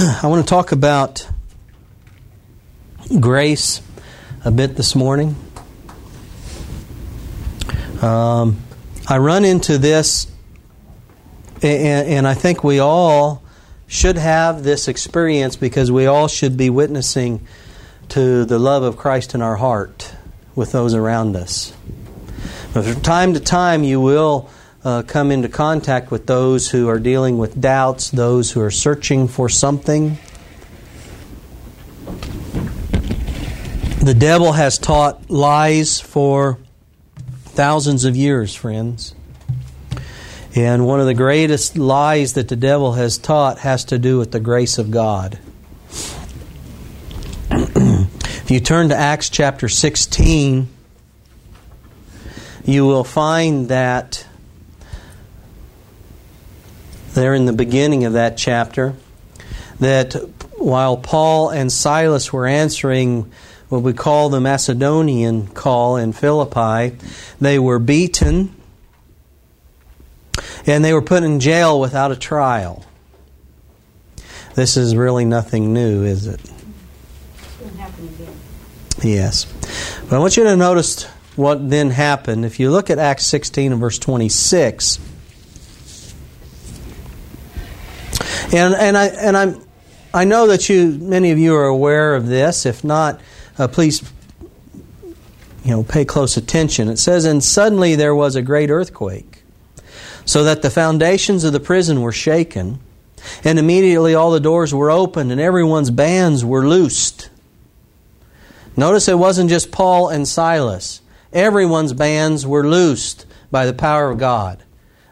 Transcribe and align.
I 0.22 0.28
want 0.28 0.46
to 0.46 0.48
talk 0.48 0.72
about 0.72 1.28
grace 3.18 3.82
a 4.46 4.50
bit 4.50 4.74
this 4.76 4.94
morning. 4.94 5.36
Um, 8.00 8.62
I 9.06 9.18
run 9.18 9.44
into 9.44 9.76
this, 9.76 10.26
and, 11.60 12.08
and 12.08 12.26
I 12.26 12.32
think 12.32 12.64
we 12.64 12.78
all 12.78 13.42
should 13.88 14.16
have 14.16 14.62
this 14.62 14.88
experience 14.88 15.56
because 15.56 15.92
we 15.92 16.06
all 16.06 16.28
should 16.28 16.56
be 16.56 16.70
witnessing 16.70 17.46
to 18.10 18.46
the 18.46 18.58
love 18.58 18.82
of 18.82 18.96
Christ 18.96 19.34
in 19.34 19.42
our 19.42 19.56
heart 19.56 20.14
with 20.54 20.72
those 20.72 20.94
around 20.94 21.36
us. 21.36 21.74
But 22.72 22.86
from 22.86 23.02
time 23.02 23.34
to 23.34 23.40
time, 23.40 23.84
you 23.84 24.00
will 24.00 24.48
uh, 24.84 25.02
come 25.02 25.30
into 25.30 25.48
contact 25.48 26.10
with 26.10 26.26
those 26.26 26.70
who 26.70 26.88
are 26.88 26.98
dealing 26.98 27.38
with 27.38 27.60
doubts, 27.60 28.10
those 28.10 28.52
who 28.52 28.60
are 28.60 28.70
searching 28.70 29.28
for 29.28 29.48
something. 29.48 30.18
The 34.02 34.14
devil 34.14 34.52
has 34.52 34.78
taught 34.78 35.28
lies 35.30 36.00
for 36.00 36.58
thousands 37.44 38.06
of 38.06 38.16
years, 38.16 38.54
friends. 38.54 39.14
And 40.54 40.86
one 40.86 40.98
of 40.98 41.06
the 41.06 41.14
greatest 41.14 41.76
lies 41.76 42.32
that 42.32 42.48
the 42.48 42.56
devil 42.56 42.94
has 42.94 43.18
taught 43.18 43.58
has 43.58 43.84
to 43.84 43.98
do 43.98 44.18
with 44.18 44.32
the 44.32 44.40
grace 44.40 44.78
of 44.78 44.90
God. 44.90 45.38
if 47.50 48.50
you 48.50 48.58
turn 48.58 48.88
to 48.88 48.96
Acts 48.96 49.28
chapter 49.28 49.68
16, 49.68 50.68
you 52.64 52.86
will 52.86 53.04
find 53.04 53.68
that 53.68 54.26
there 57.14 57.34
in 57.34 57.46
the 57.46 57.52
beginning 57.52 58.04
of 58.04 58.14
that 58.14 58.36
chapter 58.36 58.94
that 59.80 60.14
while 60.56 60.96
Paul 60.96 61.50
and 61.50 61.72
Silas 61.72 62.32
were 62.32 62.46
answering 62.46 63.30
what 63.68 63.82
we 63.82 63.92
call 63.92 64.28
the 64.28 64.40
Macedonian 64.40 65.46
call 65.48 65.96
in 65.96 66.12
Philippi, 66.12 66.96
they 67.40 67.58
were 67.58 67.78
beaten 67.78 68.54
and 70.66 70.84
they 70.84 70.92
were 70.92 71.02
put 71.02 71.22
in 71.22 71.40
jail 71.40 71.80
without 71.80 72.12
a 72.12 72.16
trial. 72.16 72.84
This 74.54 74.76
is 74.76 74.94
really 74.94 75.24
nothing 75.24 75.72
new, 75.72 76.04
is 76.04 76.26
it? 76.26 76.40
Yes. 79.02 79.46
But 80.08 80.16
I 80.16 80.18
want 80.18 80.36
you 80.36 80.44
to 80.44 80.56
notice 80.56 81.04
what 81.36 81.70
then 81.70 81.90
happened. 81.90 82.44
If 82.44 82.60
you 82.60 82.70
look 82.70 82.90
at 82.90 82.98
Acts 82.98 83.24
16 83.26 83.72
and 83.72 83.80
verse 83.80 83.98
26, 83.98 84.98
and 88.52 88.74
and 88.74 88.96
I 88.96 89.06
and 89.06 89.36
I'm 89.36 89.62
I 90.12 90.24
know 90.24 90.48
that 90.48 90.68
you 90.68 90.98
many 91.00 91.30
of 91.30 91.38
you 91.38 91.54
are 91.54 91.66
aware 91.66 92.14
of 92.14 92.26
this. 92.26 92.66
If 92.66 92.82
not, 92.82 93.20
uh, 93.58 93.68
please 93.68 94.02
you 95.64 95.70
know 95.70 95.82
pay 95.82 96.04
close 96.04 96.36
attention. 96.36 96.88
It 96.88 96.98
says, 96.98 97.24
"And 97.24 97.42
suddenly 97.42 97.94
there 97.94 98.14
was 98.14 98.36
a 98.36 98.42
great 98.42 98.70
earthquake, 98.70 99.44
so 100.24 100.44
that 100.44 100.62
the 100.62 100.70
foundations 100.70 101.44
of 101.44 101.52
the 101.52 101.60
prison 101.60 102.02
were 102.02 102.12
shaken, 102.12 102.80
and 103.44 103.58
immediately 103.58 104.14
all 104.14 104.30
the 104.30 104.40
doors 104.40 104.74
were 104.74 104.90
opened, 104.90 105.30
and 105.30 105.40
everyone's 105.40 105.90
bands 105.90 106.44
were 106.44 106.66
loosed." 106.66 107.28
Notice 108.76 109.08
it 109.08 109.18
wasn't 109.18 109.50
just 109.50 109.70
Paul 109.70 110.08
and 110.08 110.26
Silas. 110.26 111.00
Everyone's 111.32 111.92
bands 111.92 112.46
were 112.46 112.66
loosed 112.66 113.26
by 113.50 113.66
the 113.66 113.72
power 113.72 114.10
of 114.10 114.18
God. 114.18 114.62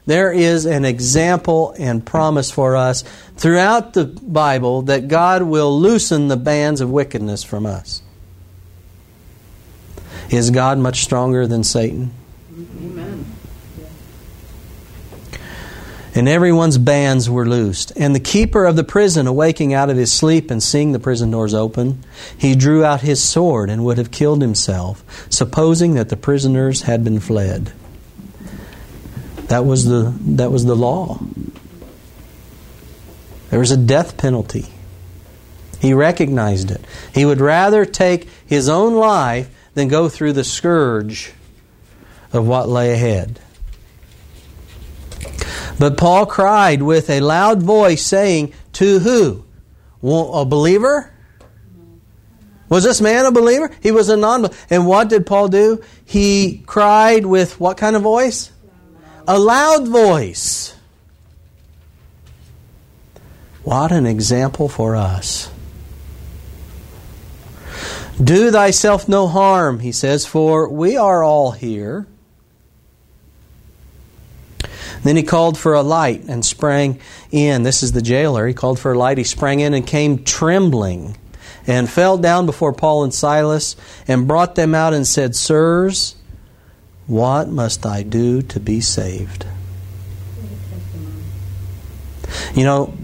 There 0.08 0.32
is 0.32 0.64
an 0.64 0.86
example 0.86 1.74
and 1.78 2.02
promise 2.02 2.50
for 2.50 2.76
us 2.76 3.04
throughout 3.36 3.92
the 3.92 4.06
Bible 4.06 4.80
that 4.82 5.06
God 5.06 5.42
will 5.42 5.78
loosen 5.78 6.28
the 6.28 6.36
bands 6.38 6.80
of 6.80 6.88
wickedness 6.88 7.44
from 7.44 7.66
us. 7.66 8.00
Is 10.30 10.48
God 10.48 10.78
much 10.78 11.04
stronger 11.04 11.46
than 11.46 11.62
Satan? 11.62 12.12
Amen. 12.56 13.26
And 16.14 16.26
everyone's 16.26 16.78
bands 16.78 17.28
were 17.28 17.46
loosed. 17.46 17.92
And 17.94 18.14
the 18.14 18.20
keeper 18.20 18.64
of 18.64 18.76
the 18.76 18.84
prison, 18.84 19.26
awaking 19.26 19.74
out 19.74 19.90
of 19.90 19.98
his 19.98 20.10
sleep 20.10 20.50
and 20.50 20.62
seeing 20.62 20.92
the 20.92 20.98
prison 20.98 21.30
doors 21.30 21.52
open, 21.52 22.02
he 22.38 22.54
drew 22.54 22.82
out 22.82 23.02
his 23.02 23.22
sword 23.22 23.68
and 23.68 23.84
would 23.84 23.98
have 23.98 24.10
killed 24.10 24.40
himself, 24.40 25.04
supposing 25.28 25.96
that 25.96 26.08
the 26.08 26.16
prisoners 26.16 26.80
had 26.80 27.04
been 27.04 27.20
fled. 27.20 27.74
That 29.48 29.64
was 29.64 29.84
the, 29.84 30.14
that 30.20 30.52
was 30.52 30.64
the 30.64 30.76
law. 30.76 31.20
There 33.50 33.58
was 33.58 33.70
a 33.70 33.76
death 33.76 34.16
penalty. 34.16 34.66
He 35.80 35.94
recognized 35.94 36.70
it. 36.70 36.84
He 37.14 37.24
would 37.24 37.40
rather 37.40 37.84
take 37.84 38.28
his 38.46 38.68
own 38.68 38.94
life 38.94 39.48
than 39.74 39.88
go 39.88 40.08
through 40.08 40.34
the 40.34 40.44
scourge 40.44 41.32
of 42.32 42.46
what 42.46 42.68
lay 42.68 42.92
ahead. 42.92 43.40
But 45.78 45.96
Paul 45.96 46.26
cried 46.26 46.82
with 46.82 47.08
a 47.08 47.20
loud 47.20 47.62
voice, 47.62 48.04
saying, 48.04 48.52
To 48.74 48.98
who? 48.98 49.44
A 50.02 50.44
believer? 50.44 51.12
Was 52.68 52.84
this 52.84 53.00
man 53.00 53.24
a 53.24 53.30
believer? 53.30 53.70
He 53.80 53.92
was 53.92 54.08
a 54.08 54.16
non 54.16 54.42
believer. 54.42 54.58
And 54.68 54.86
what 54.86 55.08
did 55.08 55.24
Paul 55.24 55.48
do? 55.48 55.82
He 56.04 56.62
cried 56.66 57.24
with 57.24 57.58
what 57.58 57.76
kind 57.78 57.96
of 57.96 58.02
voice? 58.02 58.50
A 59.28 59.38
loud 59.38 59.86
voice. 59.86 60.74
What 63.62 63.92
an 63.92 64.06
example 64.06 64.70
for 64.70 64.96
us. 64.96 65.50
Do 68.22 68.50
thyself 68.50 69.06
no 69.06 69.28
harm, 69.28 69.80
he 69.80 69.92
says, 69.92 70.24
for 70.24 70.70
we 70.70 70.96
are 70.96 71.22
all 71.22 71.50
here. 71.50 72.06
Then 75.04 75.14
he 75.14 75.22
called 75.22 75.58
for 75.58 75.74
a 75.74 75.82
light 75.82 76.24
and 76.24 76.42
sprang 76.42 76.98
in. 77.30 77.64
This 77.64 77.82
is 77.82 77.92
the 77.92 78.02
jailer. 78.02 78.46
He 78.46 78.54
called 78.54 78.80
for 78.80 78.92
a 78.92 78.98
light. 78.98 79.18
He 79.18 79.24
sprang 79.24 79.60
in 79.60 79.74
and 79.74 79.86
came 79.86 80.24
trembling 80.24 81.18
and 81.66 81.88
fell 81.88 82.16
down 82.16 82.46
before 82.46 82.72
Paul 82.72 83.04
and 83.04 83.12
Silas 83.12 83.76
and 84.08 84.26
brought 84.26 84.54
them 84.54 84.74
out 84.74 84.94
and 84.94 85.06
said, 85.06 85.36
Sirs, 85.36 86.16
what 87.08 87.48
must 87.48 87.84
I 87.84 88.02
do 88.04 88.42
to 88.42 88.60
be 88.60 88.80
saved? 88.80 89.46
You 92.54 92.64
know, 92.64 92.94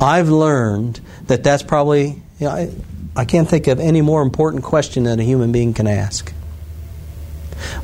I've 0.00 0.28
learned 0.28 1.00
that 1.26 1.42
that's 1.42 1.62
probably, 1.62 2.22
you 2.38 2.46
know, 2.46 2.50
I, 2.50 2.70
I 3.16 3.24
can't 3.24 3.48
think 3.48 3.66
of 3.66 3.80
any 3.80 4.02
more 4.02 4.22
important 4.22 4.62
question 4.62 5.04
that 5.04 5.18
a 5.18 5.22
human 5.22 5.50
being 5.50 5.72
can 5.74 5.86
ask. 5.86 6.32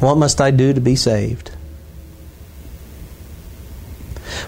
What 0.01 0.17
must 0.17 0.41
I 0.41 0.51
do 0.51 0.73
to 0.73 0.81
be 0.81 0.97
saved? 0.97 1.51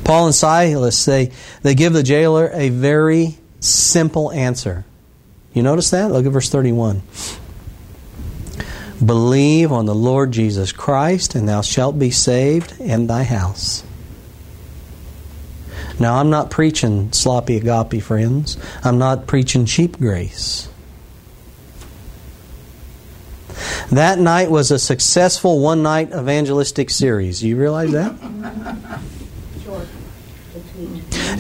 Paul 0.04 0.26
and 0.26 0.34
Silas, 0.34 1.04
they, 1.04 1.32
they 1.62 1.74
give 1.74 1.92
the 1.92 2.02
jailer 2.02 2.50
a 2.52 2.68
very 2.68 3.38
simple 3.60 4.30
answer. 4.32 4.84
You 5.54 5.62
notice 5.62 5.90
that? 5.90 6.10
Look 6.10 6.26
at 6.26 6.32
verse 6.32 6.50
31. 6.50 7.02
Believe 9.04 9.72
on 9.72 9.86
the 9.86 9.94
Lord 9.94 10.32
Jesus 10.32 10.72
Christ, 10.72 11.34
and 11.34 11.48
thou 11.48 11.62
shalt 11.62 11.98
be 11.98 12.10
saved 12.10 12.74
and 12.80 13.08
thy 13.08 13.24
house. 13.24 13.82
Now, 15.98 16.16
I'm 16.16 16.30
not 16.30 16.50
preaching 16.50 17.12
sloppy 17.12 17.56
agape, 17.56 18.02
friends. 18.02 18.56
I'm 18.84 18.98
not 18.98 19.26
preaching 19.26 19.66
cheap 19.66 19.98
grace. 19.98 20.68
That 23.90 24.18
night 24.18 24.50
was 24.50 24.70
a 24.70 24.78
successful 24.78 25.60
one 25.60 25.82
night 25.82 26.12
evangelistic 26.12 26.90
series. 26.90 27.40
Do 27.40 27.48
you 27.48 27.56
realize 27.56 27.90
that? 27.92 28.14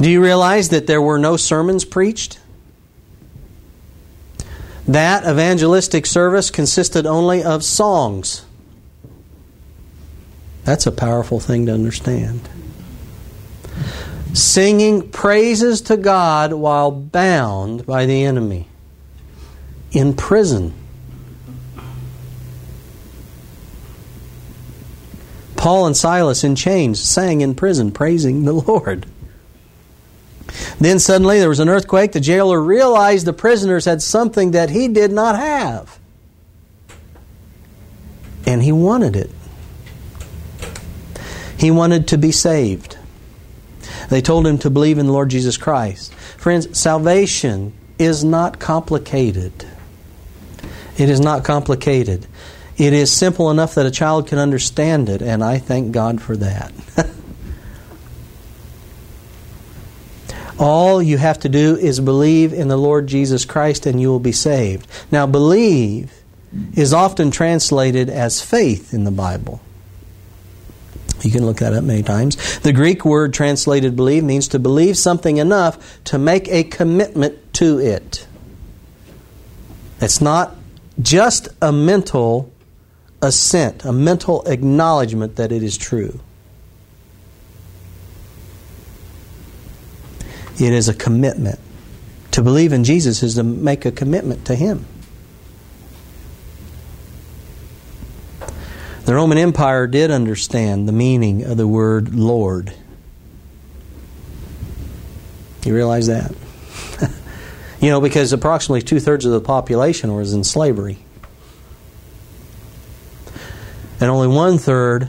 Do 0.00 0.10
you 0.10 0.22
realize 0.22 0.70
that 0.70 0.86
there 0.86 1.00
were 1.00 1.18
no 1.18 1.36
sermons 1.36 1.84
preached? 1.84 2.39
That 4.90 5.22
evangelistic 5.22 6.04
service 6.04 6.50
consisted 6.50 7.06
only 7.06 7.44
of 7.44 7.62
songs. 7.62 8.44
That's 10.64 10.84
a 10.84 10.90
powerful 10.90 11.38
thing 11.38 11.66
to 11.66 11.72
understand. 11.72 12.48
Singing 14.32 15.08
praises 15.10 15.80
to 15.82 15.96
God 15.96 16.54
while 16.54 16.90
bound 16.90 17.86
by 17.86 18.04
the 18.04 18.24
enemy, 18.24 18.66
in 19.92 20.14
prison. 20.14 20.74
Paul 25.54 25.86
and 25.86 25.96
Silas 25.96 26.42
in 26.42 26.56
chains 26.56 26.98
sang 26.98 27.42
in 27.42 27.54
prison, 27.54 27.92
praising 27.92 28.44
the 28.44 28.54
Lord. 28.54 29.06
Then 30.78 30.98
suddenly 30.98 31.38
there 31.38 31.48
was 31.48 31.60
an 31.60 31.68
earthquake. 31.68 32.12
The 32.12 32.20
jailer 32.20 32.60
realized 32.60 33.26
the 33.26 33.32
prisoners 33.32 33.84
had 33.84 34.02
something 34.02 34.52
that 34.52 34.70
he 34.70 34.88
did 34.88 35.12
not 35.12 35.38
have. 35.38 35.98
And 38.46 38.62
he 38.62 38.72
wanted 38.72 39.16
it. 39.16 39.30
He 41.58 41.70
wanted 41.70 42.08
to 42.08 42.18
be 42.18 42.32
saved. 42.32 42.96
They 44.08 44.22
told 44.22 44.46
him 44.46 44.58
to 44.58 44.70
believe 44.70 44.98
in 44.98 45.06
the 45.06 45.12
Lord 45.12 45.28
Jesus 45.28 45.56
Christ. 45.56 46.12
Friends, 46.14 46.78
salvation 46.78 47.74
is 47.98 48.24
not 48.24 48.58
complicated. 48.58 49.52
It 50.96 51.10
is 51.10 51.20
not 51.20 51.44
complicated. 51.44 52.26
It 52.76 52.94
is 52.94 53.12
simple 53.12 53.50
enough 53.50 53.74
that 53.74 53.84
a 53.84 53.90
child 53.90 54.26
can 54.26 54.38
understand 54.38 55.10
it, 55.10 55.20
and 55.20 55.44
I 55.44 55.58
thank 55.58 55.92
God 55.92 56.22
for 56.22 56.36
that. 56.38 56.72
All 60.60 61.02
you 61.02 61.16
have 61.16 61.40
to 61.40 61.48
do 61.48 61.76
is 61.76 62.00
believe 62.00 62.52
in 62.52 62.68
the 62.68 62.76
Lord 62.76 63.06
Jesus 63.06 63.46
Christ 63.46 63.86
and 63.86 63.98
you 63.98 64.08
will 64.08 64.20
be 64.20 64.30
saved. 64.30 64.86
Now, 65.10 65.26
believe 65.26 66.12
is 66.74 66.92
often 66.92 67.30
translated 67.30 68.10
as 68.10 68.42
faith 68.42 68.92
in 68.92 69.04
the 69.04 69.10
Bible. 69.10 69.62
You 71.22 71.30
can 71.30 71.46
look 71.46 71.58
that 71.58 71.72
up 71.72 71.82
many 71.82 72.02
times. 72.02 72.60
The 72.60 72.74
Greek 72.74 73.06
word 73.06 73.32
translated 73.32 73.96
believe 73.96 74.22
means 74.22 74.48
to 74.48 74.58
believe 74.58 74.98
something 74.98 75.38
enough 75.38 76.02
to 76.04 76.18
make 76.18 76.46
a 76.48 76.64
commitment 76.64 77.54
to 77.54 77.78
it. 77.78 78.26
It's 79.98 80.20
not 80.20 80.56
just 81.00 81.48
a 81.62 81.72
mental 81.72 82.52
assent, 83.22 83.84
a 83.86 83.92
mental 83.92 84.42
acknowledgement 84.46 85.36
that 85.36 85.52
it 85.52 85.62
is 85.62 85.78
true. 85.78 86.20
It 90.60 90.74
is 90.74 90.90
a 90.90 90.94
commitment. 90.94 91.58
To 92.32 92.42
believe 92.42 92.72
in 92.72 92.84
Jesus 92.84 93.22
is 93.22 93.36
to 93.36 93.42
make 93.42 93.86
a 93.86 93.90
commitment 93.90 94.44
to 94.46 94.54
Him. 94.54 94.84
The 99.06 99.14
Roman 99.14 99.38
Empire 99.38 99.86
did 99.86 100.10
understand 100.10 100.86
the 100.86 100.92
meaning 100.92 101.44
of 101.44 101.56
the 101.56 101.66
word 101.66 102.14
Lord. 102.14 102.74
You 105.64 105.74
realize 105.74 106.06
that? 106.08 106.32
you 107.80 107.88
know, 107.88 108.00
because 108.00 108.32
approximately 108.32 108.82
two 108.82 109.00
thirds 109.00 109.24
of 109.24 109.32
the 109.32 109.40
population 109.40 110.14
was 110.14 110.34
in 110.34 110.44
slavery. 110.44 110.98
And 113.98 114.10
only 114.10 114.28
one 114.28 114.58
third, 114.58 115.08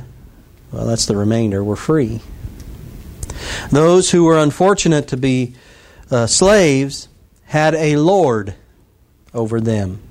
well, 0.71 0.85
that's 0.85 1.05
the 1.05 1.15
remainder, 1.15 1.63
were 1.63 1.75
free. 1.75 2.21
Those 3.69 4.11
who 4.11 4.23
were 4.23 4.37
unfortunate 4.37 5.07
to 5.09 5.17
be 5.17 5.55
uh, 6.09 6.27
slaves 6.27 7.07
had 7.45 7.75
a 7.75 7.97
Lord 7.97 8.55
over 9.33 9.59
them. 9.61 10.01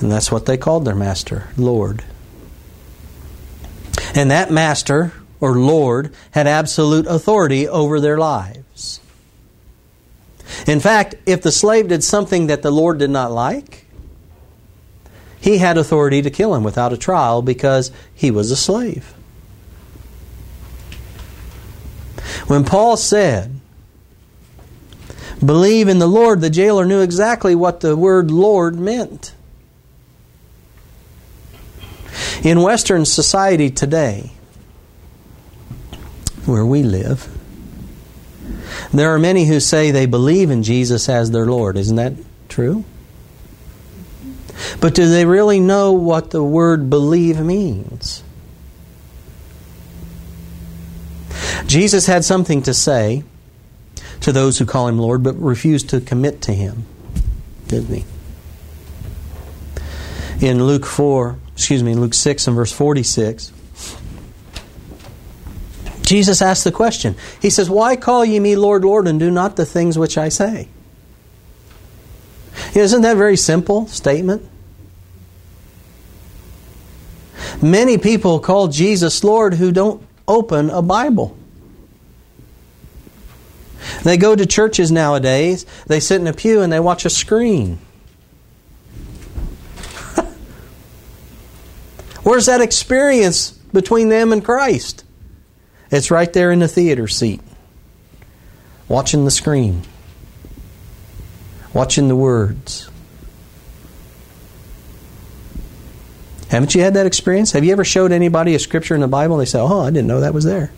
And 0.00 0.10
that's 0.10 0.30
what 0.30 0.46
they 0.46 0.56
called 0.56 0.84
their 0.84 0.94
master, 0.94 1.48
Lord. 1.56 2.04
And 4.14 4.30
that 4.30 4.50
master, 4.50 5.12
or 5.40 5.56
Lord, 5.56 6.14
had 6.32 6.46
absolute 6.46 7.06
authority 7.06 7.68
over 7.68 8.00
their 8.00 8.18
lives. 8.18 9.00
In 10.66 10.80
fact, 10.80 11.14
if 11.26 11.42
the 11.42 11.52
slave 11.52 11.88
did 11.88 12.04
something 12.04 12.48
that 12.48 12.62
the 12.62 12.70
Lord 12.70 12.98
did 12.98 13.10
not 13.10 13.32
like, 13.32 13.86
he 15.40 15.58
had 15.58 15.78
authority 15.78 16.22
to 16.22 16.30
kill 16.30 16.54
him 16.54 16.64
without 16.64 16.92
a 16.92 16.96
trial 16.96 17.42
because 17.42 17.92
he 18.14 18.30
was 18.30 18.50
a 18.50 18.56
slave. 18.56 19.13
When 22.46 22.64
Paul 22.64 22.96
said, 22.96 23.60
Believe 25.44 25.88
in 25.88 25.98
the 25.98 26.06
Lord, 26.06 26.40
the 26.40 26.50
jailer 26.50 26.84
knew 26.84 27.00
exactly 27.00 27.54
what 27.54 27.80
the 27.80 27.96
word 27.96 28.30
Lord 28.30 28.76
meant. 28.78 29.34
In 32.42 32.62
Western 32.62 33.04
society 33.04 33.70
today, 33.70 34.32
where 36.46 36.64
we 36.64 36.82
live, 36.82 37.28
there 38.92 39.14
are 39.14 39.18
many 39.18 39.46
who 39.46 39.60
say 39.60 39.90
they 39.90 40.06
believe 40.06 40.50
in 40.50 40.62
Jesus 40.62 41.08
as 41.08 41.30
their 41.30 41.46
Lord. 41.46 41.76
Isn't 41.76 41.96
that 41.96 42.14
true? 42.48 42.84
But 44.80 44.94
do 44.94 45.08
they 45.08 45.24
really 45.24 45.60
know 45.60 45.92
what 45.92 46.30
the 46.30 46.42
word 46.42 46.90
believe 46.90 47.40
means? 47.40 48.22
Jesus 51.66 52.06
had 52.06 52.24
something 52.24 52.62
to 52.62 52.74
say 52.74 53.24
to 54.20 54.32
those 54.32 54.58
who 54.58 54.66
call 54.66 54.88
him 54.88 54.98
Lord 54.98 55.22
but 55.22 55.34
refuse 55.40 55.82
to 55.84 56.00
commit 56.00 56.42
to 56.42 56.52
him, 56.52 56.86
didn't 57.68 57.94
he? 57.94 58.04
In 60.46 60.64
Luke 60.64 60.86
4, 60.86 61.38
excuse 61.54 61.82
me, 61.82 61.92
in 61.92 62.00
Luke 62.00 62.14
6 62.14 62.46
and 62.46 62.56
verse 62.56 62.72
46, 62.72 63.52
Jesus 66.02 66.42
asked 66.42 66.64
the 66.64 66.72
question. 66.72 67.16
He 67.40 67.50
says, 67.50 67.70
Why 67.70 67.96
call 67.96 68.24
ye 68.24 68.38
me 68.38 68.56
Lord, 68.56 68.84
Lord, 68.84 69.08
and 69.08 69.18
do 69.18 69.30
not 69.30 69.56
the 69.56 69.64
things 69.64 69.98
which 69.98 70.18
I 70.18 70.28
say? 70.28 70.68
Isn't 72.74 73.02
that 73.02 73.12
a 73.12 73.18
very 73.18 73.36
simple 73.36 73.86
statement? 73.86 74.42
Many 77.62 77.98
people 77.98 78.40
call 78.40 78.68
Jesus 78.68 79.24
Lord 79.24 79.54
who 79.54 79.72
don't 79.72 80.06
open 80.26 80.70
a 80.70 80.82
Bible. 80.82 81.36
They 84.02 84.16
go 84.16 84.34
to 84.34 84.46
churches 84.46 84.90
nowadays, 84.90 85.66
they 85.86 86.00
sit 86.00 86.20
in 86.20 86.26
a 86.26 86.32
pew 86.32 86.62
and 86.62 86.72
they 86.72 86.80
watch 86.80 87.04
a 87.04 87.10
screen. 87.10 87.78
Where's 92.22 92.46
that 92.46 92.60
experience 92.60 93.50
between 93.50 94.08
them 94.08 94.32
and 94.32 94.44
Christ? 94.44 95.04
It's 95.90 96.10
right 96.10 96.32
there 96.32 96.50
in 96.50 96.58
the 96.58 96.68
theater 96.68 97.06
seat, 97.06 97.40
watching 98.88 99.24
the 99.24 99.30
screen, 99.30 99.82
watching 101.72 102.08
the 102.08 102.16
words. 102.16 102.90
Haven't 106.48 106.74
you 106.74 106.82
had 106.82 106.94
that 106.94 107.06
experience? 107.06 107.52
Have 107.52 107.64
you 107.64 107.72
ever 107.72 107.84
showed 107.84 108.12
anybody 108.12 108.54
a 108.54 108.58
scripture 108.60 108.94
in 108.94 109.00
the 109.00 109.08
Bible 109.08 109.34
and 109.34 109.40
they 109.40 109.50
say, 109.50 109.58
Oh, 109.58 109.80
I 109.80 109.90
didn't 109.90 110.06
know 110.06 110.20
that 110.20 110.32
was 110.32 110.44
there? 110.44 110.70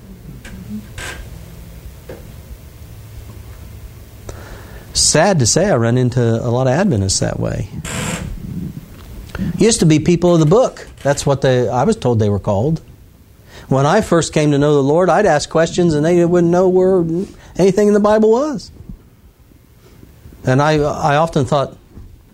Sad 5.17 5.39
to 5.39 5.47
say, 5.47 5.71
I 5.71 5.77
run 5.77 5.97
into 5.97 6.21
a 6.21 6.51
lot 6.51 6.67
of 6.67 6.75
Adventists 6.75 7.21
that 7.21 7.41
way. 7.41 7.71
Used 9.57 9.81
to 9.81 9.87
be 9.87 9.99
people 9.99 10.35
of 10.35 10.41
the 10.41 10.45
book. 10.45 10.87
That's 11.03 11.25
what 11.25 11.41
they, 11.41 11.71
I 11.71 11.85
was 11.85 11.97
told 11.97 12.19
they 12.19 12.29
were 12.29 12.39
called. 12.39 12.83
When 13.69 13.87
I 13.87 14.03
first 14.03 14.35
came 14.35 14.51
to 14.51 14.59
know 14.59 14.75
the 14.75 14.83
Lord, 14.83 15.09
I'd 15.09 15.25
ask 15.25 15.49
questions 15.49 15.95
and 15.95 16.05
they 16.05 16.23
wouldn't 16.23 16.53
know 16.53 16.69
where 16.69 16.99
anything 17.57 17.89
in 17.89 17.95
the 17.95 18.01
Bible 18.01 18.31
was. 18.31 18.71
And 20.45 20.61
I, 20.61 20.75
I 20.75 21.17
often 21.17 21.47
thought, 21.47 21.79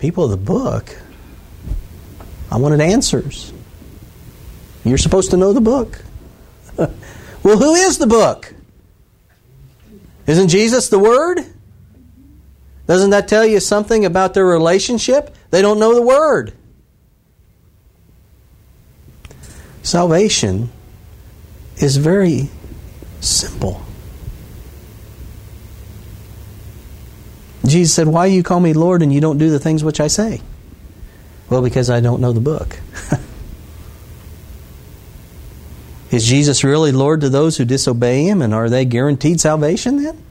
people 0.00 0.24
of 0.24 0.30
the 0.32 0.36
book? 0.36 0.98
I 2.50 2.56
wanted 2.56 2.80
answers. 2.80 3.52
You're 4.84 4.98
supposed 4.98 5.30
to 5.30 5.36
know 5.36 5.52
the 5.52 5.60
book. 5.60 6.02
well, 6.76 7.58
who 7.58 7.74
is 7.74 7.98
the 7.98 8.08
book? 8.08 8.52
Isn't 10.26 10.48
Jesus 10.48 10.88
the 10.88 10.98
Word? 10.98 11.46
Doesn't 12.86 13.10
that 13.10 13.28
tell 13.28 13.46
you 13.46 13.60
something 13.60 14.04
about 14.04 14.34
their 14.34 14.44
relationship? 14.44 15.34
They 15.50 15.62
don't 15.62 15.78
know 15.78 15.94
the 15.94 16.02
Word. 16.02 16.52
Salvation 19.82 20.70
is 21.76 21.96
very 21.96 22.48
simple. 23.20 23.82
Jesus 27.66 27.94
said, 27.94 28.08
Why 28.08 28.26
you 28.26 28.42
call 28.42 28.60
me 28.60 28.72
Lord 28.72 29.02
and 29.02 29.12
you 29.12 29.20
don't 29.20 29.38
do 29.38 29.50
the 29.50 29.58
things 29.58 29.84
which 29.84 30.00
I 30.00 30.08
say? 30.08 30.40
Well, 31.48 31.62
because 31.62 31.90
I 31.90 32.00
don't 32.00 32.20
know 32.20 32.32
the 32.32 32.40
book. 32.40 32.78
Is 36.10 36.26
Jesus 36.26 36.62
really 36.62 36.92
Lord 36.92 37.22
to 37.22 37.30
those 37.30 37.56
who 37.56 37.64
disobey 37.64 38.24
Him, 38.24 38.42
and 38.42 38.52
are 38.52 38.68
they 38.68 38.84
guaranteed 38.84 39.40
salvation 39.40 40.02
then? 40.02 40.22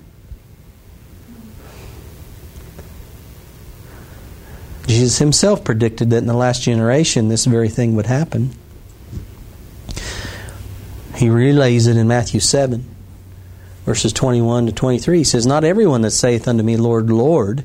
Jesus 4.92 5.20
himself 5.20 5.64
predicted 5.64 6.10
that 6.10 6.18
in 6.18 6.28
the 6.28 6.34
last 6.34 6.64
generation 6.64 7.30
this 7.30 7.46
very 7.46 7.70
thing 7.70 7.96
would 7.96 8.08
happen. 8.08 8.52
He 11.16 11.30
relays 11.30 11.88
it 11.88 11.96
in 11.96 12.10
Matthew 12.10 12.42
7, 12.42 12.84
verses 13.86 14.12
21 14.12 14.66
to 14.66 14.72
23. 14.74 15.20
He 15.20 15.24
says, 15.24 15.46
Not 15.46 15.64
everyone 15.64 16.02
that 16.02 16.12
saith 16.12 16.46
unto 16.46 16.62
me, 16.62 16.76
Lord, 16.76 17.10
Lord, 17.10 17.64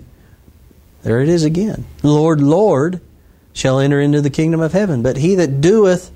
there 1.02 1.21
it 1.21 1.28
is 1.28 1.42
again, 1.42 1.85
Lord, 2.04 2.40
Lord, 2.40 3.00
shall 3.52 3.80
enter 3.80 4.00
into 4.00 4.21
the 4.21 4.30
kingdom 4.30 4.61
of 4.61 4.73
heaven, 4.73 5.02
but 5.02 5.16
he 5.16 5.35
that 5.35 5.61
doeth 5.61 6.12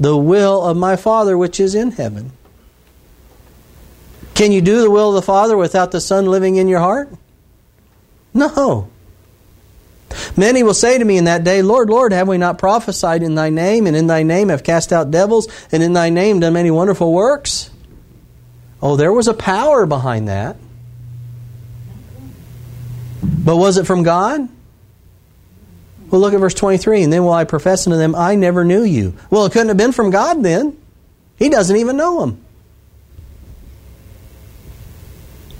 the 0.00 0.16
will 0.16 0.64
of 0.64 0.76
my 0.76 0.96
Father 0.96 1.38
which 1.38 1.60
is 1.60 1.74
in 1.76 1.92
heaven. 1.92 2.32
Can 4.34 4.50
you 4.50 4.60
do 4.60 4.80
the 4.80 4.90
will 4.90 5.10
of 5.10 5.14
the 5.14 5.22
Father 5.22 5.56
without 5.56 5.92
the 5.92 6.00
Son 6.00 6.26
living 6.26 6.56
in 6.56 6.66
your 6.66 6.80
heart? 6.80 7.10
No. 8.34 8.90
Many 10.36 10.62
will 10.62 10.74
say 10.74 10.98
to 10.98 11.04
me 11.04 11.18
in 11.18 11.24
that 11.24 11.44
day, 11.44 11.62
Lord, 11.62 11.90
Lord, 11.90 12.12
have 12.12 12.28
we 12.28 12.38
not 12.38 12.58
prophesied 12.58 13.22
in 13.22 13.34
thy 13.34 13.50
name, 13.50 13.86
and 13.86 13.96
in 13.96 14.06
thy 14.06 14.22
name 14.22 14.48
have 14.48 14.62
cast 14.62 14.92
out 14.92 15.10
devils, 15.10 15.48
and 15.72 15.82
in 15.82 15.92
thy 15.92 16.10
name 16.10 16.40
done 16.40 16.52
many 16.52 16.70
wonderful 16.70 17.12
works? 17.12 17.70
Oh, 18.80 18.96
there 18.96 19.12
was 19.12 19.28
a 19.28 19.34
power 19.34 19.86
behind 19.86 20.28
that. 20.28 20.56
But 23.22 23.56
was 23.56 23.78
it 23.78 23.86
from 23.86 24.02
God? 24.02 24.48
Well, 26.10 26.20
look 26.20 26.34
at 26.34 26.40
verse 26.40 26.54
23. 26.54 27.02
And 27.02 27.12
then 27.12 27.24
will 27.24 27.32
I 27.32 27.44
profess 27.44 27.86
unto 27.86 27.96
them, 27.96 28.14
I 28.14 28.34
never 28.34 28.64
knew 28.64 28.82
you. 28.82 29.14
Well, 29.30 29.46
it 29.46 29.52
couldn't 29.52 29.68
have 29.68 29.76
been 29.76 29.92
from 29.92 30.10
God 30.10 30.42
then. 30.42 30.76
He 31.36 31.48
doesn't 31.48 31.76
even 31.76 31.96
know 31.96 32.20
them. 32.20 32.44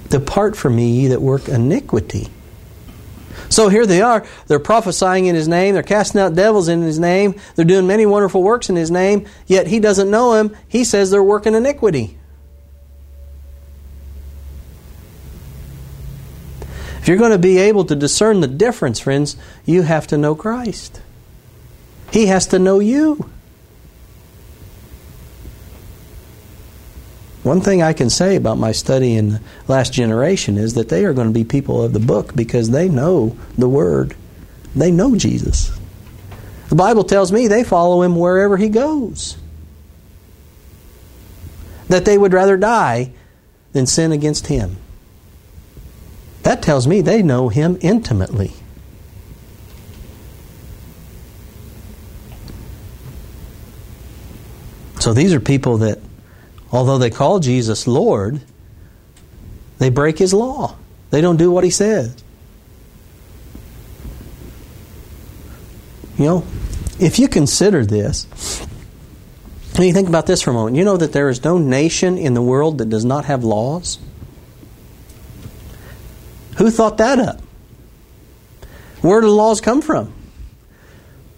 Depart 0.08 0.56
from 0.56 0.76
me, 0.76 0.88
ye 0.90 1.06
that 1.08 1.20
work 1.20 1.48
iniquity. 1.48 2.28
So 3.48 3.68
here 3.68 3.86
they 3.86 4.02
are. 4.02 4.26
They're 4.46 4.58
prophesying 4.58 5.26
in 5.26 5.34
His 5.34 5.48
name. 5.48 5.74
They're 5.74 5.82
casting 5.82 6.20
out 6.20 6.34
devils 6.34 6.68
in 6.68 6.82
His 6.82 6.98
name. 6.98 7.34
They're 7.54 7.64
doing 7.64 7.86
many 7.86 8.06
wonderful 8.06 8.42
works 8.42 8.68
in 8.68 8.76
His 8.76 8.90
name. 8.90 9.26
Yet 9.46 9.66
He 9.66 9.80
doesn't 9.80 10.10
know 10.10 10.34
Him. 10.34 10.56
He 10.68 10.84
says 10.84 11.10
they're 11.10 11.22
working 11.22 11.54
iniquity. 11.54 12.18
If 17.00 17.08
you're 17.08 17.18
going 17.18 17.30
to 17.30 17.38
be 17.38 17.58
able 17.58 17.84
to 17.84 17.94
discern 17.94 18.40
the 18.40 18.48
difference, 18.48 18.98
friends, 18.98 19.36
you 19.64 19.82
have 19.82 20.08
to 20.08 20.18
know 20.18 20.34
Christ. 20.34 21.00
He 22.10 22.26
has 22.26 22.48
to 22.48 22.58
know 22.58 22.80
you. 22.80 23.30
One 27.46 27.60
thing 27.60 27.80
I 27.80 27.92
can 27.92 28.10
say 28.10 28.34
about 28.34 28.58
my 28.58 28.72
study 28.72 29.14
in 29.14 29.28
the 29.28 29.40
last 29.68 29.92
generation 29.92 30.58
is 30.58 30.74
that 30.74 30.88
they 30.88 31.04
are 31.04 31.12
going 31.12 31.28
to 31.28 31.32
be 31.32 31.44
people 31.44 31.80
of 31.80 31.92
the 31.92 32.00
book 32.00 32.34
because 32.34 32.70
they 32.70 32.88
know 32.88 33.36
the 33.56 33.68
Word. 33.68 34.16
They 34.74 34.90
know 34.90 35.14
Jesus. 35.14 35.70
The 36.70 36.74
Bible 36.74 37.04
tells 37.04 37.30
me 37.30 37.46
they 37.46 37.62
follow 37.62 38.02
him 38.02 38.16
wherever 38.16 38.56
he 38.56 38.68
goes. 38.68 39.36
That 41.88 42.04
they 42.04 42.18
would 42.18 42.32
rather 42.32 42.56
die 42.56 43.12
than 43.74 43.86
sin 43.86 44.10
against 44.10 44.48
him. 44.48 44.78
That 46.42 46.62
tells 46.62 46.88
me 46.88 47.00
they 47.00 47.22
know 47.22 47.48
him 47.48 47.78
intimately. 47.80 48.54
So 54.98 55.14
these 55.14 55.32
are 55.32 55.38
people 55.38 55.78
that 55.78 56.00
Although 56.76 56.98
they 56.98 57.08
call 57.08 57.40
Jesus 57.40 57.86
Lord, 57.86 58.42
they 59.78 59.88
break 59.88 60.18
his 60.18 60.34
law. 60.34 60.76
They 61.08 61.22
don't 61.22 61.38
do 61.38 61.50
what 61.50 61.64
he 61.64 61.70
says. 61.70 62.22
You 66.18 66.24
know, 66.26 66.46
if 67.00 67.18
you 67.18 67.28
consider 67.28 67.86
this, 67.86 68.26
and 69.74 69.86
you 69.86 69.94
think 69.94 70.06
about 70.06 70.26
this 70.26 70.42
for 70.42 70.50
a 70.50 70.52
moment, 70.52 70.76
you 70.76 70.84
know 70.84 70.98
that 70.98 71.14
there 71.14 71.30
is 71.30 71.42
no 71.42 71.56
nation 71.56 72.18
in 72.18 72.34
the 72.34 72.42
world 72.42 72.76
that 72.76 72.90
does 72.90 73.06
not 73.06 73.24
have 73.24 73.42
laws? 73.42 73.98
Who 76.58 76.70
thought 76.70 76.98
that 76.98 77.18
up? 77.18 77.40
Where 79.00 79.22
do 79.22 79.28
the 79.28 79.32
laws 79.32 79.62
come 79.62 79.80
from? 79.80 80.12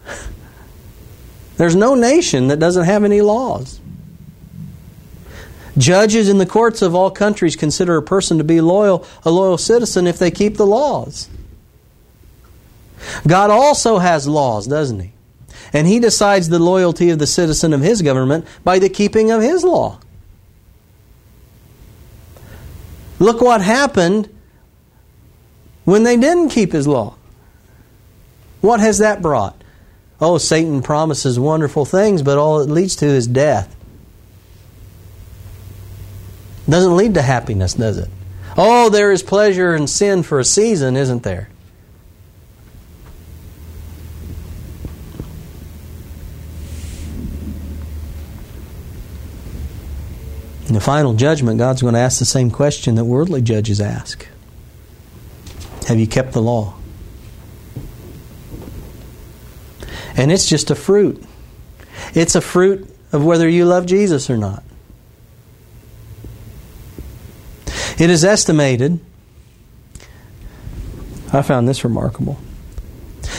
There's 1.59 1.77
no 1.77 1.95
nation 1.95 2.49
that 2.49 2.59
doesn't 2.59 2.87
have 2.87 3.05
any 3.05 3.21
laws. 3.21 3.79
Judges 5.79 6.29
in 6.29 6.39
the 6.39 6.47
courts 6.47 6.83
of 6.83 6.95
all 6.95 7.11
countries 7.11 7.57
consider 7.57 7.97
a 7.97 8.03
person 8.03 8.39
to 8.39 8.45
be 8.45 8.61
loyal, 8.61 9.07
a 9.25 9.31
loyal 9.31 9.57
citizen 9.57 10.07
if 10.07 10.19
they 10.19 10.31
keep 10.31 10.57
the 10.57 10.67
laws. 10.67 11.29
God 13.27 13.51
also 13.51 13.99
has 13.99 14.27
laws, 14.27 14.67
doesn't 14.67 15.01
he? 15.01 15.13
And 15.73 15.87
he 15.87 16.01
decides 16.01 16.49
the 16.49 16.59
loyalty 16.59 17.11
of 17.11 17.19
the 17.19 17.27
citizen 17.27 17.73
of 17.73 17.81
his 17.81 18.03
government 18.03 18.47
by 18.65 18.79
the 18.79 18.89
keeping 18.89 19.31
of 19.31 19.41
his 19.41 19.63
law. 19.63 20.01
Look 23.19 23.41
what 23.41 23.61
happened 23.61 24.29
when 25.85 26.03
they 26.03 26.17
didn't 26.17 26.51
keep 26.51 26.73
his 26.73 26.87
law. 26.87 27.17
What 28.61 28.81
has 28.81 28.99
that 28.99 29.23
brought? 29.23 29.63
Oh, 30.21 30.39
Satan 30.39 30.83
promises 30.83 31.39
wonderful 31.39 31.85
things, 31.85 32.23
but 32.23 32.39
all 32.39 32.61
it 32.61 32.69
leads 32.69 32.97
to 32.97 33.07
is 33.07 33.27
death. 33.27 33.77
Doesn't 36.69 36.97
lead 36.97 37.15
to 37.15 37.23
happiness, 37.23 37.75
does 37.75 37.97
it? 37.97 38.11
Oh, 38.57 38.91
there 38.91 39.11
is 39.11 39.23
pleasure 39.23 39.75
in 39.75 39.87
sin 39.87 40.23
for 40.23 40.39
a 40.39 40.45
season, 40.45 40.97
isn't 40.97 41.23
there? 41.23 41.49
In 50.67 50.75
the 50.75 50.81
final 50.81 51.15
judgment, 51.15 51.59
God's 51.59 51.81
going 51.81 51.95
to 51.95 52.01
ask 52.01 52.19
the 52.19 52.27
same 52.27 52.51
question 52.51 52.97
that 52.97 53.07
worldly 53.07 53.41
judges 53.41 53.81
ask 53.81 54.29
Have 55.87 55.99
you 55.99 56.07
kept 56.07 56.33
the 56.33 56.43
law? 56.43 56.75
And 60.15 60.31
it's 60.31 60.47
just 60.47 60.71
a 60.71 60.75
fruit. 60.75 61.25
It's 62.13 62.35
a 62.35 62.41
fruit 62.43 62.95
of 63.13 63.25
whether 63.25 63.49
you 63.49 63.65
love 63.65 63.87
Jesus 63.87 64.29
or 64.29 64.37
not. 64.37 64.63
It 67.99 68.11
is 68.11 68.25
estimated, 68.25 69.01
I 71.33 71.43
found 71.43 71.69
this 71.69 71.83
remarkable. 71.85 72.39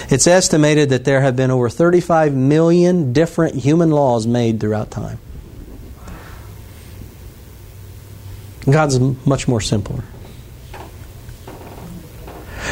It's 0.10 0.28
estimated 0.28 0.89
that 0.89 1.06
there 1.06 1.22
have 1.22 1.36
been 1.36 1.50
over 1.50 1.70
35 1.70 2.34
million 2.34 3.13
different 3.13 3.56
human 3.56 3.92
laws 3.92 4.28
made 4.28 4.60
throughout 4.60 4.92
time. 4.92 5.20
God's 8.70 9.00
much 9.25 9.48
more 9.48 9.62
simpler. 9.62 10.04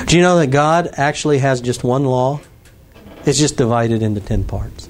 Do 0.06 0.16
you 0.16 0.22
know 0.22 0.40
that 0.40 0.48
God 0.48 0.90
actually 0.94 1.40
has 1.40 1.62
just 1.62 1.84
one 1.84 2.06
law? 2.06 2.42
It's 3.26 3.40
just 3.40 3.58
divided 3.58 4.02
into 4.02 4.22
10 4.22 4.44
parts. 4.44 4.90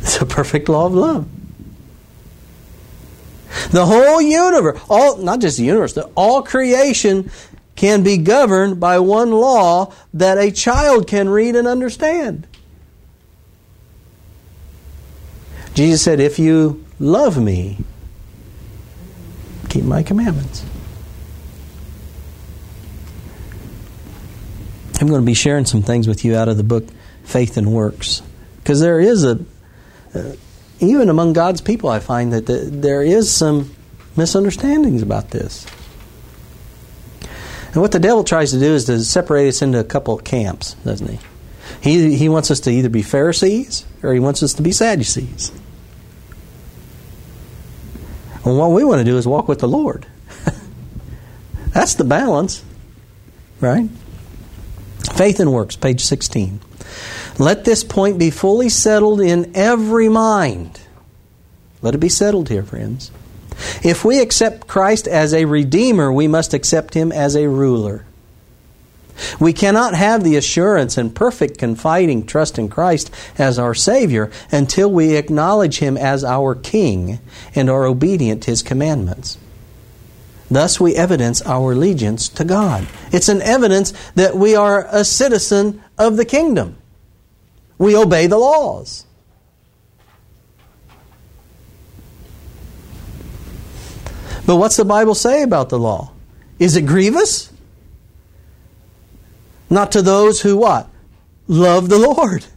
It's 0.00 0.20
a 0.20 0.26
perfect 0.26 0.68
law 0.68 0.86
of 0.86 0.94
love. 0.94 1.28
The 3.70 3.86
whole 3.86 4.20
universe, 4.20 4.80
all 4.88 5.18
not 5.18 5.40
just 5.40 5.58
the 5.58 5.64
universe, 5.64 5.96
all 6.14 6.42
creation 6.42 7.30
can 7.76 8.02
be 8.02 8.18
governed 8.18 8.78
by 8.80 8.98
one 8.98 9.32
law 9.32 9.92
that 10.14 10.38
a 10.38 10.50
child 10.50 11.06
can 11.06 11.28
read 11.28 11.56
and 11.56 11.66
understand. 11.66 12.46
Jesus 15.74 16.02
said, 16.02 16.20
If 16.20 16.38
you 16.38 16.84
love 17.00 17.40
me, 17.40 17.78
keep 19.68 19.84
my 19.84 20.02
commandments. 20.02 20.64
I'm 25.00 25.08
going 25.08 25.20
to 25.20 25.26
be 25.26 25.34
sharing 25.34 25.64
some 25.64 25.82
things 25.82 26.06
with 26.06 26.24
you 26.24 26.36
out 26.36 26.48
of 26.48 26.56
the 26.56 26.62
book 26.62 26.86
Faith 27.24 27.56
and 27.56 27.72
Works. 27.72 28.22
Because 28.58 28.80
there 28.80 29.00
is 29.00 29.24
a, 29.24 29.44
even 30.80 31.08
among 31.08 31.32
God's 31.32 31.60
people, 31.60 31.88
I 31.88 32.00
find 32.00 32.32
that 32.32 32.46
the, 32.46 32.58
there 32.58 33.02
is 33.02 33.32
some 33.32 33.74
misunderstandings 34.16 35.02
about 35.02 35.30
this. 35.30 35.66
And 37.72 37.82
what 37.82 37.92
the 37.92 37.98
devil 37.98 38.22
tries 38.22 38.52
to 38.52 38.58
do 38.58 38.74
is 38.74 38.84
to 38.84 39.00
separate 39.00 39.48
us 39.48 39.62
into 39.62 39.80
a 39.80 39.84
couple 39.84 40.14
of 40.14 40.22
camps, 40.22 40.74
doesn't 40.84 41.08
he? 41.08 41.18
He, 41.80 42.16
he 42.16 42.28
wants 42.28 42.50
us 42.50 42.60
to 42.60 42.70
either 42.70 42.88
be 42.88 43.02
Pharisees 43.02 43.84
or 44.02 44.14
he 44.14 44.20
wants 44.20 44.42
us 44.42 44.54
to 44.54 44.62
be 44.62 44.70
Sadducees. 44.70 45.50
And 48.44 48.58
what 48.58 48.70
we 48.70 48.84
want 48.84 49.00
to 49.00 49.04
do 49.04 49.16
is 49.16 49.26
walk 49.26 49.48
with 49.48 49.58
the 49.58 49.68
Lord. 49.68 50.06
That's 51.72 51.94
the 51.94 52.04
balance, 52.04 52.62
right? 53.60 53.88
Faith 55.14 55.40
and 55.40 55.52
Works, 55.52 55.76
page 55.76 56.02
16. 56.02 56.60
Let 57.38 57.64
this 57.64 57.82
point 57.84 58.18
be 58.18 58.30
fully 58.30 58.68
settled 58.68 59.20
in 59.20 59.52
every 59.54 60.08
mind. 60.08 60.80
Let 61.82 61.94
it 61.94 61.98
be 61.98 62.08
settled 62.08 62.48
here, 62.48 62.62
friends. 62.62 63.10
If 63.82 64.04
we 64.04 64.20
accept 64.20 64.66
Christ 64.66 65.06
as 65.06 65.34
a 65.34 65.44
Redeemer, 65.44 66.12
we 66.12 66.26
must 66.28 66.54
accept 66.54 66.94
Him 66.94 67.12
as 67.12 67.36
a 67.36 67.48
ruler. 67.48 68.04
We 69.38 69.52
cannot 69.52 69.94
have 69.94 70.24
the 70.24 70.36
assurance 70.36 70.98
and 70.98 71.14
perfect 71.14 71.58
confiding 71.58 72.26
trust 72.26 72.58
in 72.58 72.68
Christ 72.68 73.12
as 73.38 73.58
our 73.58 73.74
Savior 73.74 74.30
until 74.50 74.90
we 74.90 75.14
acknowledge 75.14 75.78
Him 75.78 75.96
as 75.96 76.24
our 76.24 76.54
King 76.54 77.20
and 77.54 77.70
are 77.70 77.84
obedient 77.84 78.42
to 78.44 78.50
His 78.50 78.62
commandments. 78.62 79.38
Thus, 80.50 80.80
we 80.80 80.94
evidence 80.94 81.42
our 81.42 81.72
allegiance 81.72 82.28
to 82.30 82.44
God. 82.44 82.86
It's 83.12 83.28
an 83.28 83.40
evidence 83.42 83.92
that 84.14 84.36
we 84.36 84.54
are 84.54 84.86
a 84.90 85.04
citizen 85.04 85.82
of 85.96 86.16
the 86.16 86.24
kingdom. 86.24 86.76
We 87.78 87.96
obey 87.96 88.26
the 88.26 88.38
laws. 88.38 89.04
But 94.46 94.56
what's 94.56 94.76
the 94.76 94.84
Bible 94.84 95.14
say 95.14 95.42
about 95.42 95.70
the 95.70 95.78
law? 95.78 96.12
Is 96.58 96.76
it 96.76 96.82
grievous? 96.82 97.50
Not 99.70 99.92
to 99.92 100.02
those 100.02 100.42
who 100.42 100.56
what? 100.56 100.88
Love 101.48 101.88
the 101.88 101.98
Lord. 101.98 102.46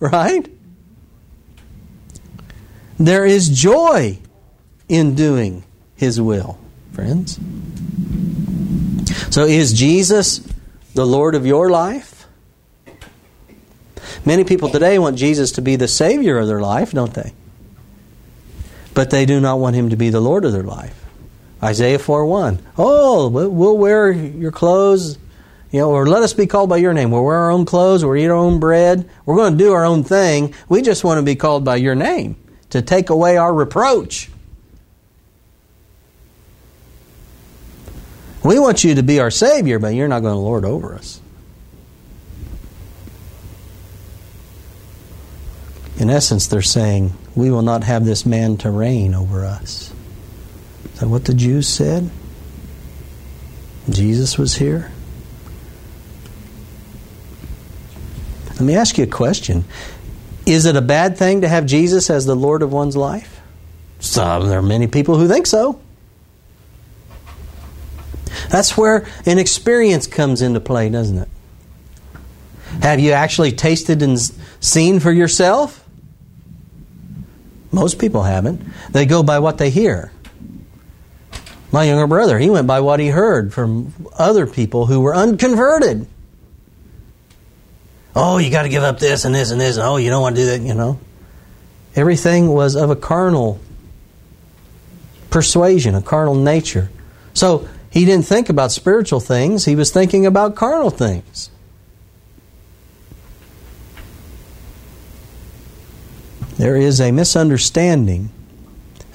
Right? 0.00 0.46
There 2.98 3.24
is 3.24 3.48
joy 3.48 4.18
in 4.88 5.14
doing 5.14 5.64
His 5.96 6.20
will, 6.20 6.58
friends. 6.92 7.38
So 9.30 9.44
is 9.44 9.72
Jesus 9.72 10.46
the 10.94 11.06
Lord 11.06 11.34
of 11.34 11.46
your 11.46 11.70
life? 11.70 12.13
Many 14.24 14.44
people 14.44 14.70
today 14.70 14.98
want 14.98 15.18
Jesus 15.18 15.52
to 15.52 15.62
be 15.62 15.76
the 15.76 15.88
Savior 15.88 16.38
of 16.38 16.46
their 16.46 16.60
life, 16.60 16.92
don't 16.92 17.12
they? 17.12 17.34
But 18.94 19.10
they 19.10 19.26
do 19.26 19.40
not 19.40 19.58
want 19.58 19.76
Him 19.76 19.90
to 19.90 19.96
be 19.96 20.10
the 20.10 20.20
Lord 20.20 20.44
of 20.44 20.52
their 20.52 20.62
life. 20.62 20.98
Isaiah 21.62 21.98
4 21.98 22.24
1. 22.24 22.58
Oh, 22.78 23.28
we'll 23.28 23.76
wear 23.76 24.10
your 24.10 24.52
clothes, 24.52 25.18
you 25.70 25.80
know, 25.80 25.90
or 25.90 26.06
let 26.06 26.22
us 26.22 26.32
be 26.32 26.46
called 26.46 26.70
by 26.70 26.78
your 26.78 26.94
name. 26.94 27.10
We'll 27.10 27.24
wear 27.24 27.36
our 27.36 27.50
own 27.50 27.64
clothes, 27.64 28.04
we'll 28.04 28.16
eat 28.16 28.26
our 28.26 28.32
own 28.32 28.60
bread. 28.60 29.08
We're 29.26 29.36
going 29.36 29.58
to 29.58 29.58
do 29.58 29.72
our 29.72 29.84
own 29.84 30.04
thing. 30.04 30.54
We 30.68 30.82
just 30.82 31.04
want 31.04 31.18
to 31.18 31.22
be 31.22 31.36
called 31.36 31.64
by 31.64 31.76
your 31.76 31.94
name 31.94 32.36
to 32.70 32.82
take 32.82 33.10
away 33.10 33.36
our 33.36 33.52
reproach. 33.52 34.30
We 38.42 38.58
want 38.58 38.84
you 38.84 38.96
to 38.96 39.02
be 39.02 39.20
our 39.20 39.30
Savior, 39.30 39.78
but 39.78 39.94
you're 39.94 40.08
not 40.08 40.20
going 40.20 40.34
to 40.34 40.38
lord 40.38 40.66
over 40.66 40.94
us. 40.94 41.20
In 45.98 46.10
essence, 46.10 46.46
they're 46.46 46.62
saying, 46.62 47.12
We 47.34 47.50
will 47.50 47.62
not 47.62 47.84
have 47.84 48.04
this 48.04 48.26
man 48.26 48.56
to 48.58 48.70
reign 48.70 49.14
over 49.14 49.44
us. 49.44 49.92
Is 50.92 51.00
that 51.00 51.08
what 51.08 51.24
the 51.24 51.34
Jews 51.34 51.68
said? 51.68 52.10
Jesus 53.88 54.38
was 54.38 54.56
here? 54.56 54.90
Let 58.50 58.60
me 58.60 58.76
ask 58.76 58.96
you 58.98 59.04
a 59.04 59.08
question. 59.08 59.64
Is 60.46 60.66
it 60.66 60.76
a 60.76 60.82
bad 60.82 61.16
thing 61.16 61.40
to 61.40 61.48
have 61.48 61.66
Jesus 61.66 62.10
as 62.10 62.26
the 62.26 62.36
Lord 62.36 62.62
of 62.62 62.72
one's 62.72 62.96
life? 62.96 63.40
Some, 63.98 64.48
there 64.48 64.58
are 64.58 64.62
many 64.62 64.86
people 64.86 65.16
who 65.16 65.26
think 65.26 65.46
so. 65.46 65.80
That's 68.50 68.76
where 68.76 69.06
an 69.26 69.38
experience 69.38 70.06
comes 70.06 70.42
into 70.42 70.60
play, 70.60 70.88
doesn't 70.88 71.18
it? 71.18 71.28
Have 72.82 73.00
you 73.00 73.12
actually 73.12 73.52
tasted 73.52 74.02
and 74.02 74.18
seen 74.60 75.00
for 75.00 75.10
yourself? 75.10 75.83
Most 77.74 77.98
people 77.98 78.22
haven't. 78.22 78.62
They 78.90 79.04
go 79.04 79.22
by 79.22 79.40
what 79.40 79.58
they 79.58 79.70
hear. 79.70 80.12
My 81.72 81.84
younger 81.84 82.06
brother, 82.06 82.38
he 82.38 82.50
went 82.50 82.68
by 82.68 82.80
what 82.80 83.00
he 83.00 83.08
heard 83.08 83.52
from 83.52 83.92
other 84.16 84.46
people 84.46 84.86
who 84.86 85.00
were 85.00 85.14
unconverted. 85.14 86.06
Oh, 88.14 88.38
you 88.38 88.50
got 88.50 88.62
to 88.62 88.68
give 88.68 88.84
up 88.84 89.00
this 89.00 89.24
and 89.24 89.34
this 89.34 89.50
and 89.50 89.60
this. 89.60 89.76
Oh, 89.76 89.96
you 89.96 90.08
don't 90.08 90.22
want 90.22 90.36
to 90.36 90.42
do 90.42 90.46
that, 90.46 90.60
you 90.60 90.74
know. 90.74 91.00
Everything 91.96 92.48
was 92.48 92.76
of 92.76 92.90
a 92.90 92.96
carnal 92.96 93.60
persuasion, 95.30 95.96
a 95.96 96.02
carnal 96.02 96.36
nature. 96.36 96.90
So 97.32 97.68
he 97.90 98.04
didn't 98.04 98.26
think 98.26 98.48
about 98.48 98.70
spiritual 98.70 99.18
things, 99.18 99.64
he 99.64 99.74
was 99.74 99.90
thinking 99.90 100.26
about 100.26 100.54
carnal 100.54 100.90
things. 100.90 101.50
There 106.56 106.76
is 106.76 107.00
a 107.00 107.10
misunderstanding 107.10 108.30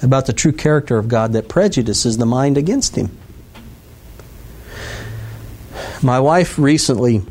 about 0.02 0.26
the 0.26 0.32
true 0.32 0.52
character 0.52 0.98
of 0.98 1.08
God 1.08 1.32
that 1.32 1.48
prejudices 1.48 2.18
the 2.18 2.26
mind 2.26 2.58
against 2.58 2.96
Him. 2.96 3.16
My 6.02 6.20
wife 6.20 6.58
recently, 6.58 7.22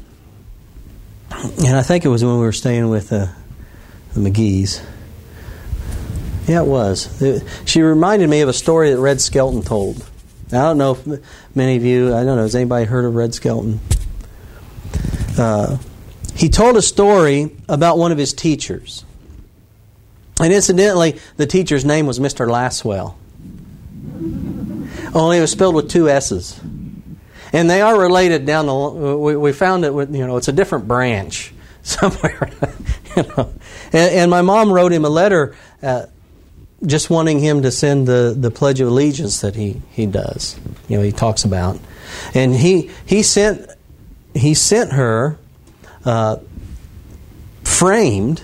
and 1.31 1.75
I 1.75 1.83
think 1.83 2.05
it 2.05 2.09
was 2.09 2.23
when 2.23 2.35
we 2.35 2.41
were 2.41 2.51
staying 2.51 2.89
with 2.89 3.11
uh, 3.13 3.27
the 4.13 4.19
McGee's. 4.19 4.81
Yeah, 6.47 6.61
it 6.61 6.67
was. 6.67 7.43
She 7.65 7.81
reminded 7.81 8.29
me 8.29 8.41
of 8.41 8.49
a 8.49 8.53
story 8.53 8.91
that 8.91 8.99
Red 8.99 9.21
Skelton 9.21 9.61
told. 9.61 10.03
I 10.47 10.57
don't 10.57 10.79
know 10.79 10.93
if 10.93 11.55
many 11.55 11.75
of 11.77 11.83
you, 11.83 12.07
I 12.07 12.23
don't 12.23 12.35
know, 12.37 12.41
has 12.41 12.55
anybody 12.55 12.85
heard 12.85 13.05
of 13.05 13.13
Red 13.13 13.35
Skelton? 13.35 13.79
Uh, 15.37 15.77
he 16.35 16.49
told 16.49 16.75
a 16.77 16.81
story 16.81 17.55
about 17.67 17.99
one 17.99 18.11
of 18.11 18.17
his 18.17 18.33
teachers. 18.33 19.05
And 20.39 20.53
incidentally, 20.53 21.19
the 21.37 21.45
teacher's 21.45 21.83
name 21.83 22.05
was 22.05 22.19
Mr. 22.19 22.47
Lasswell. 22.47 23.15
Only 25.13 25.37
it 25.37 25.41
was 25.41 25.51
spelled 25.51 25.75
with 25.75 25.89
two 25.89 26.09
S's. 26.09 26.59
And 27.51 27.69
they 27.69 27.81
are 27.81 27.99
related 27.99 28.45
down 28.45 28.67
the. 28.67 29.17
We, 29.17 29.35
we 29.35 29.53
found 29.53 29.83
it 29.83 29.93
with 29.93 30.15
you 30.15 30.25
know 30.25 30.37
it's 30.37 30.47
a 30.47 30.53
different 30.53 30.87
branch 30.87 31.51
somewhere. 31.83 32.49
you 33.17 33.23
know, 33.23 33.53
and, 33.91 34.13
and, 34.13 34.31
my 34.31 34.43
mom 34.43 34.71
wrote 34.71 34.91
him 34.91 35.03
a 35.03 35.09
letter 35.09 35.55
uh, 35.81 36.05
just 36.85 37.09
wanting 37.09 37.39
him 37.39 37.63
to 37.63 37.71
send 37.71 38.07
the, 38.07 38.35
the 38.37 38.51
Pledge 38.51 38.79
of 38.79 38.87
Allegiance 38.87 39.41
that 39.41 39.55
he, 39.55 39.81
he 39.91 40.05
does. 40.05 40.59
You 40.87 40.97
know, 40.97 41.03
he 41.03 41.11
talks 41.11 41.43
about. 41.43 41.79
And 42.33 42.55
he, 42.55 42.89
he, 43.05 43.23
sent, 43.23 43.69
he 44.33 44.53
sent 44.53 44.93
her 44.93 45.37
uh, 46.05 46.37
framed 47.63 48.41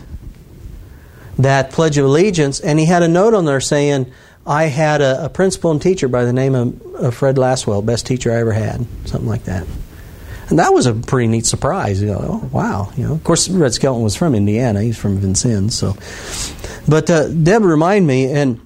that 1.37 1.71
Pledge 1.71 1.97
of 1.97 2.05
Allegiance, 2.05 2.59
and 2.59 2.79
he 2.79 2.85
had 2.85 3.03
a 3.03 3.07
note 3.07 3.33
on 3.33 3.45
there 3.45 3.61
saying, 3.61 4.11
I 4.45 4.65
had 4.65 5.01
a, 5.01 5.25
a 5.25 5.29
principal 5.29 5.71
and 5.71 5.81
teacher 5.81 6.07
by 6.07 6.23
the 6.23 6.33
name 6.33 6.55
of, 6.55 6.95
of, 6.95 7.15
Fred 7.15 7.35
Lasswell, 7.35 7.83
best 7.83 8.05
teacher 8.05 8.31
I 8.31 8.35
ever 8.35 8.53
had, 8.53 8.85
something 9.05 9.27
like 9.27 9.45
that. 9.45 9.65
And 10.49 10.59
that 10.59 10.73
was 10.73 10.85
a 10.85 10.93
pretty 10.93 11.27
neat 11.27 11.47
surprise. 11.47 11.99
You 12.01 12.09
know, 12.09 12.19
oh, 12.43 12.49
wow. 12.51 12.91
You 12.95 13.07
know, 13.07 13.13
of 13.13 13.23
course, 13.23 13.49
Red 13.49 13.73
Skelton 13.73 14.03
was 14.03 14.15
from 14.15 14.35
Indiana. 14.35 14.83
He's 14.83 14.97
from 14.97 15.17
Vincennes, 15.17 15.75
so 15.75 15.97
but 16.87 17.09
uh, 17.09 17.29
Deb 17.29 17.63
reminded 17.63 18.07
me, 18.07 18.31
and, 18.31 18.61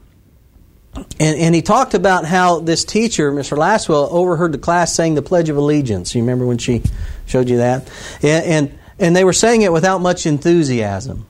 and 1.20 1.40
and 1.40 1.56
he 1.56 1.62
talked 1.62 1.94
about 1.94 2.26
how 2.26 2.60
this 2.60 2.84
teacher, 2.84 3.32
Mr. 3.32 3.58
Lasswell, 3.58 4.12
overheard 4.12 4.52
the 4.52 4.58
class 4.58 4.94
saying 4.94 5.16
the 5.16 5.22
Pledge 5.22 5.50
of 5.50 5.58
Allegiance. 5.58 6.14
You 6.14 6.22
remember 6.22 6.46
when 6.46 6.58
she 6.58 6.84
showed 7.26 7.50
you 7.50 7.58
that? 7.58 7.90
And, 8.22 8.46
and, 8.46 8.80
and 9.00 9.16
they 9.16 9.24
were 9.24 9.34
saying 9.34 9.62
it 9.62 9.72
without 9.72 10.02
much 10.02 10.26
enthusiasm. 10.26 11.26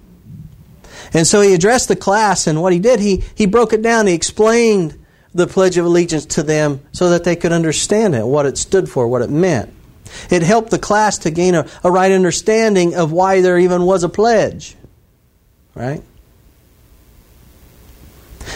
And 1.13 1.25
so 1.25 1.41
he 1.41 1.53
addressed 1.53 1.87
the 1.87 1.95
class, 1.95 2.47
and 2.47 2.61
what 2.61 2.73
he 2.73 2.79
did, 2.79 2.99
he, 2.99 3.23
he 3.35 3.45
broke 3.45 3.73
it 3.73 3.81
down. 3.81 4.07
He 4.07 4.13
explained 4.13 4.97
the 5.33 5.47
Pledge 5.47 5.77
of 5.77 5.85
Allegiance 5.85 6.25
to 6.27 6.43
them 6.43 6.81
so 6.91 7.09
that 7.09 7.23
they 7.23 7.35
could 7.35 7.51
understand 7.51 8.15
it, 8.15 8.25
what 8.25 8.45
it 8.45 8.57
stood 8.57 8.89
for, 8.89 9.07
what 9.07 9.21
it 9.21 9.29
meant. 9.29 9.73
It 10.29 10.41
helped 10.41 10.71
the 10.71 10.79
class 10.79 11.19
to 11.19 11.31
gain 11.31 11.55
a, 11.55 11.67
a 11.83 11.91
right 11.91 12.11
understanding 12.11 12.95
of 12.95 13.11
why 13.11 13.41
there 13.41 13.59
even 13.59 13.83
was 13.83 14.03
a 14.03 14.09
pledge. 14.09 14.75
Right? 15.75 16.03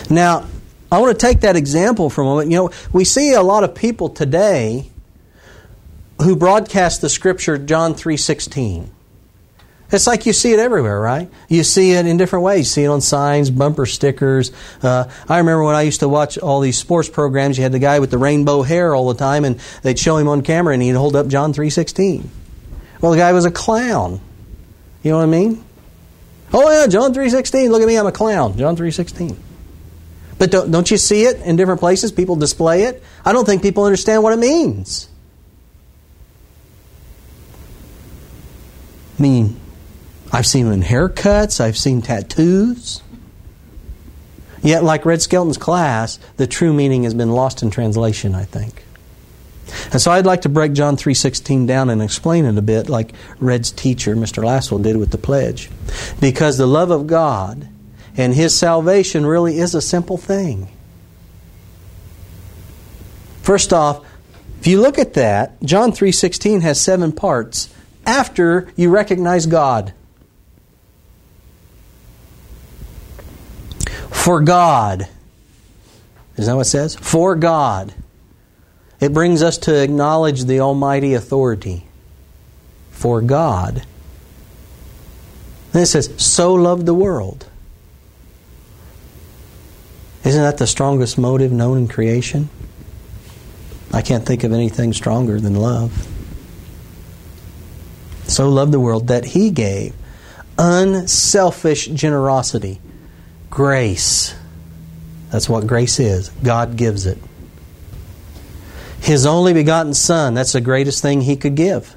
Now, 0.09 0.47
I 0.91 0.99
want 0.99 1.17
to 1.17 1.25
take 1.25 1.41
that 1.41 1.55
example 1.55 2.09
for 2.09 2.21
a 2.21 2.25
moment. 2.25 2.51
You 2.51 2.57
know, 2.57 2.71
we 2.91 3.05
see 3.05 3.33
a 3.33 3.41
lot 3.41 3.63
of 3.63 3.75
people 3.75 4.09
today 4.09 4.89
who 6.21 6.35
broadcast 6.35 7.01
the 7.01 7.09
scripture 7.09 7.57
John 7.57 7.95
3:16. 7.95 8.89
It's 9.93 10.07
like 10.07 10.25
you 10.25 10.33
see 10.33 10.51
it 10.51 10.59
everywhere, 10.59 10.99
right? 10.99 11.29
You 11.47 11.63
see 11.63 11.91
it 11.91 12.07
in 12.07 12.17
different 12.17 12.43
ways. 12.43 12.59
You 12.59 12.63
see 12.65 12.83
it 12.83 12.87
on 12.87 12.99
signs, 12.99 13.51
bumper 13.51 13.85
stickers. 13.85 14.51
Uh, 14.81 15.07
I 15.29 15.37
remember 15.37 15.63
when 15.63 15.75
I 15.75 15.83
used 15.83 15.99
to 15.99 16.09
watch 16.09 16.39
all 16.39 16.61
these 16.61 16.77
sports 16.77 17.09
programs. 17.09 17.57
You 17.57 17.63
had 17.63 17.71
the 17.71 17.79
guy 17.79 17.99
with 17.99 18.09
the 18.09 18.17
rainbow 18.17 18.63
hair 18.63 18.95
all 18.95 19.07
the 19.07 19.19
time, 19.19 19.45
and 19.45 19.59
they'd 19.83 19.99
show 19.99 20.17
him 20.17 20.27
on 20.27 20.41
camera, 20.41 20.73
and 20.73 20.81
he'd 20.81 20.91
hold 20.91 21.15
up 21.15 21.27
John 21.27 21.53
three 21.53 21.69
sixteen. 21.69 22.31
Well, 23.01 23.11
the 23.11 23.19
guy 23.19 23.33
was 23.33 23.45
a 23.45 23.51
clown. 23.51 24.19
You 25.03 25.11
know 25.11 25.17
what 25.17 25.23
I 25.23 25.27
mean? 25.27 25.63
Oh 26.51 26.71
yeah, 26.71 26.87
John 26.87 27.13
three 27.13 27.29
sixteen. 27.29 27.71
Look 27.71 27.81
at 27.81 27.87
me, 27.87 27.95
I'm 27.95 28.07
a 28.07 28.11
clown. 28.11 28.57
John 28.57 28.75
three 28.75 28.91
sixteen. 28.91 29.37
But 30.39 30.49
don't, 30.49 30.71
don't 30.71 30.89
you 30.89 30.97
see 30.97 31.25
it 31.25 31.39
in 31.41 31.55
different 31.55 31.79
places? 31.79 32.11
People 32.11 32.35
display 32.35 32.83
it. 32.83 33.03
I 33.23 33.31
don't 33.31 33.45
think 33.45 33.61
people 33.61 33.83
understand 33.83 34.23
what 34.23 34.33
it 34.33 34.39
means. 34.39 35.07
Mean, 39.19 39.59
I've 40.33 40.47
seen 40.47 40.65
them 40.65 40.73
in 40.73 40.81
haircuts, 40.81 41.61
I've 41.61 41.77
seen 41.77 42.01
tattoos. 42.01 43.01
Yet, 44.63 44.83
like 44.83 45.05
Red 45.05 45.21
Skelton's 45.21 45.57
class, 45.57 46.19
the 46.37 46.47
true 46.47 46.73
meaning 46.73 47.03
has 47.03 47.13
been 47.13 47.31
lost 47.31 47.61
in 47.61 47.69
translation, 47.69 48.33
I 48.33 48.45
think. 48.45 48.83
And 49.91 50.01
so 50.01 50.11
I'd 50.11 50.25
like 50.25 50.41
to 50.41 50.49
break 50.49 50.73
John 50.73 50.97
3.16 50.97 51.67
down 51.67 51.89
and 51.89 52.01
explain 52.01 52.45
it 52.45 52.57
a 52.57 52.61
bit 52.61 52.89
like 52.89 53.13
Red's 53.39 53.71
teacher, 53.71 54.15
Mr. 54.15 54.43
Lasswell, 54.43 54.81
did 54.81 54.97
with 54.97 55.11
the 55.11 55.17
pledge. 55.17 55.69
Because 56.19 56.57
the 56.57 56.65
love 56.65 56.91
of 56.91 57.07
God 57.07 57.67
and 58.17 58.33
his 58.33 58.57
salvation 58.57 59.25
really 59.25 59.59
is 59.59 59.75
a 59.75 59.81
simple 59.81 60.17
thing. 60.17 60.69
First 63.41 63.73
off, 63.73 64.03
if 64.61 64.67
you 64.67 64.79
look 64.79 64.97
at 64.97 65.13
that, 65.15 65.61
John 65.61 65.91
3:16 65.91 66.61
has 66.61 66.79
7 66.79 67.11
parts 67.11 67.69
after 68.05 68.69
you 68.75 68.89
recognize 68.89 69.45
God. 69.45 69.93
For 74.23 74.39
God. 74.39 75.09
Is 76.37 76.45
that 76.45 76.55
what 76.55 76.61
it 76.61 76.69
says? 76.69 76.95
For 76.95 77.35
God. 77.35 77.93
It 79.01 79.11
brings 79.11 79.43
us 79.43 79.57
to 79.57 79.83
acknowledge 79.83 80.45
the 80.45 80.61
almighty 80.61 81.13
authority. 81.13 81.83
For 82.91 83.19
God. 83.19 83.83
Then 85.73 85.83
it 85.83 85.87
says, 85.87 86.13
so 86.15 86.53
loved 86.53 86.85
the 86.85 86.93
world 86.93 87.47
Isn't 90.23 90.41
that 90.41 90.57
the 90.57 90.67
strongest 90.67 91.17
motive 91.17 91.51
known 91.51 91.79
in 91.79 91.87
creation? 91.89 92.47
I 93.91 94.01
can't 94.01 94.25
think 94.25 94.45
of 94.45 94.53
anything 94.53 94.93
stronger 94.93 95.37
than 95.41 95.53
love. 95.53 96.07
So 98.27 98.49
loved 98.49 98.71
the 98.71 98.79
world 98.79 99.09
that 99.09 99.25
he 99.25 99.49
gave 99.49 99.93
unselfish 100.57 101.87
generosity, 101.87 102.79
grace. 103.53 104.33
That's 105.29 105.47
what 105.47 105.67
grace 105.67 105.99
is. 105.99 106.29
God 106.43 106.75
gives 106.75 107.05
it. 107.05 107.19
His 108.99 109.27
only 109.27 109.53
begotten 109.53 109.93
Son, 109.93 110.33
that's 110.33 110.53
the 110.53 110.61
greatest 110.61 111.03
thing 111.03 111.21
he 111.21 111.35
could 111.35 111.53
give. 111.53 111.95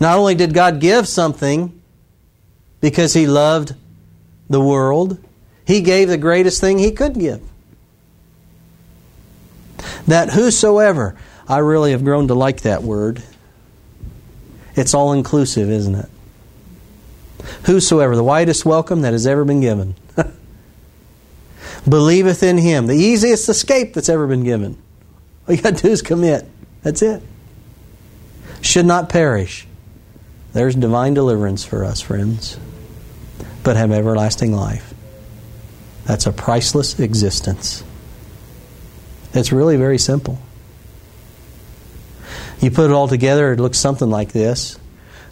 Not 0.00 0.18
only 0.18 0.34
did 0.34 0.52
God 0.52 0.80
give 0.80 1.06
something 1.06 1.80
because 2.80 3.14
he 3.14 3.28
loved 3.28 3.76
the 4.50 4.60
world, 4.60 5.22
he 5.64 5.82
gave 5.82 6.08
the 6.08 6.18
greatest 6.18 6.60
thing 6.60 6.78
he 6.78 6.90
could 6.90 7.14
give. 7.14 7.42
That 10.08 10.30
whosoever, 10.30 11.16
I 11.46 11.58
really 11.58 11.92
have 11.92 12.02
grown 12.02 12.26
to 12.26 12.34
like 12.34 12.62
that 12.62 12.82
word. 12.82 13.22
It's 14.74 14.94
all 14.94 15.12
inclusive, 15.12 15.70
isn't 15.70 15.94
it? 15.94 16.08
Whosoever, 17.66 18.16
the 18.16 18.24
widest 18.24 18.64
welcome 18.64 19.02
that 19.02 19.12
has 19.12 19.28
ever 19.28 19.44
been 19.44 19.60
given, 19.60 19.94
believeth 21.88 22.42
in 22.42 22.58
him, 22.58 22.86
the 22.86 22.96
easiest 22.96 23.48
escape 23.48 23.94
that's 23.94 24.08
ever 24.08 24.26
been 24.26 24.44
given. 24.44 24.80
All 25.46 25.54
you 25.54 25.62
got 25.62 25.76
to 25.76 25.82
do 25.82 25.88
is 25.88 26.02
commit. 26.02 26.46
That's 26.82 27.02
it. 27.02 27.22
Should 28.60 28.86
not 28.86 29.08
perish. 29.08 29.66
There's 30.52 30.74
divine 30.74 31.14
deliverance 31.14 31.64
for 31.64 31.84
us, 31.84 32.00
friends, 32.00 32.58
but 33.62 33.76
have 33.76 33.92
everlasting 33.92 34.52
life. 34.52 34.94
That's 36.04 36.26
a 36.26 36.32
priceless 36.32 36.98
existence. 36.98 37.84
It's 39.34 39.52
really 39.52 39.76
very 39.76 39.98
simple. 39.98 40.38
You 42.60 42.70
put 42.70 42.90
it 42.90 42.94
all 42.94 43.08
together, 43.08 43.52
it 43.52 43.60
looks 43.60 43.78
something 43.78 44.10
like 44.10 44.32
this. 44.32 44.78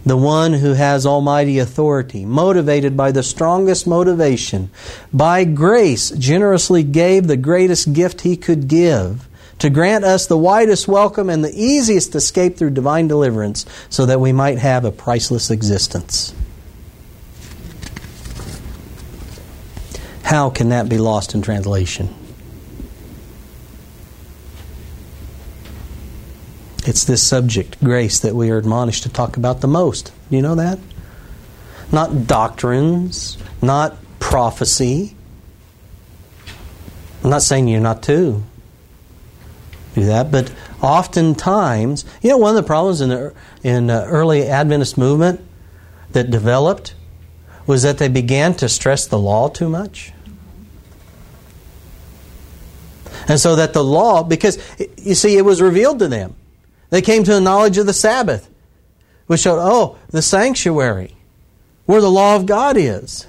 The 0.07 0.17
one 0.17 0.53
who 0.53 0.75
has 0.75 1.05
almighty 1.05 1.59
authority, 1.59 2.25
motivated 2.25 2.97
by 2.97 3.11
the 3.11 3.25
strongest 3.25 3.89
motivation, 3.89 4.71
by 5.13 5.43
grace, 5.43 6.11
generously 6.11 6.85
gave 6.85 7.27
the 7.27 7.37
greatest 7.37 7.93
gift 7.93 8.21
he 8.21 8.37
could 8.37 8.69
give 8.69 9.29
to 9.59 9.69
grant 9.69 10.05
us 10.05 10.27
the 10.27 10.39
widest 10.39 10.87
welcome 10.87 11.29
and 11.29 11.45
the 11.45 11.53
easiest 11.53 12.15
escape 12.15 12.57
through 12.57 12.71
divine 12.71 13.09
deliverance 13.09 13.67
so 13.89 14.07
that 14.07 14.21
we 14.21 14.31
might 14.31 14.59
have 14.59 14.85
a 14.85 14.93
priceless 14.93 15.51
existence. 15.51 16.33
How 20.23 20.51
can 20.51 20.69
that 20.69 20.89
be 20.89 20.99
lost 20.99 21.35
in 21.35 21.43
translation? 21.43 22.15
It's 26.87 27.05
this 27.05 27.21
subject, 27.21 27.83
grace, 27.83 28.21
that 28.21 28.37
we 28.37 28.51
are 28.51 28.59
admonished 28.59 29.03
to 29.03 29.09
talk 29.09 29.37
about 29.37 29.61
the 29.61 29.67
most. 29.67 30.13
Do 30.31 30.37
you 30.37 30.43
know 30.43 30.55
that? 30.55 30.79
Not 31.91 32.29
doctrines, 32.29 33.37
not 33.61 33.97
prophecy. 34.21 35.17
I'm 37.25 37.31
not 37.31 37.43
saying 37.43 37.67
you're 37.67 37.81
not 37.81 38.05
to 38.05 38.45
do 39.95 40.05
that, 40.05 40.31
but 40.31 40.53
oftentimes, 40.81 42.05
you 42.23 42.31
know, 42.31 42.37
one 42.37 42.57
of 42.57 42.63
the 42.63 42.67
problems 42.67 43.01
in 43.01 43.09
the 43.09 43.35
in 43.65 43.89
the 43.89 44.05
early 44.05 44.47
Adventist 44.47 44.97
movement 44.97 45.41
that 46.13 46.31
developed 46.31 46.95
was 47.67 47.83
that 47.83 47.99
they 47.99 48.09
began 48.09 48.55
to 48.55 48.69
stress 48.69 49.07
the 49.07 49.19
law 49.19 49.49
too 49.49 49.69
much. 49.69 50.13
And 53.27 53.41
so 53.41 53.57
that 53.57 53.73
the 53.73 53.83
law, 53.83 54.23
because 54.23 54.59
you 54.97 55.17
see, 55.17 55.37
it 55.37 55.45
was 55.45 55.61
revealed 55.61 55.99
to 55.99 56.07
them. 56.07 56.37
They 56.91 57.03
came 57.03 57.25
to 57.25 57.37
a 57.37 57.41
knowledge 57.41 57.79
of 57.79 57.87
the 57.87 57.93
Sabbath, 57.93 58.49
which 59.27 59.41
showed, 59.41 59.59
oh, 59.61 59.99
the 60.11 60.23
sanctuary, 60.23 61.17
where 61.85 62.01
the 62.01 62.11
law 62.11 62.37
of 62.37 62.47
God 62.47 62.77
is. 62.77 63.27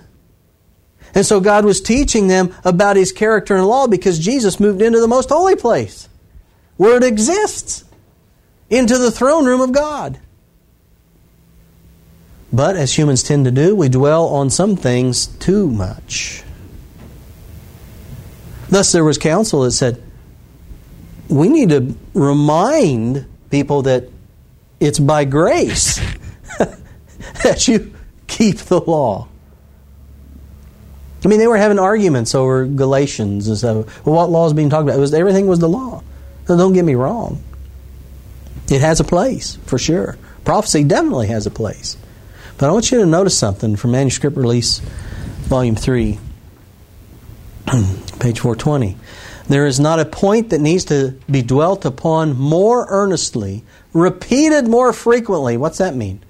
And 1.16 1.26
so 1.26 1.40
God 1.40 1.66
was 1.66 1.82
teaching 1.82 2.28
them 2.28 2.54
about 2.64 2.96
His 2.96 3.12
character 3.12 3.56
and 3.56 3.66
law 3.66 3.88
because 3.88 4.20
Jesus 4.20 4.60
moved 4.60 4.82
into 4.82 5.00
the 5.00 5.08
most 5.08 5.30
holy 5.30 5.56
place, 5.56 6.08
where 6.76 6.98
it 6.98 7.04
exists, 7.04 7.84
into 8.70 8.98
the 8.98 9.12
throne 9.12 9.46
room 9.46 9.62
of 9.62 9.72
God. 9.72 10.20
But 12.54 12.76
as 12.76 12.98
humans 12.98 13.24
tend 13.24 13.46
to 13.46 13.52
do, 13.52 13.76
we 13.76 13.90
dwell 13.90 14.28
on 14.28 14.50
some 14.50 14.76
things 14.76 15.28
too 15.28 15.70
much. 15.70 16.44
Thus, 18.70 18.92
there 18.92 19.04
was 19.04 19.18
counsel 19.18 19.62
that 19.62 19.72
said, 19.72 20.04
we 21.30 21.50
need 21.50 21.70
to 21.70 21.96
remind 22.14 23.26
people 23.50 23.84
that 23.84 24.10
it's 24.80 25.00
by 25.00 25.26
grace 25.26 26.00
that 27.44 27.68
you 27.68 27.94
keep 28.28 28.58
the 28.58 28.80
law. 28.80 29.28
I 31.24 31.28
mean, 31.28 31.40
they 31.40 31.48
were 31.48 31.58
having 31.58 31.80
arguments 31.80 32.36
over 32.36 32.66
Galatians 32.66 33.48
and 33.48 33.58
stuff. 33.58 34.06
Well, 34.06 34.16
what 34.16 34.30
law 34.30 34.46
is 34.46 34.54
being 34.54 34.70
talked 34.70 34.84
about? 34.84 34.98
It 34.98 35.02
was 35.02 35.14
everything 35.14 35.48
was 35.48 35.60
the 35.60 35.70
law. 35.70 36.04
So 36.46 36.56
don't 36.56 36.74
get 36.74 36.86
me 36.86 36.96
wrong. 36.96 37.44
It 38.70 38.82
has 38.82 39.00
a 39.00 39.04
place 39.04 39.58
for 39.66 39.78
sure. 39.78 40.18
Prophecy 40.46 40.84
definitely 40.84 41.28
has 41.28 41.46
a 41.46 41.52
place. 41.52 41.98
But 42.58 42.70
I 42.70 42.72
want 42.72 42.92
you 42.92 43.00
to 43.00 43.06
notice 43.06 43.38
something 43.38 43.76
from 43.76 43.92
Manuscript 43.92 44.38
Release, 44.38 44.80
Volume 44.80 45.76
Three, 45.76 46.20
page 48.20 48.40
four 48.40 48.56
twenty. 48.56 48.98
There 49.48 49.66
is 49.66 49.80
not 49.80 50.00
a 50.00 50.06
point 50.06 50.50
that 50.50 50.60
needs 50.60 50.86
to 50.86 51.16
be 51.30 51.42
dwelt 51.42 51.86
upon 51.86 52.38
more 52.38 52.86
earnestly, 52.90 53.64
repeated 53.94 54.68
more 54.68 54.92
frequently. 54.92 55.58
What's 55.58 55.78
that 55.78 55.96
mean? 55.96 56.22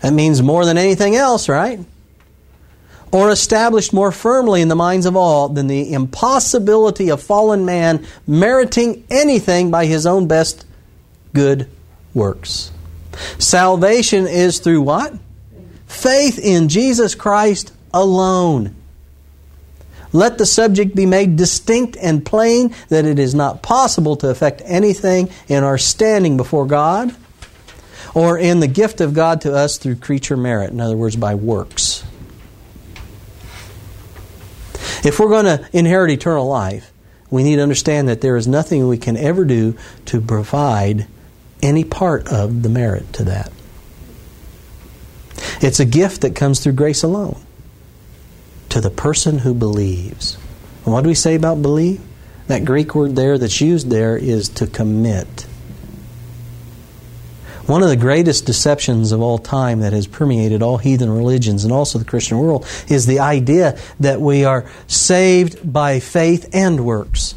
That 0.00 0.12
means 0.12 0.42
more 0.42 0.64
than 0.64 0.76
anything 0.76 1.16
else, 1.16 1.48
right? 1.48 1.80
Or 3.12 3.30
established 3.30 3.92
more 3.92 4.12
firmly 4.12 4.60
in 4.60 4.68
the 4.68 4.74
minds 4.74 5.06
of 5.06 5.16
all 5.16 5.48
than 5.48 5.68
the 5.68 5.92
impossibility 5.92 7.10
of 7.10 7.22
fallen 7.22 7.64
man 7.64 8.06
meriting 8.26 9.04
anything 9.10 9.70
by 9.70 9.86
his 9.86 10.06
own 10.06 10.26
best 10.26 10.66
good 11.32 11.68
works. 12.14 12.72
Salvation 13.38 14.26
is 14.26 14.58
through 14.58 14.82
what? 14.82 15.14
Faith 15.86 16.38
in 16.38 16.68
Jesus 16.68 17.14
Christ 17.14 17.72
alone. 17.92 18.74
Let 20.12 20.38
the 20.38 20.46
subject 20.46 20.94
be 20.94 21.06
made 21.06 21.36
distinct 21.36 21.96
and 21.96 22.24
plain 22.24 22.74
that 22.88 23.04
it 23.04 23.18
is 23.18 23.34
not 23.34 23.62
possible 23.62 24.16
to 24.16 24.28
effect 24.28 24.60
anything 24.64 25.30
in 25.48 25.64
our 25.64 25.78
standing 25.78 26.36
before 26.36 26.66
God 26.66 27.14
or 28.14 28.38
in 28.38 28.60
the 28.60 28.66
gift 28.66 29.00
of 29.00 29.14
God 29.14 29.40
to 29.42 29.54
us 29.54 29.78
through 29.78 29.96
creature 29.96 30.36
merit, 30.36 30.70
in 30.70 30.80
other 30.80 30.96
words, 30.96 31.16
by 31.16 31.34
works. 31.34 32.04
If 35.04 35.18
we're 35.18 35.30
going 35.30 35.46
to 35.46 35.66
inherit 35.72 36.10
eternal 36.10 36.46
life, 36.46 36.92
we 37.30 37.42
need 37.42 37.56
to 37.56 37.62
understand 37.62 38.08
that 38.08 38.20
there 38.20 38.36
is 38.36 38.46
nothing 38.46 38.86
we 38.86 38.98
can 38.98 39.16
ever 39.16 39.44
do 39.46 39.76
to 40.06 40.20
provide 40.20 41.06
any 41.62 41.84
part 41.84 42.28
of 42.28 42.62
the 42.62 42.68
merit 42.68 43.10
to 43.14 43.24
that. 43.24 43.50
It's 45.62 45.80
a 45.80 45.84
gift 45.84 46.20
that 46.20 46.34
comes 46.34 46.60
through 46.60 46.72
grace 46.72 47.02
alone 47.02 47.40
to 48.72 48.80
the 48.80 48.88
person 48.88 49.40
who 49.40 49.52
believes. 49.52 50.38
And 50.86 50.94
what 50.94 51.02
do 51.02 51.08
we 51.08 51.14
say 51.14 51.34
about 51.34 51.60
believe? 51.60 52.00
That 52.46 52.64
Greek 52.64 52.94
word 52.94 53.14
there 53.16 53.36
that's 53.36 53.60
used 53.60 53.90
there 53.90 54.16
is 54.16 54.48
to 54.48 54.66
commit. 54.66 55.42
One 57.66 57.82
of 57.82 57.90
the 57.90 57.98
greatest 57.98 58.46
deceptions 58.46 59.12
of 59.12 59.20
all 59.20 59.36
time 59.36 59.80
that 59.80 59.92
has 59.92 60.06
permeated 60.06 60.62
all 60.62 60.78
heathen 60.78 61.10
religions 61.10 61.64
and 61.64 61.72
also 61.72 61.98
the 61.98 62.06
Christian 62.06 62.38
world 62.38 62.66
is 62.88 63.04
the 63.04 63.20
idea 63.20 63.78
that 64.00 64.22
we 64.22 64.46
are 64.46 64.64
saved 64.86 65.70
by 65.70 66.00
faith 66.00 66.48
and 66.54 66.82
works. 66.82 67.34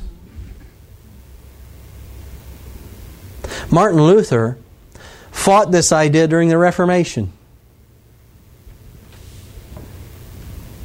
Martin 3.69 4.02
Luther 4.02 4.58
fought 5.32 5.69
this 5.69 5.91
idea 5.91 6.30
during 6.30 6.48
the 6.48 6.58
Reformation. 6.58 7.34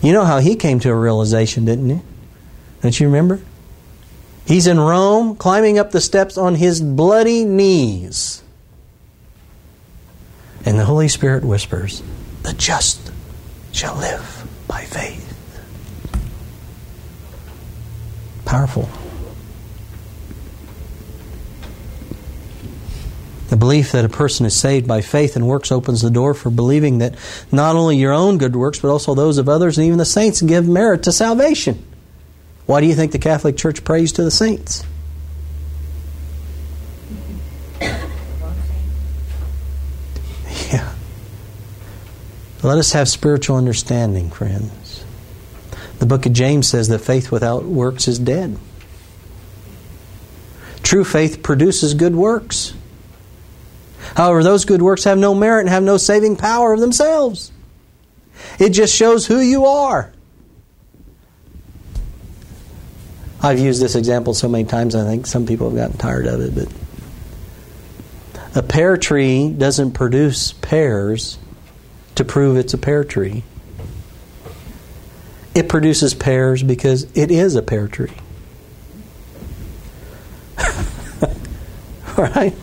You 0.02 0.12
know 0.12 0.24
how 0.24 0.38
he 0.38 0.56
came 0.56 0.80
to 0.80 0.90
a 0.90 0.94
realization, 0.94 1.64
didn't 1.64 1.88
you? 1.88 2.02
Don't 2.82 2.98
you 2.98 3.06
remember? 3.06 3.40
He's 4.46 4.66
in 4.66 4.80
Rome, 4.80 5.36
climbing 5.36 5.78
up 5.78 5.90
the 5.90 6.00
steps 6.00 6.38
on 6.38 6.54
his 6.54 6.80
bloody 6.80 7.44
knees. 7.44 8.42
And 10.64 10.78
the 10.78 10.84
Holy 10.84 11.08
Spirit 11.08 11.44
whispers, 11.44 12.02
The 12.42 12.52
just 12.54 13.12
shall 13.72 13.96
live 13.96 14.46
by 14.66 14.84
faith. 14.84 15.26
Powerful. 18.44 18.88
The 23.50 23.56
belief 23.56 23.92
that 23.92 24.04
a 24.04 24.08
person 24.08 24.46
is 24.46 24.56
saved 24.56 24.86
by 24.86 25.00
faith 25.00 25.34
and 25.34 25.44
works 25.44 25.72
opens 25.72 26.02
the 26.02 26.10
door 26.10 26.34
for 26.34 26.50
believing 26.50 26.98
that 26.98 27.16
not 27.50 27.74
only 27.74 27.96
your 27.96 28.12
own 28.12 28.38
good 28.38 28.54
works, 28.54 28.78
but 28.78 28.92
also 28.92 29.12
those 29.12 29.38
of 29.38 29.48
others 29.48 29.76
and 29.76 29.88
even 29.88 29.98
the 29.98 30.04
saints 30.04 30.40
give 30.40 30.68
merit 30.68 31.02
to 31.02 31.10
salvation. 31.10 31.84
Why 32.66 32.80
do 32.80 32.86
you 32.86 32.94
think 32.94 33.10
the 33.10 33.18
Catholic 33.18 33.56
Church 33.56 33.82
prays 33.82 34.12
to 34.12 34.22
the 34.22 34.30
saints? 34.30 34.84
Yeah. 40.70 40.92
Let 42.62 42.78
us 42.78 42.92
have 42.92 43.08
spiritual 43.08 43.56
understanding, 43.56 44.30
friends. 44.30 45.04
The 45.98 46.06
book 46.06 46.24
of 46.24 46.32
James 46.32 46.68
says 46.68 46.86
that 46.86 47.00
faith 47.00 47.32
without 47.32 47.64
works 47.64 48.06
is 48.06 48.20
dead. 48.20 48.56
True 50.84 51.02
faith 51.02 51.42
produces 51.42 51.94
good 51.94 52.14
works. 52.14 52.74
However, 54.16 54.42
those 54.42 54.64
good 54.64 54.82
works 54.82 55.04
have 55.04 55.18
no 55.18 55.34
merit 55.34 55.60
and 55.60 55.68
have 55.68 55.82
no 55.82 55.96
saving 55.96 56.36
power 56.36 56.72
of 56.72 56.80
themselves. 56.80 57.52
It 58.58 58.70
just 58.70 58.94
shows 58.94 59.26
who 59.26 59.40
you 59.40 59.66
are. 59.66 60.12
I've 63.42 63.58
used 63.58 63.80
this 63.80 63.94
example 63.94 64.34
so 64.34 64.48
many 64.48 64.64
times, 64.64 64.94
I 64.94 65.04
think 65.04 65.26
some 65.26 65.46
people 65.46 65.70
have 65.70 65.78
gotten 65.78 65.96
tired 65.96 66.26
of 66.26 66.40
it, 66.40 66.54
but 66.54 66.68
a 68.54 68.62
pear 68.62 68.96
tree 68.96 69.50
doesn't 69.50 69.92
produce 69.92 70.52
pears 70.52 71.38
to 72.16 72.24
prove 72.24 72.56
it's 72.56 72.74
a 72.74 72.78
pear 72.78 73.04
tree. 73.04 73.44
It 75.54 75.68
produces 75.68 76.14
pears 76.14 76.62
because 76.62 77.04
it 77.14 77.30
is 77.30 77.54
a 77.56 77.62
pear 77.62 77.88
tree. 77.88 78.12
right? 82.16 82.54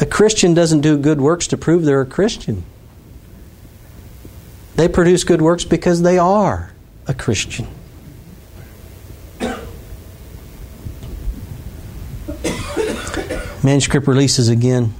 A 0.00 0.05
Christian 0.16 0.54
doesn't 0.54 0.80
do 0.80 0.96
good 0.96 1.20
works 1.20 1.48
to 1.48 1.58
prove 1.58 1.84
they're 1.84 2.00
a 2.00 2.06
Christian. 2.06 2.64
They 4.74 4.88
produce 4.88 5.24
good 5.24 5.42
works 5.42 5.64
because 5.64 6.00
they 6.00 6.16
are 6.16 6.72
a 7.06 7.12
Christian. 7.12 7.68
Manuscript 13.62 14.08
releases 14.08 14.48
again, 14.48 14.94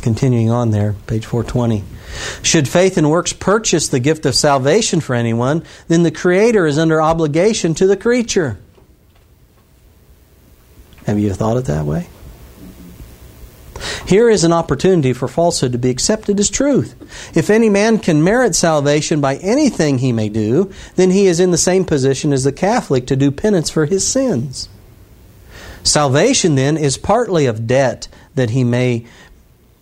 continuing 0.00 0.48
on 0.48 0.70
there, 0.70 0.94
page 1.08 1.26
420. 1.26 1.82
Should 2.42 2.68
faith 2.68 2.96
and 2.96 3.10
works 3.10 3.32
purchase 3.32 3.88
the 3.88 3.98
gift 3.98 4.26
of 4.26 4.36
salvation 4.36 5.00
for 5.00 5.16
anyone, 5.16 5.64
then 5.88 6.04
the 6.04 6.12
Creator 6.12 6.68
is 6.68 6.78
under 6.78 7.02
obligation 7.02 7.74
to 7.74 7.88
the 7.88 7.96
creature. 7.96 8.58
Have 11.04 11.18
you 11.18 11.34
thought 11.34 11.56
it 11.56 11.64
that 11.64 11.84
way? 11.84 12.06
Here 14.06 14.30
is 14.30 14.44
an 14.44 14.52
opportunity 14.52 15.12
for 15.12 15.26
falsehood 15.26 15.72
to 15.72 15.78
be 15.78 15.90
accepted 15.90 16.38
as 16.38 16.48
truth. 16.48 16.94
If 17.36 17.50
any 17.50 17.68
man 17.68 17.98
can 17.98 18.22
merit 18.22 18.54
salvation 18.54 19.20
by 19.20 19.36
anything 19.36 19.98
he 19.98 20.12
may 20.12 20.28
do, 20.28 20.72
then 20.94 21.10
he 21.10 21.26
is 21.26 21.40
in 21.40 21.50
the 21.50 21.58
same 21.58 21.84
position 21.84 22.32
as 22.32 22.44
the 22.44 22.52
Catholic 22.52 23.08
to 23.08 23.16
do 23.16 23.32
penance 23.32 23.68
for 23.68 23.84
his 23.84 24.06
sins. 24.06 24.68
Salvation 25.82 26.54
then 26.54 26.76
is 26.76 26.96
partly 26.96 27.46
of 27.46 27.66
debt 27.66 28.06
that 28.36 28.50
he 28.50 28.64
may 28.64 29.06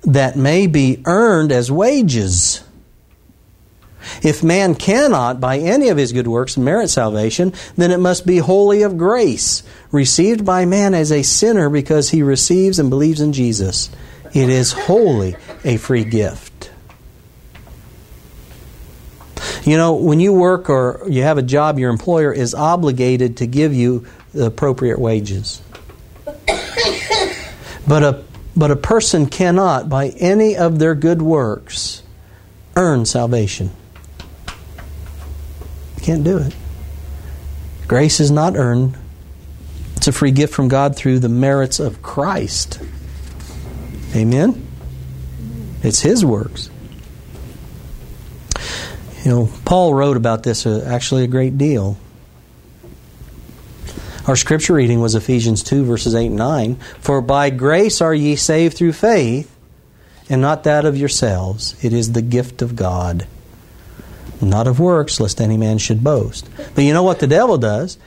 that 0.03 0.37
may 0.37 0.67
be 0.67 1.03
earned 1.07 1.51
as 1.51 1.71
wages. 1.71 2.63
If 4.23 4.45
man 4.45 4.75
cannot, 4.75 5.41
by 5.41 5.59
any 5.59 5.89
of 5.89 5.97
his 5.97 6.13
good 6.13 6.29
works, 6.29 6.59
merit 6.59 6.91
salvation, 6.91 7.55
then 7.77 7.91
it 7.91 8.01
must 8.01 8.27
be 8.27 8.37
wholly 8.37 8.83
of 8.83 8.99
grace, 8.99 9.63
received 9.91 10.45
by 10.45 10.67
man 10.67 10.93
as 10.93 11.11
a 11.11 11.23
sinner 11.23 11.71
because 11.71 12.11
he 12.11 12.23
receives 12.23 12.79
and 12.79 12.91
believes 12.91 13.23
in 13.23 13.33
Jesus. 13.33 13.89
It 14.35 14.49
is 14.49 14.73
wholly 14.73 15.37
a 15.65 15.77
free 15.77 16.05
gift. 16.05 16.73
You 19.65 19.77
know, 19.77 19.95
when 19.95 20.21
you 20.21 20.33
work 20.33 20.69
or 20.69 21.05
you 21.09 21.23
have 21.23 21.39
a 21.39 21.43
job, 21.43 21.79
your 21.79 21.91
employer 21.91 22.33
is 22.33 22.55
obligated 22.55 23.39
to 23.39 23.47
give 23.47 23.73
you 23.73 24.07
the 24.33 24.47
appropriate 24.47 24.99
wages. 24.99 25.63
But 27.87 28.03
a, 28.03 28.25
but 28.57 28.71
a 28.71 28.77
person 28.77 29.27
cannot, 29.27 29.89
by 29.89 30.09
any 30.09 30.57
of 30.57 30.79
their 30.79 30.95
good 30.95 31.23
works, 31.23 32.03
earn 32.77 33.07
salvation. 33.07 33.71
You 35.97 36.03
can't 36.03 36.25
do 36.25 36.39
it. 36.39 36.55
Grace 37.87 38.21
is 38.21 38.31
not 38.31 38.57
earned. 38.57 38.97
It's 39.97 40.09
a 40.09 40.13
free 40.13 40.33
gift 40.33 40.55
from 40.55 40.69
God 40.69 40.97
through 40.97 41.21
the 41.21 41.29
merits 41.29 41.79
of 41.79 42.03
Christ. 42.03 42.81
Amen? 44.15 44.67
It's 45.83 46.01
His 46.01 46.25
works. 46.25 46.71
You 49.25 49.31
know, 49.31 49.51
Paul 49.65 49.95
wrote 49.95 50.17
about 50.17 50.43
this 50.43 50.67
uh, 50.67 50.85
actually 50.87 51.25
a 51.25 51.29
great 51.29 51.57
deal. 51.57 51.97
Our 54.27 54.37
scripture 54.37 54.75
reading 54.75 55.01
was 55.01 55.15
Ephesians 55.15 55.63
2, 55.63 55.85
verses 55.85 56.15
8 56.15 56.27
and 56.27 56.37
9. 56.37 56.75
For 57.01 57.21
by 57.21 57.51
grace 57.51 58.01
are 58.01 58.15
ye 58.15 58.37
saved 58.37 58.77
through 58.77 58.93
faith, 58.93 59.55
and 60.29 60.41
not 60.41 60.65
that 60.65 60.85
of 60.85 60.97
yourselves. 60.97 61.75
It 61.85 61.93
is 61.93 62.13
the 62.13 62.23
gift 62.23 62.63
of 62.63 62.77
God 62.77 63.27
not 64.45 64.67
of 64.67 64.81
works, 64.81 65.21
lest 65.21 65.41
any 65.41 65.57
man 65.57 65.79
should 65.79 66.05
boast. 66.05 66.49
But 66.75 66.85
you 66.85 66.93
know 66.93 67.03
what 67.03 67.21
the 67.21 67.27
devil 67.27 67.59
does? 67.59 67.99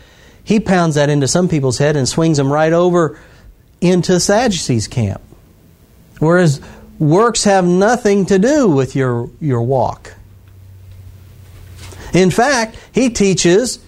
He 0.44 0.60
pounds 0.60 0.96
that 0.96 1.10
into 1.10 1.28
some 1.28 1.50
people's 1.50 1.78
head 1.78 1.96
and 1.96 2.08
swings 2.08 2.38
them 2.38 2.52
right 2.52 2.74
over 2.74 3.20
into 3.82 4.20
Sadducees' 4.20 4.88
camp. 4.88 5.22
Whereas 6.20 6.62
works 7.00 7.44
have 7.44 7.66
nothing 7.66 8.26
to 8.28 8.40
do 8.40 8.68
with 8.68 8.96
your, 8.96 9.30
your 9.40 9.62
walk. 9.62 10.14
In 12.14 12.32
fact, 12.32 12.78
he 12.92 13.10
teaches 13.10 13.80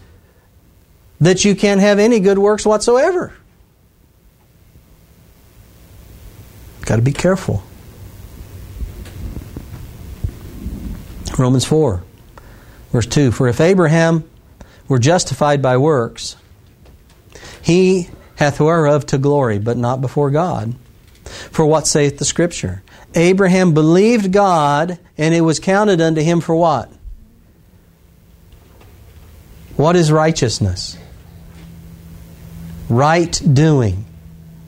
that 1.20 1.44
you 1.44 1.56
can't 1.56 1.82
have 1.82 2.00
any 2.00 2.20
good 2.20 2.38
works 2.38 2.66
whatsoever. 2.66 3.34
Got 6.86 6.98
to 6.98 7.02
be 7.02 7.12
careful. 7.12 7.64
Romans 11.38 11.66
4. 11.66 12.04
Verse 12.92 13.06
2 13.06 13.32
For 13.32 13.48
if 13.48 13.62
Abraham 13.62 14.30
were 14.88 15.00
justified 15.00 15.62
by 15.62 15.78
works, 15.78 16.36
he 17.62 18.10
hath 18.36 18.60
whereof 18.60 19.06
to 19.08 19.18
glory, 19.18 19.60
but 19.60 19.78
not 19.78 20.02
before 20.02 20.32
God. 20.32 20.76
For 21.30 21.66
what 21.66 21.88
saith 21.88 22.18
the 22.18 22.26
Scripture? 22.26 22.84
Abraham 23.16 23.74
believed 23.74 24.32
God, 24.32 25.00
and 25.18 25.34
it 25.34 25.42
was 25.42 25.60
counted 25.60 26.02
unto 26.02 26.22
him 26.22 26.42
for 26.42 26.56
what? 26.56 26.92
What 29.76 29.96
is 29.96 30.12
righteousness? 30.12 30.98
Right 32.90 33.42
doing, 33.54 34.06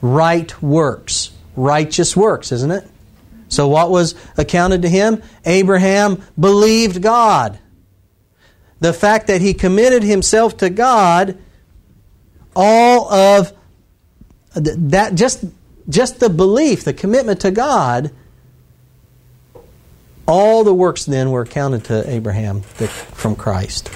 right 0.02 0.62
works, 0.62 1.32
righteous 1.56 2.16
works, 2.16 2.52
isn't 2.52 2.72
it? 2.72 2.88
So, 3.50 3.68
what 3.68 3.90
was 3.90 4.16
accounted 4.38 4.84
to 4.84 4.90
him? 4.90 5.22
Abraham 5.46 6.24
believed 6.40 7.02
God 7.02 7.60
the 8.82 8.92
fact 8.92 9.28
that 9.28 9.42
he 9.42 9.54
committed 9.54 10.04
himself 10.04 10.58
to 10.58 10.70
God, 10.70 11.38
all 12.56 13.14
of 13.14 13.54
that, 14.56 15.16
just, 15.16 15.46
just 15.90 16.20
the 16.20 16.30
belief, 16.30 16.84
the 16.84 16.94
commitment 16.94 17.42
to 17.42 17.52
God, 17.52 18.12
all 20.28 20.64
the 20.64 20.74
works 20.74 21.06
then 21.06 21.32
were 21.32 21.42
accounted 21.42 21.86
to 21.86 22.10
Abraham 22.10 22.62
from 22.62 23.36
Christ. 23.36 23.90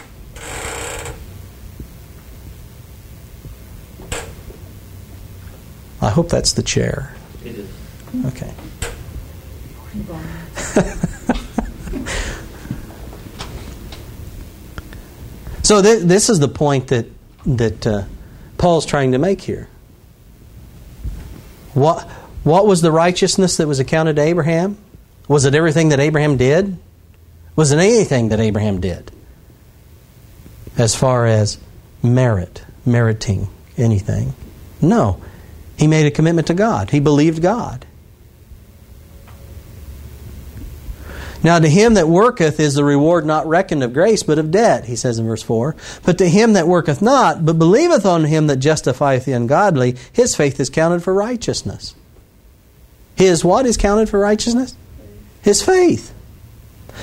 I 6.01 6.09
hope 6.09 6.29
that's 6.29 6.53
the 6.53 6.63
chair. 6.63 7.15
It 7.43 7.55
is. 7.55 7.69
Okay. 8.25 8.53
So 15.65 15.81
th- 15.81 16.03
this 16.03 16.29
is 16.29 16.39
the 16.39 16.47
point 16.47 16.89
that 16.89 17.07
that 17.47 17.87
uh, 17.87 18.03
Paul's 18.59 18.85
trying 18.85 19.13
to 19.13 19.17
make 19.17 19.41
here. 19.41 19.67
What 21.75 22.01
what 22.43 22.65
was 22.65 22.81
the 22.81 22.91
righteousness 22.91 23.57
that 23.57 23.67
was 23.67 23.79
accounted 23.79 24.15
to 24.15 24.21
Abraham? 24.21 24.77
Was 25.27 25.45
it 25.45 25.55
everything 25.55 25.89
that 25.89 25.99
Abraham 25.99 26.37
did? 26.37 26.77
Was 27.55 27.71
it 27.71 27.79
anything 27.79 28.29
that 28.29 28.39
Abraham 28.39 28.81
did? 28.81 29.11
As 30.77 30.95
far 30.95 31.25
as 31.25 31.57
merit, 32.03 32.63
meriting 32.85 33.47
anything? 33.77 34.33
No. 34.81 35.21
He 35.77 35.87
made 35.87 36.05
a 36.05 36.11
commitment 36.11 36.47
to 36.47 36.53
God. 36.53 36.91
He 36.91 36.99
believed 36.99 37.41
God. 37.41 37.84
Now, 41.45 41.59
to 41.59 41.69
him 41.69 41.93
that 41.93 42.07
worketh 42.07 42.59
is 42.59 42.73
the 42.73 42.83
reward 42.83 43.23
not 43.23 43.45
reckoned 43.45 43.83
of 43.83 43.93
grace, 43.93 44.23
but 44.23 44.39
of 44.39 44.49
debt, 44.49 44.85
he 44.85 44.95
says 44.95 45.19
in 45.19 45.27
verse 45.27 45.43
4. 45.43 45.75
But 46.03 46.17
to 46.17 46.27
him 46.27 46.53
that 46.53 46.67
worketh 46.67 47.03
not, 47.03 47.45
but 47.45 47.59
believeth 47.59 48.03
on 48.03 48.23
him 48.23 48.47
that 48.47 48.55
justifieth 48.55 49.25
the 49.25 49.33
ungodly, 49.33 49.95
his 50.11 50.35
faith 50.35 50.59
is 50.59 50.71
counted 50.71 51.03
for 51.03 51.13
righteousness. 51.13 51.93
His 53.15 53.45
what 53.45 53.67
is 53.67 53.77
counted 53.77 54.09
for 54.09 54.19
righteousness? 54.19 54.75
His 55.43 55.61
faith. 55.61 56.15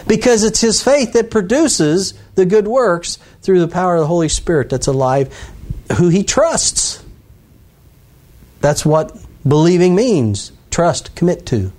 Because 0.09 0.43
it's 0.43 0.61
his 0.61 0.83
faith 0.83 1.13
that 1.13 1.31
produces 1.31 2.13
the 2.35 2.45
good 2.45 2.67
works 2.67 3.19
through 3.43 3.61
the 3.61 3.69
power 3.69 3.95
of 3.95 4.01
the 4.01 4.09
Holy 4.09 4.29
Spirit 4.29 4.71
that's 4.71 4.89
alive, 4.89 5.33
who 5.99 6.09
he 6.09 6.25
trusts. 6.25 7.01
That's 8.61 8.85
what 8.85 9.17
believing 9.47 9.95
means 9.95 10.51
trust, 10.69 11.15
commit 11.15 11.47
to. 11.47 11.71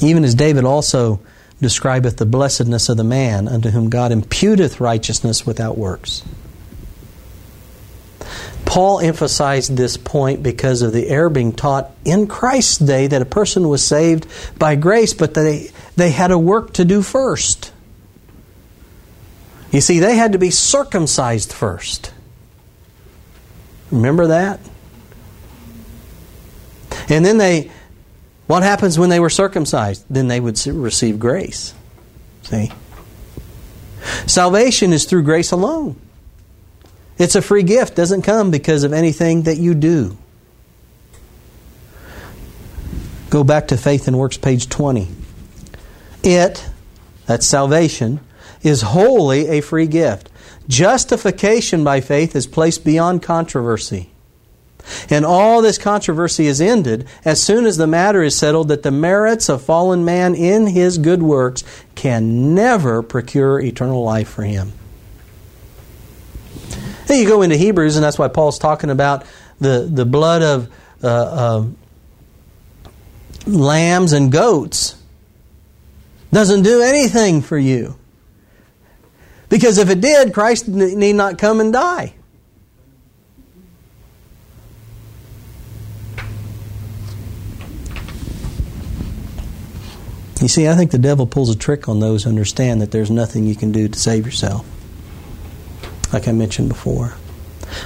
Even 0.00 0.24
as 0.24 0.34
David 0.34 0.64
also 0.64 1.20
describeth 1.60 2.18
the 2.18 2.26
blessedness 2.26 2.88
of 2.88 2.96
the 2.96 3.04
man 3.04 3.48
unto 3.48 3.70
whom 3.70 3.88
God 3.88 4.12
imputeth 4.12 4.80
righteousness 4.80 5.46
without 5.46 5.78
works. 5.78 6.22
Paul 8.66 9.00
emphasized 9.00 9.76
this 9.76 9.96
point 9.96 10.42
because 10.42 10.82
of 10.82 10.92
the 10.92 11.08
error 11.08 11.30
being 11.30 11.52
taught 11.52 11.92
in 12.04 12.26
Christ's 12.26 12.78
day 12.78 13.06
that 13.06 13.22
a 13.22 13.26
person 13.26 13.68
was 13.68 13.82
saved 13.82 14.26
by 14.58 14.74
grace, 14.74 15.14
but 15.14 15.34
they, 15.34 15.70
they 15.94 16.10
had 16.10 16.30
a 16.30 16.38
work 16.38 16.74
to 16.74 16.84
do 16.84 17.00
first. 17.00 17.72
You 19.70 19.80
see, 19.80 20.00
they 20.00 20.16
had 20.16 20.32
to 20.32 20.38
be 20.38 20.50
circumcised 20.50 21.52
first. 21.52 22.12
Remember 23.90 24.26
that? 24.26 24.60
And 27.08 27.24
then 27.24 27.38
they, 27.38 27.70
what 28.46 28.62
happens 28.62 28.98
when 28.98 29.10
they 29.10 29.20
were 29.20 29.30
circumcised? 29.30 30.04
Then 30.08 30.28
they 30.28 30.40
would 30.40 30.64
receive 30.66 31.18
grace. 31.18 31.74
See? 32.42 32.72
Salvation 34.26 34.92
is 34.92 35.04
through 35.04 35.24
grace 35.24 35.50
alone. 35.50 36.00
It's 37.18 37.34
a 37.34 37.42
free 37.42 37.62
gift, 37.62 37.96
doesn't 37.96 38.22
come 38.22 38.50
because 38.50 38.84
of 38.84 38.92
anything 38.92 39.42
that 39.42 39.56
you 39.56 39.74
do. 39.74 40.16
Go 43.30 43.42
back 43.42 43.68
to 43.68 43.76
Faith 43.76 44.06
and 44.06 44.18
Works, 44.18 44.36
page 44.36 44.68
20. 44.68 45.08
It, 46.22 46.68
that's 47.26 47.46
salvation, 47.46 48.20
is 48.62 48.82
wholly 48.82 49.48
a 49.48 49.60
free 49.60 49.86
gift. 49.86 50.30
Justification 50.68 51.82
by 51.84 52.00
faith 52.00 52.36
is 52.36 52.46
placed 52.46 52.84
beyond 52.84 53.22
controversy. 53.22 54.10
And 55.10 55.24
all 55.24 55.62
this 55.62 55.78
controversy 55.78 56.46
is 56.46 56.60
ended 56.60 57.06
as 57.24 57.42
soon 57.42 57.66
as 57.66 57.76
the 57.76 57.86
matter 57.86 58.22
is 58.22 58.36
settled 58.36 58.68
that 58.68 58.82
the 58.82 58.90
merits 58.90 59.48
of 59.48 59.62
fallen 59.62 60.04
man 60.04 60.34
in 60.34 60.66
his 60.66 60.98
good 60.98 61.22
works 61.22 61.64
can 61.94 62.54
never 62.54 63.02
procure 63.02 63.60
eternal 63.60 64.02
life 64.02 64.28
for 64.28 64.42
him. 64.42 64.72
Then 67.06 67.20
you 67.20 67.26
go 67.26 67.42
into 67.42 67.56
Hebrews, 67.56 67.96
and 67.96 68.04
that's 68.04 68.18
why 68.18 68.28
Paul's 68.28 68.58
talking 68.58 68.90
about 68.90 69.24
the, 69.60 69.88
the 69.90 70.04
blood 70.04 70.42
of 70.42 70.68
uh, 71.02 71.06
uh, 71.06 71.66
lambs 73.46 74.12
and 74.12 74.32
goats. 74.32 74.96
Doesn't 76.32 76.62
do 76.62 76.82
anything 76.82 77.42
for 77.42 77.56
you. 77.56 77.96
Because 79.48 79.78
if 79.78 79.88
it 79.88 80.00
did, 80.00 80.34
Christ 80.34 80.66
need 80.66 81.14
not 81.14 81.38
come 81.38 81.60
and 81.60 81.72
die. 81.72 82.14
You 90.40 90.48
see, 90.48 90.68
I 90.68 90.74
think 90.74 90.90
the 90.90 90.98
devil 90.98 91.26
pulls 91.26 91.50
a 91.50 91.56
trick 91.56 91.88
on 91.88 92.00
those 92.00 92.24
who 92.24 92.30
understand 92.30 92.82
that 92.82 92.90
there's 92.90 93.10
nothing 93.10 93.46
you 93.46 93.56
can 93.56 93.72
do 93.72 93.88
to 93.88 93.98
save 93.98 94.26
yourself 94.26 94.66
like 96.12 96.28
I 96.28 96.32
mentioned 96.32 96.68
before. 96.68 97.14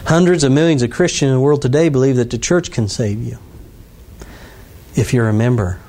Hundreds 0.04 0.44
of 0.44 0.52
millions 0.52 0.82
of 0.82 0.90
Christians 0.90 1.30
in 1.30 1.34
the 1.34 1.40
world 1.40 1.62
today 1.62 1.88
believe 1.88 2.16
that 2.16 2.30
the 2.30 2.38
church 2.38 2.70
can 2.70 2.88
save 2.88 3.22
you 3.22 3.38
if 4.94 5.14
you're 5.14 5.28
a 5.28 5.32
member 5.32 5.80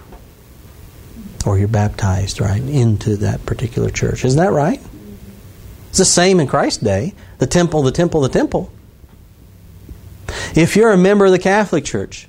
or 1.45 1.57
you're 1.57 1.67
baptized, 1.67 2.39
right, 2.39 2.61
into 2.61 3.17
that 3.17 3.45
particular 3.45 3.89
church. 3.89 4.23
Isn't 4.23 4.39
that 4.39 4.51
right? 4.51 4.79
It's 5.89 5.97
the 5.97 6.05
same 6.05 6.39
in 6.39 6.47
Christ's 6.47 6.81
day. 6.81 7.13
The 7.39 7.47
temple, 7.47 7.81
the 7.81 7.91
temple, 7.91 8.21
the 8.21 8.29
temple. 8.29 8.71
If 10.55 10.75
you're 10.75 10.91
a 10.91 10.97
member 10.97 11.25
of 11.25 11.31
the 11.31 11.39
Catholic 11.39 11.83
Church, 11.83 12.27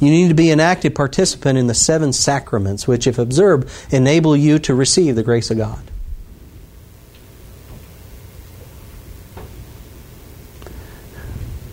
you 0.00 0.10
need 0.10 0.28
to 0.28 0.34
be 0.34 0.50
an 0.50 0.60
active 0.60 0.94
participant 0.94 1.58
in 1.58 1.66
the 1.66 1.74
seven 1.74 2.12
sacraments, 2.12 2.88
which, 2.88 3.06
if 3.06 3.18
observed, 3.18 3.70
enable 3.92 4.34
you 4.34 4.58
to 4.60 4.74
receive 4.74 5.14
the 5.14 5.22
grace 5.22 5.50
of 5.50 5.58
God. 5.58 5.82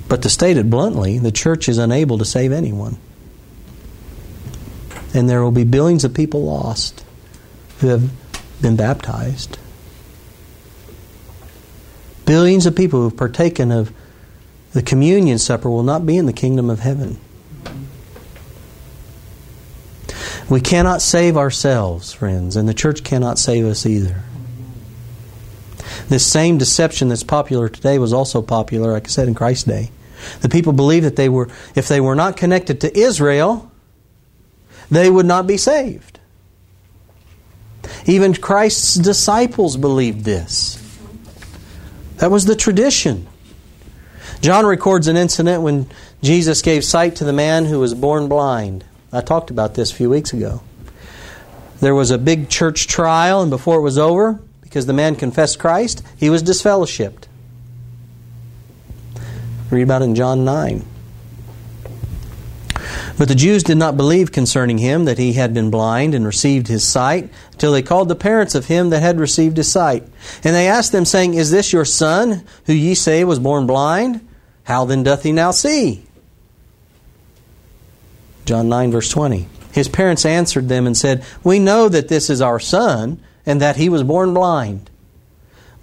But 0.09 0.21
to 0.23 0.29
state 0.29 0.57
it 0.57 0.69
bluntly, 0.69 1.17
the 1.19 1.31
church 1.31 1.67
is 1.67 1.77
unable 1.77 2.17
to 2.17 2.25
save 2.25 2.51
anyone. 2.51 2.97
And 5.13 5.29
there 5.29 5.41
will 5.41 5.51
be 5.51 5.63
billions 5.63 6.03
of 6.03 6.13
people 6.13 6.45
lost 6.45 7.03
who 7.79 7.87
have 7.87 8.11
been 8.61 8.75
baptized. 8.75 9.57
Billions 12.25 12.65
of 12.65 12.75
people 12.75 12.99
who 12.99 13.09
have 13.09 13.17
partaken 13.17 13.71
of 13.71 13.93
the 14.73 14.81
communion 14.81 15.37
supper 15.37 15.69
will 15.69 15.83
not 15.83 16.05
be 16.05 16.17
in 16.17 16.25
the 16.25 16.33
kingdom 16.33 16.69
of 16.69 16.79
heaven. 16.79 17.19
We 20.49 20.61
cannot 20.61 21.01
save 21.01 21.35
ourselves, 21.35 22.13
friends, 22.13 22.55
and 22.55 22.67
the 22.69 22.73
church 22.73 23.03
cannot 23.03 23.37
save 23.37 23.65
us 23.65 23.85
either. 23.85 24.23
This 26.07 26.25
same 26.25 26.57
deception 26.57 27.09
that's 27.09 27.23
popular 27.23 27.67
today 27.67 27.99
was 27.99 28.13
also 28.13 28.41
popular, 28.41 28.93
like 28.93 29.05
I 29.05 29.09
said, 29.09 29.27
in 29.27 29.35
Christ's 29.35 29.65
day. 29.65 29.91
The 30.41 30.49
people 30.49 30.73
believed 30.73 31.05
that 31.05 31.15
they 31.15 31.29
were, 31.29 31.49
if 31.75 31.87
they 31.87 31.99
were 31.99 32.15
not 32.15 32.37
connected 32.37 32.81
to 32.81 32.97
Israel, 32.97 33.71
they 34.89 35.09
would 35.09 35.25
not 35.25 35.47
be 35.47 35.57
saved. 35.57 36.19
Even 38.05 38.33
Christ's 38.33 38.95
disciples 38.95 39.75
believed 39.75 40.23
this. 40.23 40.81
That 42.17 42.31
was 42.31 42.45
the 42.45 42.55
tradition. 42.55 43.27
John 44.41 44.65
records 44.65 45.07
an 45.07 45.17
incident 45.17 45.61
when 45.61 45.87
Jesus 46.21 46.61
gave 46.61 46.83
sight 46.83 47.17
to 47.17 47.25
the 47.25 47.33
man 47.33 47.65
who 47.65 47.79
was 47.79 47.93
born 47.93 48.27
blind. 48.27 48.85
I 49.11 49.21
talked 49.21 49.49
about 49.49 49.75
this 49.75 49.91
a 49.91 49.95
few 49.95 50.09
weeks 50.09 50.33
ago. 50.33 50.61
There 51.79 51.95
was 51.95 52.11
a 52.11 52.17
big 52.17 52.49
church 52.49 52.87
trial, 52.87 53.41
and 53.41 53.49
before 53.49 53.77
it 53.77 53.83
was 53.83 53.97
over, 53.97 54.39
because 54.61 54.85
the 54.85 54.93
man 54.93 55.15
confessed 55.15 55.59
Christ, 55.59 56.03
he 56.17 56.29
was 56.29 56.43
disfellowshipped. 56.43 57.25
Read 59.69 59.83
about 59.83 60.01
it 60.01 60.05
in 60.05 60.15
John 60.15 60.43
9. 60.43 60.85
But 63.17 63.27
the 63.27 63.35
Jews 63.35 63.63
did 63.63 63.77
not 63.77 63.97
believe 63.97 64.31
concerning 64.31 64.77
him 64.77 65.05
that 65.05 65.17
he 65.17 65.33
had 65.33 65.53
been 65.53 65.71
blind 65.71 66.13
and 66.13 66.25
received 66.25 66.67
his 66.67 66.83
sight, 66.83 67.29
till 67.57 67.71
they 67.71 67.81
called 67.81 68.09
the 68.09 68.15
parents 68.15 68.55
of 68.55 68.67
him 68.67 68.89
that 68.91 69.01
had 69.01 69.19
received 69.19 69.57
his 69.57 69.71
sight. 69.71 70.03
And 70.43 70.55
they 70.55 70.67
asked 70.67 70.91
them, 70.91 71.05
saying, 71.05 71.33
Is 71.33 71.49
this 71.49 71.73
your 71.73 71.85
son, 71.85 72.43
who 72.65 72.73
ye 72.73 72.93
say 72.93 73.23
was 73.23 73.39
born 73.39 73.65
blind? 73.65 74.27
How 74.63 74.85
then 74.85 75.03
doth 75.03 75.23
he 75.23 75.31
now 75.31 75.51
see? 75.51 76.06
John 78.47 78.67
9, 78.69 78.91
verse 78.91 79.09
20. 79.09 79.47
His 79.71 79.87
parents 79.87 80.25
answered 80.25 80.69
them 80.69 80.87
and 80.87 80.97
said, 80.97 81.23
We 81.43 81.59
know 81.59 81.87
that 81.87 82.07
this 82.07 82.31
is 82.31 82.41
our 82.41 82.59
son, 82.59 83.21
and 83.45 83.61
that 83.61 83.75
he 83.75 83.89
was 83.89 84.01
born 84.01 84.33
blind. 84.33 84.89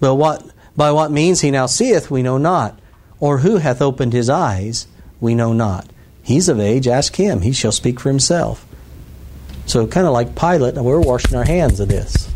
But 0.01 0.17
what, 0.17 0.45
by 0.77 0.91
what 0.91 1.13
means 1.13 1.43
he 1.43 1.53
now 1.53 1.67
seeth, 1.67 2.11
we 2.11 2.23
know 2.23 2.39
not 2.39 2.81
or 3.21 3.39
who 3.39 3.57
hath 3.57 3.81
opened 3.81 4.13
his 4.13 4.29
eyes, 4.29 4.87
we 5.19 5.35
know 5.35 5.53
not. 5.53 5.87
He's 6.23 6.49
of 6.49 6.61
age, 6.61 6.87
ask 6.87 7.17
him, 7.17 7.41
he 7.41 7.53
shall 7.53 7.73
speak 7.73 8.01
for 8.01 8.11
himself. 8.11 8.67
So, 9.65 9.87
kind 9.87 10.07
of 10.07 10.13
like 10.13 10.37
Pilate, 10.37 10.75
we're 10.75 11.01
washing 11.01 11.35
our 11.35 11.45
hands 11.45 11.81
of 11.81 11.89
this. 11.89 12.31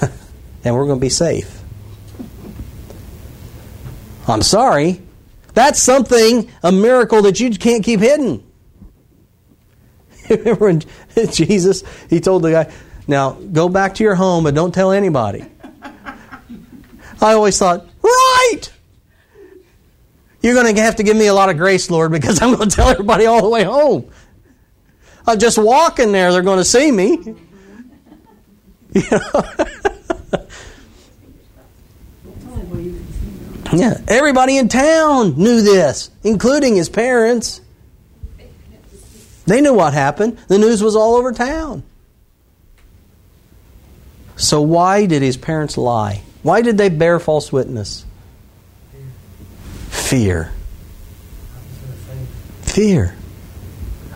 and 0.64 0.74
we're 0.76 0.86
going 0.86 1.00
to 1.00 1.04
be 1.04 1.08
safe. 1.08 1.60
I'm 4.28 4.42
sorry. 4.42 5.02
That's 5.54 5.82
something, 5.82 6.48
a 6.62 6.70
miracle 6.70 7.22
that 7.22 7.40
you 7.40 7.50
can't 7.50 7.82
keep 7.82 7.98
hidden. 7.98 8.47
Remember 10.30 10.66
when 10.66 10.82
Jesus, 11.30 11.82
he 12.10 12.20
told 12.20 12.42
the 12.42 12.50
guy, 12.50 12.72
now 13.06 13.32
go 13.32 13.68
back 13.68 13.94
to 13.96 14.04
your 14.04 14.14
home 14.14 14.46
and 14.46 14.54
don't 14.54 14.74
tell 14.74 14.92
anybody. 14.92 15.44
I 17.20 17.32
always 17.32 17.58
thought, 17.58 17.86
right! 18.02 18.60
You're 20.40 20.54
going 20.54 20.74
to 20.74 20.82
have 20.82 20.96
to 20.96 21.02
give 21.02 21.16
me 21.16 21.26
a 21.26 21.34
lot 21.34 21.48
of 21.48 21.56
grace, 21.56 21.90
Lord, 21.90 22.12
because 22.12 22.40
I'm 22.40 22.54
going 22.54 22.68
to 22.68 22.76
tell 22.76 22.88
everybody 22.88 23.26
all 23.26 23.42
the 23.42 23.48
way 23.48 23.64
home. 23.64 24.10
I'm 25.26 25.38
just 25.38 25.58
walking 25.58 26.12
there, 26.12 26.32
they're 26.32 26.42
going 26.42 26.58
to 26.58 26.64
see 26.64 26.92
me. 26.92 27.34
yeah, 33.74 34.00
everybody 34.08 34.56
in 34.56 34.68
town 34.68 35.36
knew 35.36 35.60
this, 35.60 36.10
including 36.22 36.76
his 36.76 36.88
parents. 36.88 37.60
They 39.48 39.62
knew 39.62 39.72
what 39.72 39.94
happened. 39.94 40.36
The 40.48 40.58
news 40.58 40.82
was 40.82 40.94
all 40.94 41.16
over 41.16 41.32
town. 41.32 41.82
So, 44.36 44.60
why 44.60 45.06
did 45.06 45.22
his 45.22 45.38
parents 45.38 45.78
lie? 45.78 46.22
Why 46.42 46.60
did 46.60 46.76
they 46.76 46.90
bear 46.90 47.18
false 47.18 47.50
witness? 47.50 48.04
Fear. 49.88 50.52
Fear. 52.60 53.16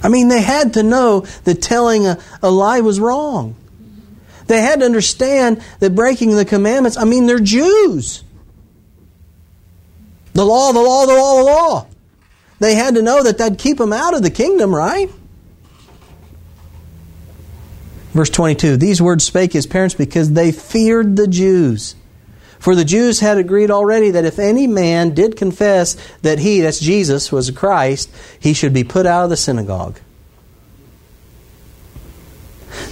I 0.03 0.09
mean, 0.09 0.28
they 0.28 0.43
had 0.43 0.74
to 0.74 0.83
know 0.83 1.20
that 1.45 1.62
telling 1.62 2.07
a, 2.07 2.18
a 2.43 2.51
lie 2.51 2.80
was 2.80 3.01
wrong. 3.01 3.57
They 4.49 4.61
had 4.61 4.80
to 4.80 4.87
understand 4.87 5.62
that 5.80 5.95
breaking 5.95 6.37
the 6.37 6.45
commandments, 6.45 6.99
I 6.99 7.05
mean, 7.05 7.24
they're 7.24 7.39
Jews. 7.39 8.22
The 10.35 10.45
law, 10.45 10.72
the 10.72 10.80
law, 10.80 11.07
the 11.07 11.14
law, 11.14 11.37
the 11.39 11.45
law. 11.45 11.87
They 12.59 12.74
had 12.74 12.97
to 12.97 13.03
know 13.03 13.22
that 13.22 13.39
that'd 13.39 13.59
keep 13.59 13.78
them 13.78 13.95
out 13.95 14.14
of 14.14 14.22
the 14.22 14.30
kingdom, 14.30 14.74
right? 14.74 15.11
Verse 18.12 18.30
22 18.30 18.76
These 18.76 19.02
words 19.02 19.24
spake 19.24 19.52
his 19.52 19.66
parents 19.66 19.94
because 19.94 20.32
they 20.32 20.52
feared 20.52 21.16
the 21.16 21.26
Jews. 21.26 21.94
For 22.58 22.76
the 22.76 22.84
Jews 22.84 23.18
had 23.18 23.38
agreed 23.38 23.72
already 23.72 24.12
that 24.12 24.24
if 24.24 24.38
any 24.38 24.68
man 24.68 25.14
did 25.14 25.36
confess 25.36 25.96
that 26.22 26.38
he, 26.38 26.60
that's 26.60 26.78
Jesus, 26.78 27.32
was 27.32 27.50
Christ, 27.50 28.08
he 28.38 28.52
should 28.52 28.72
be 28.72 28.84
put 28.84 29.04
out 29.04 29.24
of 29.24 29.30
the 29.30 29.36
synagogue. 29.36 29.98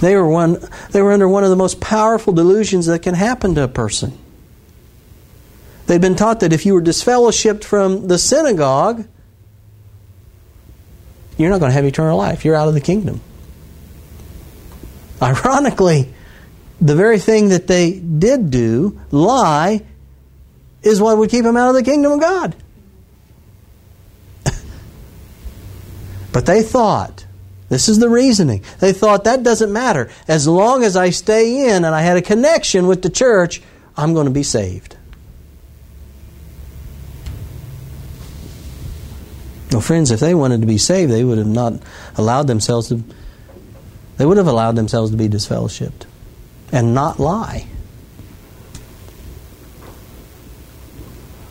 They 0.01 0.15
were, 0.15 0.27
one, 0.27 0.57
they 0.91 1.01
were 1.01 1.13
under 1.13 1.27
one 1.27 1.45
of 1.45 1.49
the 1.49 1.55
most 1.55 1.79
powerful 1.79 2.33
delusions 2.33 2.87
that 2.87 3.01
can 3.01 3.13
happen 3.15 3.55
to 3.55 3.63
a 3.63 3.69
person. 3.69 4.17
They'd 5.87 6.01
been 6.01 6.15
taught 6.15 6.41
that 6.41 6.51
if 6.51 6.65
you 6.65 6.73
were 6.73 6.81
disfellowshipped 6.81 7.63
from 7.63 8.07
the 8.09 8.17
synagogue, 8.17 9.07
you're 11.37 11.49
not 11.49 11.59
going 11.59 11.69
to 11.69 11.75
have 11.75 11.85
eternal 11.85 12.17
life. 12.17 12.43
You're 12.43 12.55
out 12.55 12.67
of 12.67 12.73
the 12.73 12.81
kingdom. 12.81 13.21
Ironically, 15.21 16.13
the 16.79 16.95
very 16.95 17.19
thing 17.19 17.49
that 17.49 17.67
they 17.67 17.99
did 17.99 18.49
do, 18.49 18.99
lie, 19.11 19.83
is 20.81 20.99
what 20.99 21.17
would 21.17 21.29
keep 21.29 21.43
them 21.43 21.55
out 21.55 21.69
of 21.69 21.75
the 21.75 21.83
kingdom 21.83 22.13
of 22.13 22.19
God. 22.19 22.55
but 26.31 26.47
they 26.47 26.63
thought, 26.63 27.25
this 27.69 27.87
is 27.87 27.99
the 27.99 28.09
reasoning, 28.09 28.63
they 28.79 28.93
thought 28.93 29.25
that 29.25 29.43
doesn't 29.43 29.71
matter. 29.71 30.09
As 30.27 30.47
long 30.47 30.83
as 30.83 30.97
I 30.97 31.11
stay 31.11 31.69
in 31.69 31.85
and 31.85 31.93
I 31.93 32.01
had 32.01 32.17
a 32.17 32.21
connection 32.21 32.87
with 32.87 33.03
the 33.03 33.09
church, 33.11 33.61
I'm 33.95 34.15
going 34.15 34.25
to 34.25 34.31
be 34.31 34.43
saved. 34.43 34.97
Well, 39.71 39.81
friends, 39.81 40.11
if 40.11 40.19
they 40.19 40.33
wanted 40.33 40.61
to 40.61 40.67
be 40.67 40.77
saved, 40.77 41.11
they 41.11 41.23
would 41.23 41.37
have 41.37 41.47
not 41.47 41.73
allowed 42.17 42.47
themselves 42.47 42.89
to. 42.89 43.03
They 44.21 44.27
would 44.27 44.37
have 44.37 44.45
allowed 44.45 44.75
themselves 44.75 45.09
to 45.09 45.17
be 45.17 45.27
disfellowshipped 45.27 46.05
and 46.71 46.93
not 46.93 47.19
lie. 47.19 47.65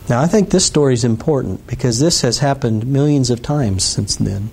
Now, 0.07 0.21
I 0.21 0.27
think 0.27 0.51
this 0.51 0.67
story 0.67 0.93
is 0.93 1.03
important 1.03 1.67
because 1.67 1.99
this 1.99 2.21
has 2.21 2.39
happened 2.39 2.87
millions 2.87 3.29
of 3.29 3.41
times 3.41 3.83
since 3.83 4.15
then. 4.15 4.51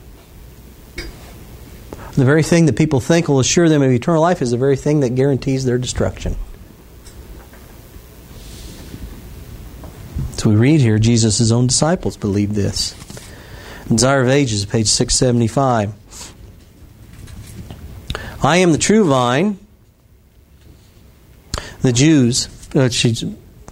The 0.96 2.24
very 2.24 2.42
thing 2.42 2.66
that 2.66 2.76
people 2.76 2.98
think 2.98 3.28
will 3.28 3.38
assure 3.38 3.68
them 3.68 3.82
of 3.82 3.92
eternal 3.92 4.20
life 4.20 4.42
is 4.42 4.50
the 4.50 4.56
very 4.56 4.74
thing 4.74 4.98
that 4.98 5.10
guarantees 5.10 5.64
their 5.64 5.78
destruction. 5.78 6.34
So 10.38 10.50
we 10.50 10.56
read 10.56 10.80
here 10.80 10.98
Jesus' 10.98 11.52
own 11.52 11.68
disciples 11.68 12.16
believed 12.16 12.56
this. 12.56 12.96
Desire 13.86 14.22
of 14.22 14.28
Ages, 14.28 14.66
page 14.66 14.88
675. 14.88 15.97
I 18.43 18.59
am 18.59 18.72
the 18.72 18.78
true 18.78 19.05
vine, 19.05 19.59
the 21.82 21.93
Jews, 21.93 22.49
uh, 22.74 22.89
she's 22.89 23.24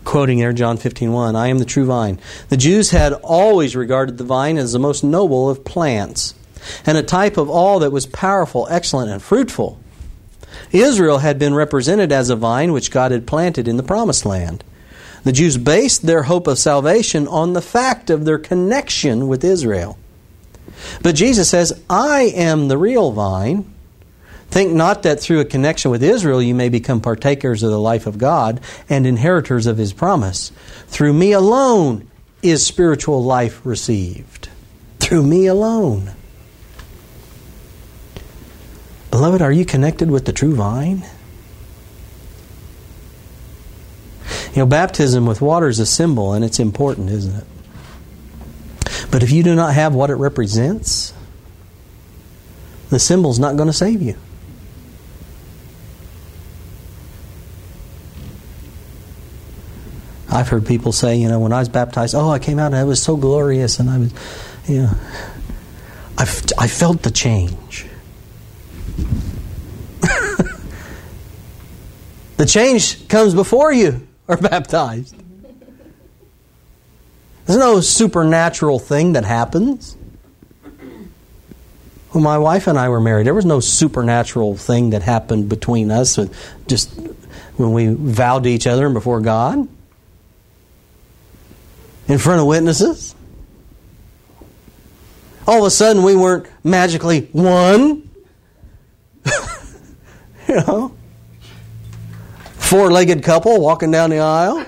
quoting 0.04 0.38
there 0.38 0.52
John 0.52 0.76
15:1, 0.76 1.36
I 1.36 1.48
am 1.48 1.58
the 1.58 1.64
true 1.64 1.86
vine. 1.86 2.18
The 2.48 2.56
Jews 2.56 2.90
had 2.90 3.12
always 3.12 3.76
regarded 3.76 4.18
the 4.18 4.24
vine 4.24 4.58
as 4.58 4.72
the 4.72 4.78
most 4.78 5.04
noble 5.04 5.48
of 5.48 5.64
plants 5.64 6.34
and 6.84 6.98
a 6.98 7.02
type 7.02 7.36
of 7.36 7.48
all 7.48 7.78
that 7.78 7.92
was 7.92 8.06
powerful, 8.06 8.66
excellent, 8.68 9.10
and 9.10 9.22
fruitful. 9.22 9.78
Israel 10.72 11.18
had 11.18 11.38
been 11.38 11.54
represented 11.54 12.10
as 12.10 12.28
a 12.28 12.36
vine 12.36 12.72
which 12.72 12.90
God 12.90 13.12
had 13.12 13.26
planted 13.26 13.68
in 13.68 13.76
the 13.76 13.82
promised 13.84 14.26
land. 14.26 14.64
The 15.22 15.32
Jews 15.32 15.56
based 15.56 16.06
their 16.06 16.24
hope 16.24 16.46
of 16.46 16.58
salvation 16.58 17.28
on 17.28 17.52
the 17.52 17.62
fact 17.62 18.10
of 18.10 18.24
their 18.24 18.38
connection 18.38 19.28
with 19.28 19.44
Israel. 19.44 19.96
But 21.02 21.14
Jesus 21.14 21.48
says, 21.48 21.80
I 21.88 22.32
am 22.34 22.68
the 22.68 22.78
real 22.78 23.12
vine 23.12 23.72
Think 24.48 24.72
not 24.72 25.02
that 25.02 25.20
through 25.20 25.40
a 25.40 25.44
connection 25.44 25.90
with 25.90 26.02
Israel 26.02 26.42
you 26.42 26.54
may 26.54 26.68
become 26.68 27.00
partakers 27.00 27.62
of 27.62 27.70
the 27.70 27.80
life 27.80 28.06
of 28.06 28.18
God 28.18 28.60
and 28.88 29.06
inheritors 29.06 29.66
of 29.66 29.76
his 29.76 29.92
promise. 29.92 30.52
Through 30.86 31.12
me 31.12 31.32
alone 31.32 32.08
is 32.42 32.64
spiritual 32.64 33.22
life 33.22 33.60
received. 33.64 34.48
Through 34.98 35.24
me 35.24 35.46
alone. 35.46 36.12
Beloved, 39.10 39.42
are 39.42 39.52
you 39.52 39.64
connected 39.64 40.10
with 40.10 40.26
the 40.26 40.32
true 40.32 40.54
vine? 40.54 41.04
You 44.52 44.62
know, 44.62 44.66
baptism 44.66 45.26
with 45.26 45.40
water 45.42 45.68
is 45.68 45.78
a 45.78 45.86
symbol 45.86 46.32
and 46.32 46.44
it's 46.44 46.58
important, 46.58 47.10
isn't 47.10 47.34
it? 47.36 47.44
But 49.10 49.22
if 49.22 49.30
you 49.30 49.42
do 49.42 49.54
not 49.54 49.74
have 49.74 49.94
what 49.94 50.10
it 50.10 50.14
represents, 50.14 51.12
the 52.90 52.98
symbol's 52.98 53.38
not 53.38 53.56
going 53.56 53.68
to 53.68 53.72
save 53.72 54.00
you. 54.00 54.16
I've 60.36 60.48
heard 60.48 60.66
people 60.66 60.92
say, 60.92 61.16
you 61.16 61.28
know, 61.28 61.40
when 61.40 61.54
I 61.54 61.60
was 61.60 61.70
baptized, 61.70 62.14
oh, 62.14 62.28
I 62.28 62.38
came 62.38 62.58
out 62.58 62.74
and 62.74 62.76
it 62.76 62.84
was 62.84 63.02
so 63.02 63.16
glorious, 63.16 63.80
and 63.80 63.88
I 63.88 63.96
was, 63.96 64.12
you 64.68 64.82
know, 64.82 64.90
I, 66.18 66.24
I 66.58 66.68
felt 66.68 67.02
the 67.02 67.10
change. 67.10 67.86
the 72.36 72.44
change 72.46 73.08
comes 73.08 73.34
before 73.34 73.72
you 73.72 74.06
are 74.28 74.36
baptized. 74.36 75.16
There's 77.46 77.58
no 77.58 77.80
supernatural 77.80 78.78
thing 78.78 79.14
that 79.14 79.24
happens. 79.24 79.96
When 82.10 82.22
my 82.22 82.36
wife 82.36 82.66
and 82.66 82.78
I 82.78 82.90
were 82.90 83.00
married, 83.00 83.26
there 83.26 83.32
was 83.32 83.46
no 83.46 83.60
supernatural 83.60 84.58
thing 84.58 84.90
that 84.90 85.00
happened 85.00 85.48
between 85.48 85.90
us 85.90 86.18
just 86.66 86.92
when 87.56 87.72
we 87.72 87.86
vowed 87.86 88.42
to 88.42 88.50
each 88.50 88.66
other 88.66 88.84
and 88.84 88.92
before 88.92 89.22
God 89.22 89.66
in 92.08 92.18
front 92.18 92.40
of 92.40 92.46
witnesses. 92.46 93.14
All 95.46 95.60
of 95.60 95.64
a 95.64 95.70
sudden, 95.70 96.02
we 96.02 96.16
weren't 96.16 96.46
magically 96.64 97.28
one. 97.32 98.08
you 100.48 100.54
know, 100.54 100.96
four 102.58 102.90
legged 102.90 103.22
couple 103.22 103.60
walking 103.60 103.90
down 103.90 104.10
the 104.10 104.18
aisle. 104.18 104.64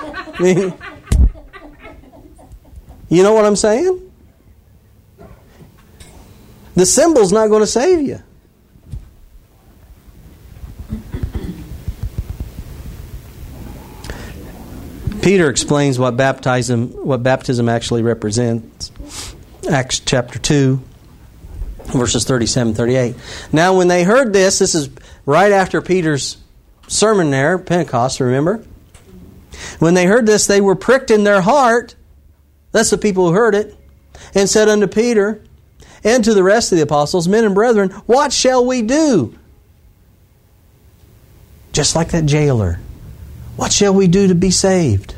I 0.00 0.42
mean, 0.42 0.74
you 3.08 3.22
know 3.22 3.32
what 3.32 3.44
I'm 3.44 3.56
saying? 3.56 4.10
The 6.76 6.86
symbol's 6.86 7.32
not 7.32 7.48
going 7.48 7.62
to 7.62 7.66
save 7.66 8.00
you. 8.06 8.22
Peter 15.22 15.50
explains 15.50 15.98
what 15.98 16.16
baptism 16.16 16.88
what 17.04 17.22
baptism 17.22 17.68
actually 17.68 18.02
represents. 18.02 18.90
Acts 19.70 20.00
chapter 20.00 20.38
2 20.38 20.82
verses 21.86 22.24
37 22.24 22.74
38. 22.74 23.14
Now 23.52 23.76
when 23.76 23.88
they 23.88 24.04
heard 24.04 24.32
this, 24.32 24.58
this 24.58 24.74
is 24.74 24.88
right 25.26 25.52
after 25.52 25.82
Peter's 25.82 26.38
sermon 26.88 27.30
there, 27.30 27.58
Pentecost, 27.58 28.20
remember? 28.20 28.64
When 29.78 29.94
they 29.94 30.06
heard 30.06 30.26
this, 30.26 30.46
they 30.46 30.60
were 30.60 30.76
pricked 30.76 31.10
in 31.10 31.24
their 31.24 31.40
heart. 31.40 31.94
That's 32.72 32.90
the 32.90 32.98
people 32.98 33.28
who 33.28 33.34
heard 33.34 33.54
it. 33.54 33.76
And 34.34 34.48
said 34.48 34.68
unto 34.68 34.86
Peter 34.86 35.42
and 36.04 36.24
to 36.24 36.34
the 36.34 36.42
rest 36.42 36.72
of 36.72 36.78
the 36.78 36.84
apostles, 36.84 37.28
Men 37.28 37.44
and 37.44 37.54
brethren, 37.54 37.90
what 38.06 38.32
shall 38.32 38.64
we 38.64 38.82
do? 38.82 39.36
Just 41.72 41.94
like 41.94 42.10
that 42.10 42.26
jailer. 42.26 42.80
What 43.60 43.72
shall 43.72 43.92
we 43.92 44.08
do 44.08 44.26
to 44.28 44.34
be 44.34 44.50
saved? 44.50 45.14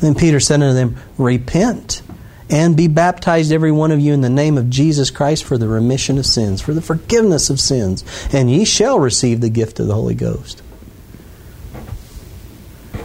Then 0.00 0.14
Peter 0.14 0.38
said 0.38 0.60
unto 0.60 0.74
them, 0.74 0.98
Repent 1.16 2.02
and 2.50 2.76
be 2.76 2.88
baptized, 2.88 3.50
every 3.50 3.72
one 3.72 3.90
of 3.90 3.98
you, 3.98 4.12
in 4.12 4.20
the 4.20 4.28
name 4.28 4.58
of 4.58 4.68
Jesus 4.68 5.10
Christ 5.10 5.44
for 5.44 5.56
the 5.56 5.66
remission 5.66 6.18
of 6.18 6.26
sins, 6.26 6.60
for 6.60 6.74
the 6.74 6.82
forgiveness 6.82 7.48
of 7.48 7.58
sins, 7.58 8.04
and 8.34 8.50
ye 8.50 8.66
shall 8.66 9.00
receive 9.00 9.40
the 9.40 9.48
gift 9.48 9.80
of 9.80 9.86
the 9.86 9.94
Holy 9.94 10.14
Ghost. 10.14 10.62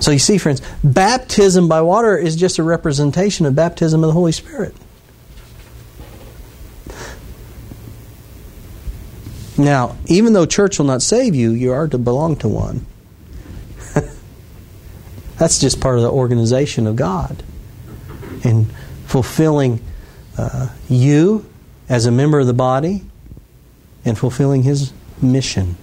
So 0.01 0.11
you 0.11 0.19
see, 0.19 0.37
friends, 0.37 0.61
baptism 0.83 1.69
by 1.69 1.79
water 1.79 2.17
is 2.17 2.35
just 2.35 2.59
a 2.59 2.63
representation 2.63 3.45
of 3.45 3.55
baptism 3.55 4.03
of 4.03 4.09
the 4.09 4.13
Holy 4.13 4.33
Spirit. 4.33 4.75
Now, 9.57 9.97
even 10.07 10.33
though 10.33 10.45
church 10.45 10.79
will 10.79 10.85
not 10.85 11.01
save 11.01 11.35
you, 11.35 11.51
you 11.51 11.71
are 11.71 11.87
to 11.87 11.97
belong 11.97 12.37
to 12.37 12.47
one. 12.47 12.85
That's 15.37 15.59
just 15.59 15.79
part 15.79 15.97
of 15.97 16.01
the 16.01 16.11
organization 16.11 16.87
of 16.87 16.95
God. 16.95 17.43
And 18.43 18.71
fulfilling 19.05 19.81
uh, 20.37 20.69
you 20.89 21.45
as 21.87 22.05
a 22.05 22.11
member 22.11 22.39
of 22.39 22.47
the 22.47 22.53
body 22.53 23.03
and 24.03 24.17
fulfilling 24.17 24.63
His 24.63 24.91
mission. 25.21 25.77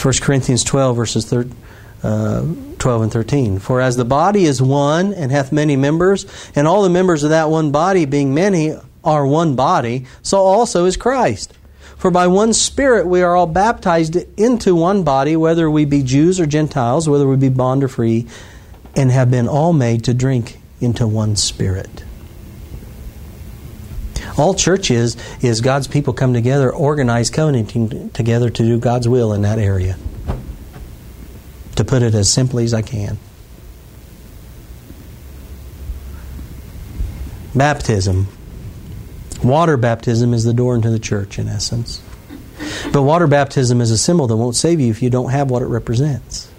1 0.00 0.14
Corinthians 0.20 0.62
12, 0.62 0.96
verses 0.96 1.24
13. 1.26 1.56
Uh, 2.00 2.46
12 2.78 3.02
and 3.02 3.12
13. 3.12 3.58
For 3.58 3.80
as 3.80 3.96
the 3.96 4.04
body 4.04 4.44
is 4.44 4.62
one 4.62 5.12
and 5.12 5.30
hath 5.30 5.52
many 5.52 5.76
members, 5.76 6.26
and 6.54 6.66
all 6.66 6.82
the 6.82 6.88
members 6.88 7.24
of 7.24 7.30
that 7.30 7.50
one 7.50 7.70
body, 7.70 8.04
being 8.04 8.34
many, 8.34 8.76
are 9.08 9.26
one 9.26 9.56
body, 9.56 10.06
so 10.22 10.38
also 10.38 10.84
is 10.84 10.96
Christ. 10.96 11.52
For 11.96 12.10
by 12.10 12.28
one 12.28 12.52
Spirit 12.52 13.06
we 13.06 13.22
are 13.22 13.34
all 13.34 13.46
baptized 13.46 14.16
into 14.38 14.74
one 14.74 15.02
body, 15.02 15.36
whether 15.36 15.70
we 15.70 15.84
be 15.84 16.02
Jews 16.02 16.38
or 16.38 16.46
Gentiles, 16.46 17.08
whether 17.08 17.26
we 17.26 17.36
be 17.36 17.48
bond 17.48 17.82
or 17.82 17.88
free, 17.88 18.26
and 18.94 19.10
have 19.10 19.30
been 19.30 19.48
all 19.48 19.72
made 19.72 20.04
to 20.04 20.14
drink 20.14 20.58
into 20.80 21.06
one 21.06 21.34
Spirit. 21.34 22.04
All 24.36 24.54
church 24.54 24.90
is, 24.92 25.16
is 25.42 25.60
God's 25.60 25.88
people 25.88 26.12
come 26.12 26.32
together, 26.32 26.72
organized, 26.72 27.32
covenanting 27.32 28.10
together 28.10 28.50
to 28.50 28.62
do 28.62 28.78
God's 28.78 29.08
will 29.08 29.32
in 29.32 29.42
that 29.42 29.58
area 29.58 29.96
to 31.78 31.84
put 31.84 32.02
it 32.02 32.12
as 32.12 32.28
simply 32.28 32.64
as 32.64 32.74
I 32.74 32.82
can. 32.82 33.18
Baptism. 37.54 38.26
Water 39.42 39.76
baptism 39.76 40.34
is 40.34 40.44
the 40.44 40.52
door 40.52 40.74
into 40.74 40.90
the 40.90 40.98
church, 40.98 41.38
in 41.38 41.48
essence. 41.48 42.02
But 42.92 43.02
water 43.02 43.26
baptism 43.26 43.80
is 43.80 43.90
a 43.90 43.98
symbol 43.98 44.26
that 44.26 44.36
won't 44.36 44.56
save 44.56 44.80
you 44.80 44.90
if 44.90 45.02
you 45.02 45.10
don't 45.10 45.30
have 45.30 45.50
what 45.50 45.62
it 45.62 45.66
represents. 45.66 46.50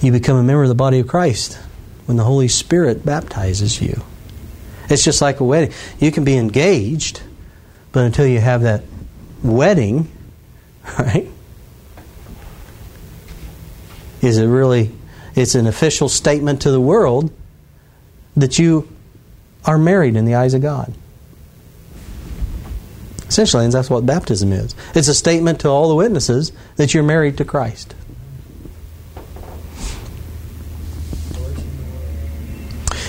You 0.00 0.12
become 0.12 0.36
a 0.36 0.42
member 0.42 0.62
of 0.62 0.68
the 0.68 0.74
body 0.74 0.98
of 0.98 1.08
Christ 1.08 1.58
when 2.06 2.16
the 2.16 2.24
Holy 2.24 2.48
Spirit 2.48 3.04
baptizes 3.04 3.80
you. 3.80 4.02
It's 4.90 5.04
just 5.04 5.22
like 5.22 5.40
a 5.40 5.44
wedding. 5.44 5.72
You 5.98 6.12
can 6.12 6.24
be 6.24 6.36
engaged, 6.36 7.22
but 7.92 8.04
until 8.04 8.26
you 8.26 8.40
have 8.40 8.62
that 8.62 8.82
wedding, 9.42 10.10
right? 10.98 11.28
is 14.22 14.38
it 14.38 14.46
really 14.46 14.90
it's 15.34 15.54
an 15.54 15.66
official 15.66 16.08
statement 16.08 16.62
to 16.62 16.70
the 16.70 16.80
world 16.80 17.32
that 18.36 18.58
you 18.58 18.88
are 19.64 19.78
married 19.78 20.16
in 20.16 20.24
the 20.24 20.34
eyes 20.34 20.54
of 20.54 20.62
God. 20.62 20.92
Essentially, 23.28 23.64
and 23.64 23.72
that's 23.72 23.88
what 23.88 24.04
baptism 24.04 24.52
is. 24.52 24.74
It's 24.94 25.08
a 25.08 25.14
statement 25.14 25.60
to 25.60 25.68
all 25.68 25.88
the 25.88 25.94
witnesses 25.94 26.52
that 26.76 26.92
you're 26.92 27.02
married 27.02 27.38
to 27.38 27.44
Christ. 27.44 27.94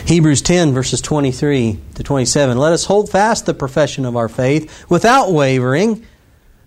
Hebrews 0.05 0.41
10, 0.41 0.73
verses 0.73 1.01
23 1.01 1.79
to 1.95 2.03
27. 2.03 2.57
Let 2.57 2.73
us 2.73 2.85
hold 2.85 3.09
fast 3.09 3.45
the 3.45 3.53
profession 3.53 4.05
of 4.05 4.15
our 4.15 4.29
faith 4.29 4.89
without 4.89 5.31
wavering, 5.31 6.05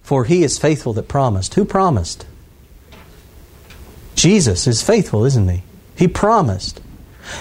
for 0.02 0.24
he 0.24 0.42
is 0.42 0.58
faithful 0.58 0.92
that 0.94 1.08
promised. 1.08 1.54
Who 1.54 1.64
promised? 1.64 2.26
Jesus 4.14 4.66
is 4.66 4.82
faithful, 4.82 5.24
isn't 5.24 5.48
he? 5.48 5.62
He 5.96 6.08
promised. 6.08 6.80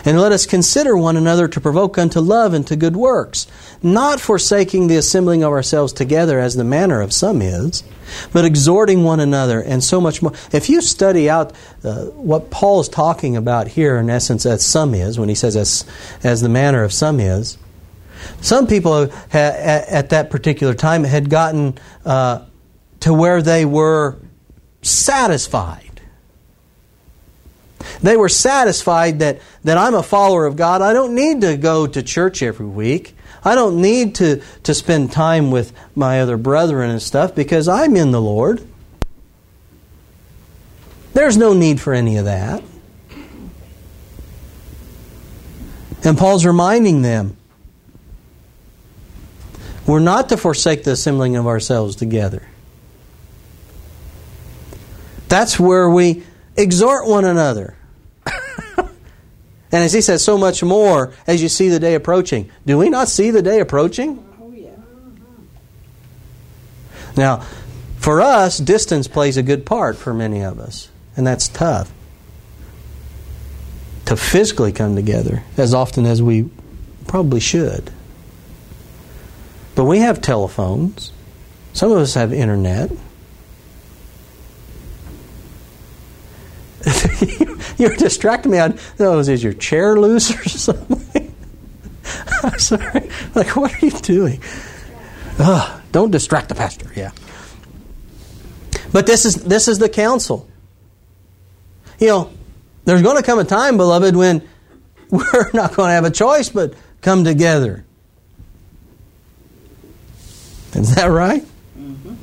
And 0.04 0.20
let 0.20 0.32
us 0.32 0.46
consider 0.46 0.98
one 0.98 1.18
another 1.18 1.48
to 1.48 1.62
provoke 1.62 1.98
unto 1.98 2.20
love 2.20 2.54
and 2.54 2.66
to 2.68 2.76
good 2.76 2.96
works, 2.96 3.48
not 3.82 4.20
forsaking 4.20 4.88
the 4.88 4.98
assembling 4.98 5.44
of 5.44 5.52
ourselves 5.52 5.94
together 5.94 6.40
as 6.40 6.56
the 6.56 6.64
manner 6.64 7.02
of 7.02 7.14
some 7.14 7.42
is, 7.42 7.84
but 8.32 8.46
exhorting 8.46 9.04
one 9.04 9.20
another, 9.20 9.62
and 9.62 9.84
so 9.84 10.00
much 10.00 10.22
more. 10.22 10.34
If 10.52 10.70
you 10.70 10.82
study 10.82 11.30
out 11.30 11.54
uh, 11.84 12.06
what 12.06 12.52
Paul 12.52 12.82
is 12.82 12.90
talking 12.90 13.36
about 13.36 13.68
here, 13.68 13.98
in 13.98 14.10
essence, 14.10 14.46
as 14.46 14.66
some 14.66 14.94
is, 14.94 15.20
when 15.20 15.30
he 15.30 15.36
says 15.36 15.56
as, 15.56 15.86
as 16.24 16.42
the 16.42 16.50
manner 16.50 16.84
of 16.84 16.94
some 16.94 17.20
is, 17.20 17.58
some 18.42 18.68
people 18.68 19.08
ha, 19.08 19.38
at 19.38 20.10
that 20.10 20.30
particular 20.30 20.74
time 20.74 21.04
had 21.04 21.30
gotten 21.30 21.78
uh, 22.06 22.46
to 23.02 23.14
where 23.14 23.42
they 23.42 23.66
were 23.66 24.18
satisfied 24.82 25.85
they 28.02 28.18
were 28.18 28.30
satisfied 28.30 29.20
that, 29.20 29.40
that 29.64 29.78
I'm 29.78 29.94
a 29.94 30.04
follower 30.04 30.46
of 30.46 30.56
God. 30.56 30.82
I 30.82 30.94
don't 30.94 31.16
need 31.16 31.42
to 31.42 31.58
go 31.58 31.88
to 31.88 32.04
church 32.04 32.42
every 32.42 32.66
week. 32.66 33.16
I 33.44 33.56
don't 33.56 33.82
need 33.82 34.16
to, 34.16 34.42
to 34.64 34.74
spend 34.74 35.12
time 35.12 35.52
with 35.52 35.72
my 35.96 36.22
other 36.22 36.38
brethren 36.38 36.90
and 36.90 37.02
stuff 37.02 37.36
because 37.36 37.68
I'm 37.68 37.96
in 37.96 38.12
the 38.12 38.22
Lord. 38.22 38.68
There's 41.14 41.38
no 41.38 41.54
need 41.54 41.80
for 41.80 41.94
any 41.94 42.18
of 42.18 42.26
that. 42.26 42.64
And 46.04 46.18
Paul's 46.18 46.46
reminding 46.46 47.02
them 47.02 47.38
we're 49.88 50.00
not 50.00 50.30
to 50.30 50.38
forsake 50.38 50.84
the 50.84 50.92
assembling 50.92 51.36
of 51.36 51.48
ourselves 51.48 51.96
together. 51.96 52.48
That's 55.30 55.60
where 55.60 55.90
we 55.90 56.24
exhort 56.56 57.08
one 57.08 57.26
another. 57.26 57.76
and 58.26 59.84
as 59.84 59.94
he 59.94 60.02
says, 60.02 60.24
so 60.24 60.38
much 60.38 60.64
more 60.64 61.14
as 61.28 61.42
you 61.42 61.50
see 61.50 61.70
the 61.70 61.80
day 61.80 61.96
approaching. 61.96 62.50
Do 62.66 62.78
we 62.78 62.90
not 62.90 63.08
see 63.08 63.32
the 63.32 63.42
day 63.42 63.60
approaching? 63.60 64.22
Now, 67.18 67.46
for 67.98 68.22
us, 68.22 68.58
distance 68.58 69.08
plays 69.08 69.38
a 69.38 69.44
good 69.44 69.66
part 69.66 69.98
for 69.98 70.14
many 70.14 70.42
of 70.42 70.60
us, 70.60 70.90
and 71.16 71.26
that's 71.26 71.48
tough. 71.48 71.92
To 74.06 74.16
physically 74.16 74.72
come 74.72 74.96
together 74.96 75.44
as 75.58 75.74
often 75.74 76.06
as 76.06 76.22
we 76.22 76.50
probably 77.08 77.40
should. 77.40 77.92
But 79.74 79.86
we 79.86 80.00
have 80.00 80.22
telephones. 80.22 81.12
Some 81.74 81.92
of 81.92 81.98
us 81.98 82.14
have 82.14 82.32
internet. 82.32 82.92
You're 87.78 87.96
distracting 87.96 88.52
me. 88.52 88.60
I 88.60 88.74
know, 89.00 89.20
is 89.20 89.44
your 89.44 89.54
chair 89.54 90.00
loose 90.00 90.32
or 90.32 90.44
something? 90.50 91.34
I'm 92.44 92.60
sorry. 92.60 93.10
Like, 93.34 93.56
what 93.56 93.74
are 93.74 93.86
you 93.86 93.92
doing? 93.92 94.42
Ugh, 95.40 95.82
don't 95.92 96.12
distract 96.12 96.50
the 96.50 96.56
pastor. 96.56 96.92
Yeah. 96.96 97.12
But 98.92 99.08
this 99.08 99.26
is 99.26 99.44
this 99.44 99.68
is 99.68 99.80
the 99.80 99.90
counsel. 99.90 100.48
You 102.00 102.08
know, 102.08 102.32
there's 102.86 103.02
going 103.02 103.18
to 103.18 103.24
come 103.24 103.40
a 103.40 103.44
time, 103.44 103.78
beloved, 103.78 104.16
when 104.16 104.48
we're 105.10 105.52
not 105.54 105.76
going 105.76 105.90
to 105.90 105.94
have 105.94 106.06
a 106.06 106.12
choice 106.12 106.50
but 106.50 106.74
come 107.02 107.24
together. 107.24 107.86
Is 110.74 110.96
that 110.96 111.08
right? 111.08 111.44
Mm-hmm. 111.78 112.16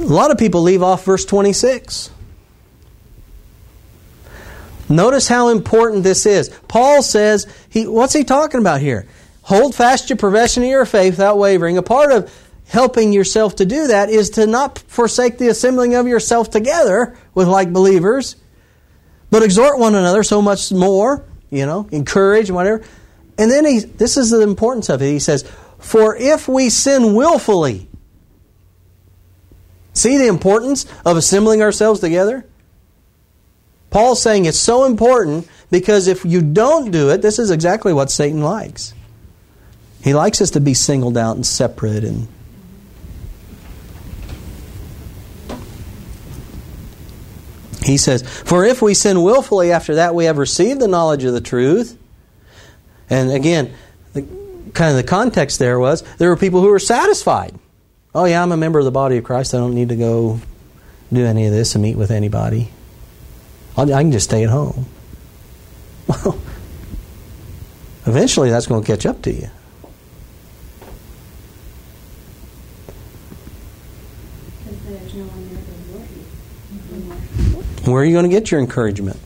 A 0.00 0.06
lot 0.06 0.30
of 0.30 0.38
people 0.38 0.62
leave 0.62 0.82
off 0.82 1.04
verse 1.04 1.24
26. 1.24 2.10
Notice 4.92 5.26
how 5.26 5.48
important 5.48 6.02
this 6.02 6.26
is. 6.26 6.50
Paul 6.68 7.02
says, 7.02 7.46
he, 7.70 7.86
what's 7.86 8.12
he 8.12 8.24
talking 8.24 8.60
about 8.60 8.80
here? 8.80 9.06
Hold 9.42 9.74
fast 9.74 10.10
your 10.10 10.18
profession 10.18 10.62
of 10.62 10.68
your 10.68 10.84
faith 10.84 11.14
without 11.14 11.38
wavering. 11.38 11.78
A 11.78 11.82
part 11.82 12.12
of 12.12 12.32
helping 12.68 13.12
yourself 13.12 13.56
to 13.56 13.64
do 13.64 13.88
that 13.88 14.10
is 14.10 14.30
to 14.30 14.46
not 14.46 14.78
forsake 14.78 15.38
the 15.38 15.48
assembling 15.48 15.94
of 15.94 16.06
yourself 16.06 16.50
together 16.50 17.16
with 17.34 17.48
like 17.48 17.72
believers, 17.72 18.36
but 19.30 19.42
exhort 19.42 19.78
one 19.78 19.94
another 19.94 20.22
so 20.22 20.42
much 20.42 20.70
more, 20.70 21.24
you 21.50 21.64
know, 21.64 21.88
encourage, 21.90 22.50
whatever. 22.50 22.84
And 23.38 23.50
then 23.50 23.64
he, 23.64 23.80
this 23.80 24.16
is 24.16 24.30
the 24.30 24.42
importance 24.42 24.88
of 24.90 25.00
it. 25.00 25.06
He 25.06 25.18
says, 25.18 25.42
For 25.78 26.14
if 26.16 26.48
we 26.48 26.68
sin 26.68 27.14
willfully, 27.14 27.88
see 29.94 30.18
the 30.18 30.28
importance 30.28 30.84
of 31.04 31.16
assembling 31.16 31.62
ourselves 31.62 32.00
together? 32.00 32.46
Paul's 33.92 34.22
saying 34.22 34.46
it's 34.46 34.58
so 34.58 34.84
important 34.84 35.46
because 35.70 36.08
if 36.08 36.24
you 36.24 36.40
don't 36.40 36.90
do 36.90 37.10
it, 37.10 37.22
this 37.22 37.38
is 37.38 37.50
exactly 37.50 37.92
what 37.92 38.10
Satan 38.10 38.42
likes. 38.42 38.94
He 40.02 40.14
likes 40.14 40.40
us 40.40 40.50
to 40.52 40.60
be 40.60 40.74
singled 40.74 41.16
out 41.16 41.36
and 41.36 41.46
separate 41.46 42.02
and 42.02 42.26
He 47.84 47.96
says, 47.96 48.22
For 48.22 48.64
if 48.64 48.80
we 48.80 48.94
sin 48.94 49.22
willfully 49.22 49.72
after 49.72 49.96
that 49.96 50.14
we 50.14 50.26
have 50.26 50.38
received 50.38 50.80
the 50.80 50.88
knowledge 50.88 51.24
of 51.24 51.32
the 51.32 51.40
truth. 51.40 51.98
And 53.10 53.32
again, 53.32 53.74
the, 54.12 54.22
kind 54.72 54.90
of 54.90 54.96
the 54.96 55.02
context 55.02 55.58
there 55.58 55.78
was 55.78 56.02
there 56.18 56.28
were 56.28 56.36
people 56.36 56.60
who 56.60 56.68
were 56.68 56.78
satisfied. 56.78 57.54
Oh, 58.14 58.24
yeah, 58.24 58.42
I'm 58.42 58.52
a 58.52 58.56
member 58.56 58.78
of 58.78 58.84
the 58.84 58.92
body 58.92 59.16
of 59.16 59.24
Christ. 59.24 59.52
I 59.52 59.58
don't 59.58 59.74
need 59.74 59.88
to 59.88 59.96
go 59.96 60.40
do 61.12 61.24
any 61.24 61.46
of 61.46 61.52
this 61.52 61.74
and 61.74 61.82
meet 61.82 61.96
with 61.96 62.10
anybody. 62.10 62.70
I 63.76 63.86
can 63.86 64.12
just 64.12 64.26
stay 64.26 64.44
at 64.44 64.50
home. 64.50 64.86
Well, 66.06 66.38
eventually 68.06 68.50
that's 68.50 68.66
going 68.66 68.82
to 68.82 68.86
catch 68.86 69.06
up 69.06 69.22
to 69.22 69.32
you. 69.32 69.48
Where 77.84 78.02
are 78.02 78.04
you 78.04 78.12
going 78.12 78.24
to 78.24 78.30
get 78.30 78.50
your 78.50 78.60
encouragement? 78.60 79.18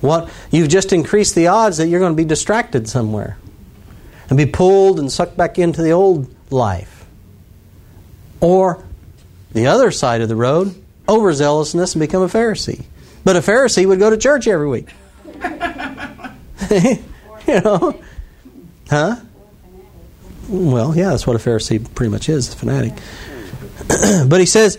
What 0.00 0.28
you've 0.50 0.68
just 0.68 0.92
increased 0.92 1.34
the 1.34 1.46
odds 1.46 1.76
that 1.78 1.86
you're 1.86 2.00
going 2.00 2.12
to 2.12 2.16
be 2.16 2.24
distracted 2.24 2.88
somewhere. 2.88 3.38
and 4.32 4.36
be 4.38 4.46
pulled 4.46 4.98
and 4.98 5.12
sucked 5.12 5.36
back 5.36 5.58
into 5.58 5.82
the 5.82 5.90
old 5.90 6.34
life. 6.50 7.04
Or 8.40 8.82
the 9.52 9.66
other 9.66 9.90
side 9.90 10.22
of 10.22 10.30
the 10.30 10.36
road, 10.36 10.74
overzealousness 11.06 11.94
and 11.94 12.00
become 12.00 12.22
a 12.22 12.28
Pharisee. 12.28 12.84
But 13.24 13.36
a 13.36 13.40
Pharisee 13.40 13.86
would 13.86 13.98
go 13.98 14.10
to 14.10 14.16
church 14.16 14.46
every 14.48 14.68
week. 14.68 14.88
you 16.70 17.60
know? 17.60 18.00
Huh? 18.88 19.16
Well, 20.48 20.96
yeah, 20.96 21.10
that's 21.10 21.26
what 21.26 21.36
a 21.36 21.38
Pharisee 21.38 21.82
pretty 21.94 22.10
much 22.10 22.28
is, 22.28 22.52
a 22.52 22.56
fanatic. 22.56 22.92
but 24.28 24.40
he 24.40 24.46
says, 24.46 24.78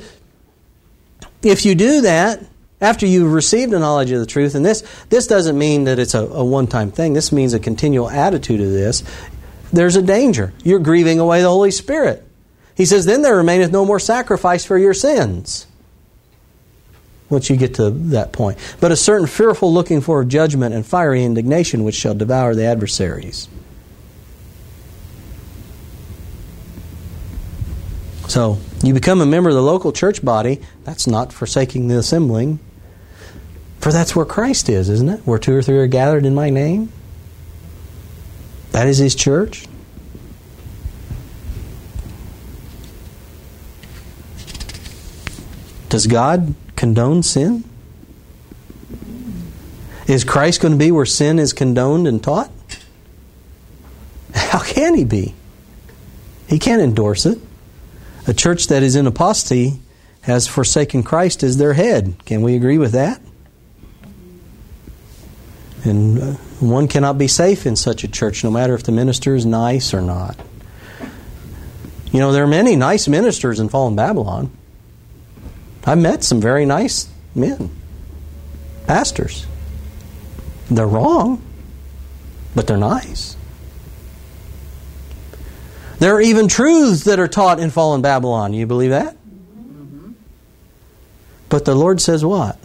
if 1.42 1.66
you 1.66 1.76
do 1.76 2.02
that, 2.02 2.44
after 2.82 3.06
you've 3.06 3.32
received 3.32 3.74
a 3.74 3.80
knowledge 3.80 4.12
of 4.12 4.20
the 4.20 4.26
truth, 4.26 4.56
and 4.56 4.66
this, 4.66 4.84
this 5.10 5.26
doesn't 5.28 5.58
mean 5.58 5.86
that 5.86 6.00
it's 6.00 6.14
a, 6.14 6.20
a 6.20 6.44
one 6.44 6.68
time 6.68 6.92
thing, 6.92 7.14
this 7.14 7.32
means 7.32 7.54
a 7.54 7.60
continual 7.60 8.10
attitude 8.10 8.60
of 8.60 8.70
this, 8.72 9.04
there's 9.72 9.96
a 9.96 10.02
danger. 10.02 10.54
You're 10.64 10.80
grieving 10.80 11.20
away 11.20 11.42
the 11.42 11.50
Holy 11.50 11.72
Spirit. 11.72 12.28
He 12.76 12.86
says, 12.86 13.06
Then 13.06 13.22
there 13.22 13.38
remaineth 13.38 13.72
no 13.72 13.86
more 13.86 14.00
sacrifice 14.00 14.66
for 14.66 14.78
your 14.78 14.94
sins. 14.94 15.66
Once 17.34 17.50
you 17.50 17.58
get 17.58 17.74
to 17.76 17.90
that 17.90 18.32
point. 18.32 18.58
But 18.80 18.92
a 18.92 18.96
certain 18.96 19.28
fearful 19.28 19.74
looking 19.74 20.00
for 20.00 20.24
judgment 20.24 20.74
and 20.74 20.86
fiery 20.86 21.24
indignation 21.24 21.84
which 21.84 21.96
shall 21.96 22.14
devour 22.14 22.56
the 22.56 22.64
adversaries. 22.64 23.50
So, 28.28 28.60
you 28.84 28.94
become 28.94 29.20
a 29.20 29.26
member 29.26 29.50
of 29.50 29.56
the 29.56 29.62
local 29.62 29.92
church 29.92 30.24
body. 30.24 30.62
That's 30.86 31.08
not 31.08 31.34
forsaking 31.34 31.88
the 31.88 31.98
assembling. 31.98 32.60
For 33.80 33.92
that's 33.92 34.16
where 34.16 34.26
Christ 34.26 34.70
is, 34.70 34.90
isn't 34.90 35.10
it? 35.10 35.22
Where 35.26 35.38
two 35.38 35.56
or 35.56 35.62
three 35.62 35.78
are 35.78 35.88
gathered 35.88 36.26
in 36.26 36.34
my 36.34 36.50
name. 36.50 36.92
That 38.72 38.88
is 38.88 38.98
his 38.98 39.14
church. 39.14 39.66
Does 45.90 46.08
God 46.08 46.56
condone 46.76 47.24
sin? 47.24 47.64
Is 50.08 50.24
Christ 50.24 50.62
going 50.62 50.74
to 50.74 50.78
be 50.78 50.92
where 50.92 51.06
sin 51.06 51.40
is 51.40 51.54
condoned 51.54 52.08
and 52.08 52.22
taught? 52.22 52.52
How 54.34 54.60
can 54.60 54.96
he 54.96 55.06
be? 55.06 55.34
He 56.48 56.60
can't 56.60 56.82
endorse 56.82 57.26
it. 57.26 57.40
A 58.28 58.34
church 58.34 58.68
that 58.68 58.84
is 58.84 58.96
in 58.96 59.08
apostasy 59.08 59.80
has 60.22 60.48
forsaken 60.48 61.04
Christ 61.04 61.44
as 61.44 61.58
their 61.58 61.74
head. 61.74 62.16
Can 62.26 62.42
we 62.42 62.56
agree 62.56 62.78
with 62.78 62.92
that? 62.94 63.22
And 65.84 66.20
uh, 66.20 66.26
one 66.60 66.88
cannot 66.88 67.18
be 67.18 67.28
safe 67.28 67.66
in 67.66 67.76
such 67.76 68.04
a 68.04 68.08
church, 68.08 68.44
no 68.44 68.50
matter 68.50 68.74
if 68.74 68.84
the 68.84 68.94
minister 68.94 69.36
is 69.36 69.46
nice 69.46 69.94
or 69.94 70.02
not. 70.02 70.38
You 72.12 72.20
know, 72.20 72.32
there 72.32 72.44
are 72.44 72.48
many 72.48 72.76
nice 72.76 73.08
ministers 73.08 73.60
in 73.60 73.68
fallen 73.70 73.96
Babylon. 73.96 74.56
I've 75.86 75.98
met 75.98 76.24
some 76.24 76.40
very 76.40 76.66
nice 76.66 77.10
men, 77.36 77.70
pastors. 78.88 79.46
They're 80.70 80.88
wrong, 80.88 81.42
but 82.56 82.68
they're 82.68 82.78
nice. 82.78 83.36
There 86.00 86.16
are 86.16 86.22
even 86.22 86.48
truths 86.48 87.04
that 87.04 87.20
are 87.20 87.28
taught 87.28 87.60
in 87.60 87.70
fallen 87.70 88.02
Babylon. 88.02 88.54
You 88.54 88.66
believe 88.66 88.90
that? 88.90 89.16
Mm-hmm. 89.16 90.12
But 91.50 91.66
the 91.66 91.76
Lord 91.76 92.02
says 92.02 92.26
what? 92.26 92.58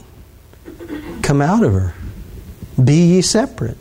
Come 1.23 1.41
out 1.41 1.63
of 1.63 1.73
her. 1.73 1.95
Be 2.83 3.15
ye 3.15 3.23
separate. 3.23 3.77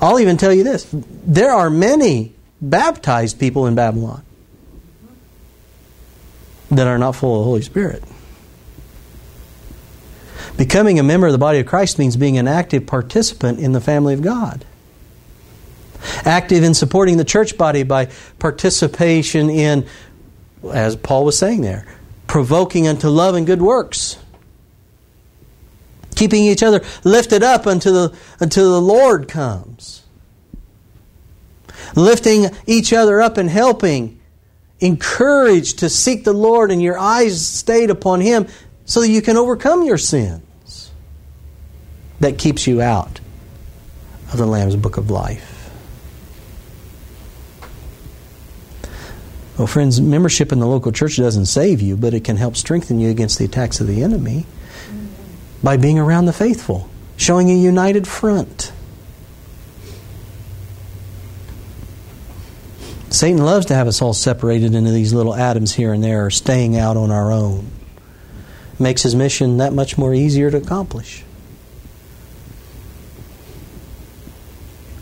I'll 0.00 0.20
even 0.20 0.36
tell 0.36 0.52
you 0.52 0.64
this 0.64 0.86
there 0.92 1.52
are 1.52 1.70
many 1.70 2.34
baptized 2.60 3.38
people 3.40 3.66
in 3.66 3.74
Babylon 3.74 4.23
that 6.70 6.86
are 6.86 6.98
not 6.98 7.12
full 7.12 7.36
of 7.36 7.40
the 7.40 7.44
Holy 7.44 7.62
Spirit. 7.62 8.02
Becoming 10.56 10.98
a 10.98 11.02
member 11.02 11.26
of 11.26 11.32
the 11.32 11.38
body 11.38 11.58
of 11.58 11.66
Christ 11.66 11.98
means 11.98 12.16
being 12.16 12.38
an 12.38 12.46
active 12.46 12.86
participant 12.86 13.58
in 13.58 13.72
the 13.72 13.80
family 13.80 14.14
of 14.14 14.22
God. 14.22 14.64
Active 16.24 16.62
in 16.62 16.74
supporting 16.74 17.16
the 17.16 17.24
church 17.24 17.58
body 17.58 17.82
by 17.82 18.08
participation 18.38 19.50
in, 19.50 19.86
as 20.72 20.96
Paul 20.96 21.24
was 21.24 21.38
saying 21.38 21.62
there, 21.62 21.86
provoking 22.26 22.86
unto 22.86 23.08
love 23.08 23.34
and 23.34 23.46
good 23.46 23.62
works. 23.62 24.18
Keeping 26.14 26.44
each 26.44 26.62
other 26.62 26.84
lifted 27.02 27.42
up 27.42 27.66
until 27.66 28.08
the, 28.08 28.16
until 28.38 28.72
the 28.72 28.80
Lord 28.80 29.26
comes. 29.26 30.02
Lifting 31.96 32.46
each 32.66 32.92
other 32.92 33.20
up 33.20 33.36
and 33.36 33.50
helping 33.50 34.20
encouraged 34.80 35.80
to 35.80 35.88
seek 35.88 36.24
the 36.24 36.32
Lord 36.32 36.70
and 36.70 36.82
your 36.82 36.98
eyes 36.98 37.46
stayed 37.46 37.90
upon 37.90 38.20
Him 38.20 38.46
so 38.84 39.00
that 39.00 39.08
you 39.08 39.22
can 39.22 39.36
overcome 39.36 39.82
your 39.84 39.98
sins. 39.98 40.90
That 42.20 42.38
keeps 42.38 42.66
you 42.66 42.80
out 42.80 43.20
of 44.32 44.38
the 44.38 44.46
Lamb's 44.46 44.76
book 44.76 44.96
of 44.96 45.10
life. 45.10 45.54
Well, 49.56 49.68
friends, 49.68 50.00
membership 50.00 50.50
in 50.50 50.58
the 50.58 50.66
local 50.66 50.90
church 50.90 51.16
doesn't 51.16 51.46
save 51.46 51.80
you, 51.80 51.96
but 51.96 52.12
it 52.12 52.24
can 52.24 52.36
help 52.36 52.56
strengthen 52.56 52.98
you 52.98 53.10
against 53.10 53.38
the 53.38 53.44
attacks 53.44 53.80
of 53.80 53.86
the 53.86 54.02
enemy 54.02 54.46
by 55.62 55.76
being 55.76 55.98
around 55.98 56.26
the 56.26 56.32
faithful, 56.32 56.88
showing 57.16 57.50
a 57.50 57.54
united 57.54 58.06
front. 58.08 58.72
Satan 63.14 63.44
loves 63.44 63.66
to 63.66 63.74
have 63.74 63.86
us 63.86 64.02
all 64.02 64.12
separated 64.12 64.74
into 64.74 64.90
these 64.90 65.12
little 65.12 65.34
atoms 65.34 65.72
here 65.72 65.92
and 65.92 66.02
there, 66.02 66.26
or 66.26 66.30
staying 66.30 66.76
out 66.76 66.96
on 66.96 67.12
our 67.12 67.30
own. 67.30 67.70
Makes 68.78 69.04
his 69.04 69.14
mission 69.14 69.58
that 69.58 69.72
much 69.72 69.96
more 69.96 70.12
easier 70.12 70.50
to 70.50 70.56
accomplish. 70.56 71.22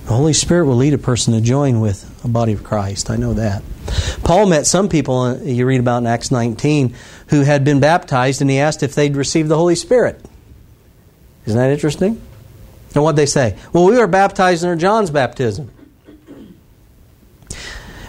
The 0.04 0.12
Holy 0.12 0.34
Spirit 0.34 0.66
will 0.66 0.76
lead 0.76 0.92
a 0.92 0.98
person 0.98 1.32
to 1.32 1.40
join 1.40 1.80
with 1.80 2.22
a 2.22 2.28
body 2.28 2.52
of 2.52 2.62
Christ. 2.62 3.08
I 3.08 3.16
know 3.16 3.32
that. 3.32 3.62
Paul 4.24 4.46
met 4.46 4.66
some 4.66 4.90
people 4.90 5.20
uh, 5.20 5.36
you 5.38 5.64
read 5.64 5.80
about 5.80 5.98
in 5.98 6.06
Acts 6.06 6.30
19 6.30 6.94
who 7.28 7.40
had 7.40 7.64
been 7.64 7.80
baptized, 7.80 8.42
and 8.42 8.50
he 8.50 8.58
asked 8.58 8.82
if 8.82 8.94
they'd 8.94 9.16
received 9.16 9.48
the 9.48 9.56
Holy 9.56 9.74
Spirit. 9.74 10.22
Isn't 11.46 11.58
that 11.58 11.70
interesting? 11.70 12.20
And 12.94 13.02
what'd 13.02 13.16
they 13.16 13.24
say? 13.24 13.56
Well, 13.72 13.86
we 13.86 13.96
were 13.96 14.06
baptized 14.06 14.64
under 14.64 14.78
John's 14.78 15.10
baptism. 15.10 15.70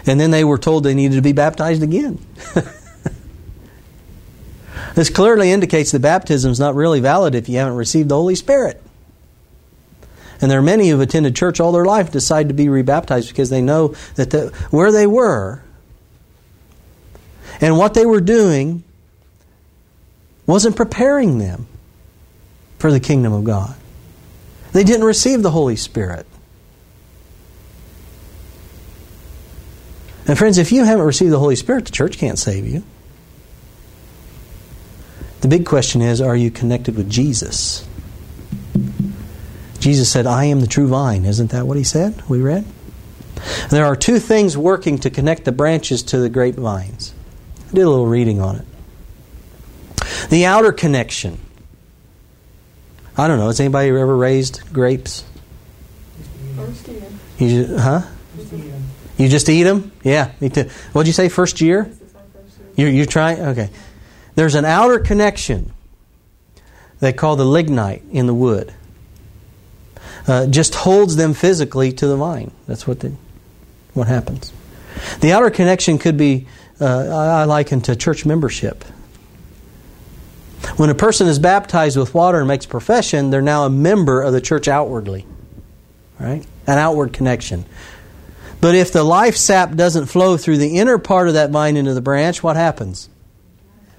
And 0.06 0.20
then 0.20 0.30
they 0.30 0.44
were 0.44 0.58
told 0.58 0.84
they 0.84 0.94
needed 0.94 1.16
to 1.16 1.22
be 1.22 1.32
baptized 1.32 1.82
again. 1.82 2.18
this 4.94 5.10
clearly 5.10 5.50
indicates 5.50 5.92
that 5.92 6.00
baptism 6.00 6.52
is 6.52 6.60
not 6.60 6.74
really 6.74 7.00
valid 7.00 7.34
if 7.34 7.48
you 7.48 7.58
haven't 7.58 7.76
received 7.76 8.08
the 8.08 8.16
Holy 8.16 8.34
Spirit. 8.34 8.82
And 10.40 10.50
there 10.50 10.58
are 10.58 10.62
many 10.62 10.88
who've 10.88 11.00
attended 11.00 11.34
church 11.34 11.58
all 11.58 11.72
their 11.72 11.86
life 11.86 12.10
decide 12.10 12.48
to 12.48 12.54
be 12.54 12.68
rebaptized 12.68 13.28
because 13.28 13.50
they 13.50 13.62
know 13.62 13.94
that 14.16 14.30
the, 14.30 14.48
where 14.70 14.92
they 14.92 15.06
were 15.06 15.62
and 17.60 17.78
what 17.78 17.94
they 17.94 18.04
were 18.04 18.20
doing 18.20 18.84
wasn't 20.46 20.76
preparing 20.76 21.38
them 21.38 21.66
for 22.78 22.92
the 22.92 23.00
kingdom 23.00 23.32
of 23.32 23.44
God. 23.44 23.74
They 24.72 24.84
didn't 24.84 25.04
receive 25.04 25.42
the 25.42 25.52
Holy 25.52 25.76
Spirit. 25.76 26.26
And 30.26 30.38
friends, 30.38 30.58
if 30.58 30.72
you 30.72 30.84
haven't 30.84 31.04
received 31.04 31.32
the 31.32 31.38
Holy 31.38 31.56
Spirit, 31.56 31.84
the 31.84 31.92
church 31.92 32.18
can't 32.18 32.38
save 32.38 32.66
you. 32.66 32.82
The 35.42 35.48
big 35.48 35.66
question 35.66 36.00
is 36.00 36.20
are 36.20 36.36
you 36.36 36.50
connected 36.50 36.96
with 36.96 37.10
Jesus? 37.10 37.86
Jesus 39.78 40.10
said, 40.10 40.26
I 40.26 40.46
am 40.46 40.62
the 40.62 40.66
true 40.66 40.88
vine. 40.88 41.26
Isn't 41.26 41.50
that 41.50 41.66
what 41.66 41.76
he 41.76 41.84
said? 41.84 42.22
We 42.26 42.40
read? 42.40 42.64
There 43.68 43.84
are 43.84 43.96
two 43.96 44.18
things 44.18 44.56
working 44.56 44.98
to 45.00 45.10
connect 45.10 45.44
the 45.44 45.52
branches 45.52 46.02
to 46.04 46.18
the 46.18 46.30
grapevines. 46.30 47.12
I 47.68 47.74
did 47.74 47.82
a 47.82 47.90
little 47.90 48.06
reading 48.06 48.40
on 48.40 48.56
it. 48.56 48.66
The 50.30 50.46
outer 50.46 50.72
connection. 50.72 51.38
I 53.16 53.28
don't 53.28 53.38
know. 53.38 53.48
Has 53.48 53.60
anybody 53.60 53.90
ever 53.90 54.16
raised 54.16 54.72
grapes? 54.72 55.24
First 56.56 56.88
year. 56.88 57.02
You, 57.38 57.76
huh? 57.76 58.02
You 59.16 59.28
just 59.28 59.48
eat 59.48 59.62
them? 59.62 59.92
Yeah, 60.02 60.32
me 60.40 60.48
too. 60.48 60.68
What'd 60.92 61.06
you 61.06 61.12
say, 61.12 61.28
first 61.28 61.60
year? 61.60 61.90
You're, 62.76 62.90
you're 62.90 63.06
trying? 63.06 63.40
Okay. 63.40 63.70
There's 64.34 64.56
an 64.56 64.64
outer 64.64 64.98
connection 64.98 65.72
they 67.00 67.12
call 67.12 67.36
the 67.36 67.44
lignite 67.44 68.02
in 68.10 68.26
the 68.26 68.34
wood. 68.34 68.72
Uh, 70.26 70.46
just 70.46 70.74
holds 70.74 71.16
them 71.16 71.34
physically 71.34 71.92
to 71.92 72.06
the 72.06 72.16
vine. 72.16 72.50
That's 72.66 72.86
what, 72.86 73.00
they, 73.00 73.12
what 73.92 74.08
happens. 74.08 74.52
The 75.20 75.32
outer 75.32 75.50
connection 75.50 75.98
could 75.98 76.16
be, 76.16 76.46
uh, 76.80 77.08
I 77.08 77.44
liken 77.44 77.82
to 77.82 77.94
church 77.94 78.24
membership. 78.24 78.84
When 80.76 80.88
a 80.88 80.94
person 80.94 81.26
is 81.28 81.38
baptized 81.38 81.96
with 81.98 82.14
water 82.14 82.38
and 82.38 82.48
makes 82.48 82.64
profession, 82.64 83.30
they're 83.30 83.42
now 83.42 83.66
a 83.66 83.70
member 83.70 84.22
of 84.22 84.32
the 84.32 84.40
church 84.40 84.66
outwardly. 84.66 85.26
right? 86.18 86.44
An 86.66 86.78
outward 86.78 87.12
connection. 87.12 87.64
But 88.64 88.74
if 88.74 88.92
the 88.92 89.04
life 89.04 89.36
sap 89.36 89.74
doesn't 89.74 90.06
flow 90.06 90.38
through 90.38 90.56
the 90.56 90.78
inner 90.78 90.96
part 90.96 91.28
of 91.28 91.34
that 91.34 91.50
vine 91.50 91.76
into 91.76 91.92
the 91.92 92.00
branch, 92.00 92.42
what 92.42 92.56
happens? 92.56 93.10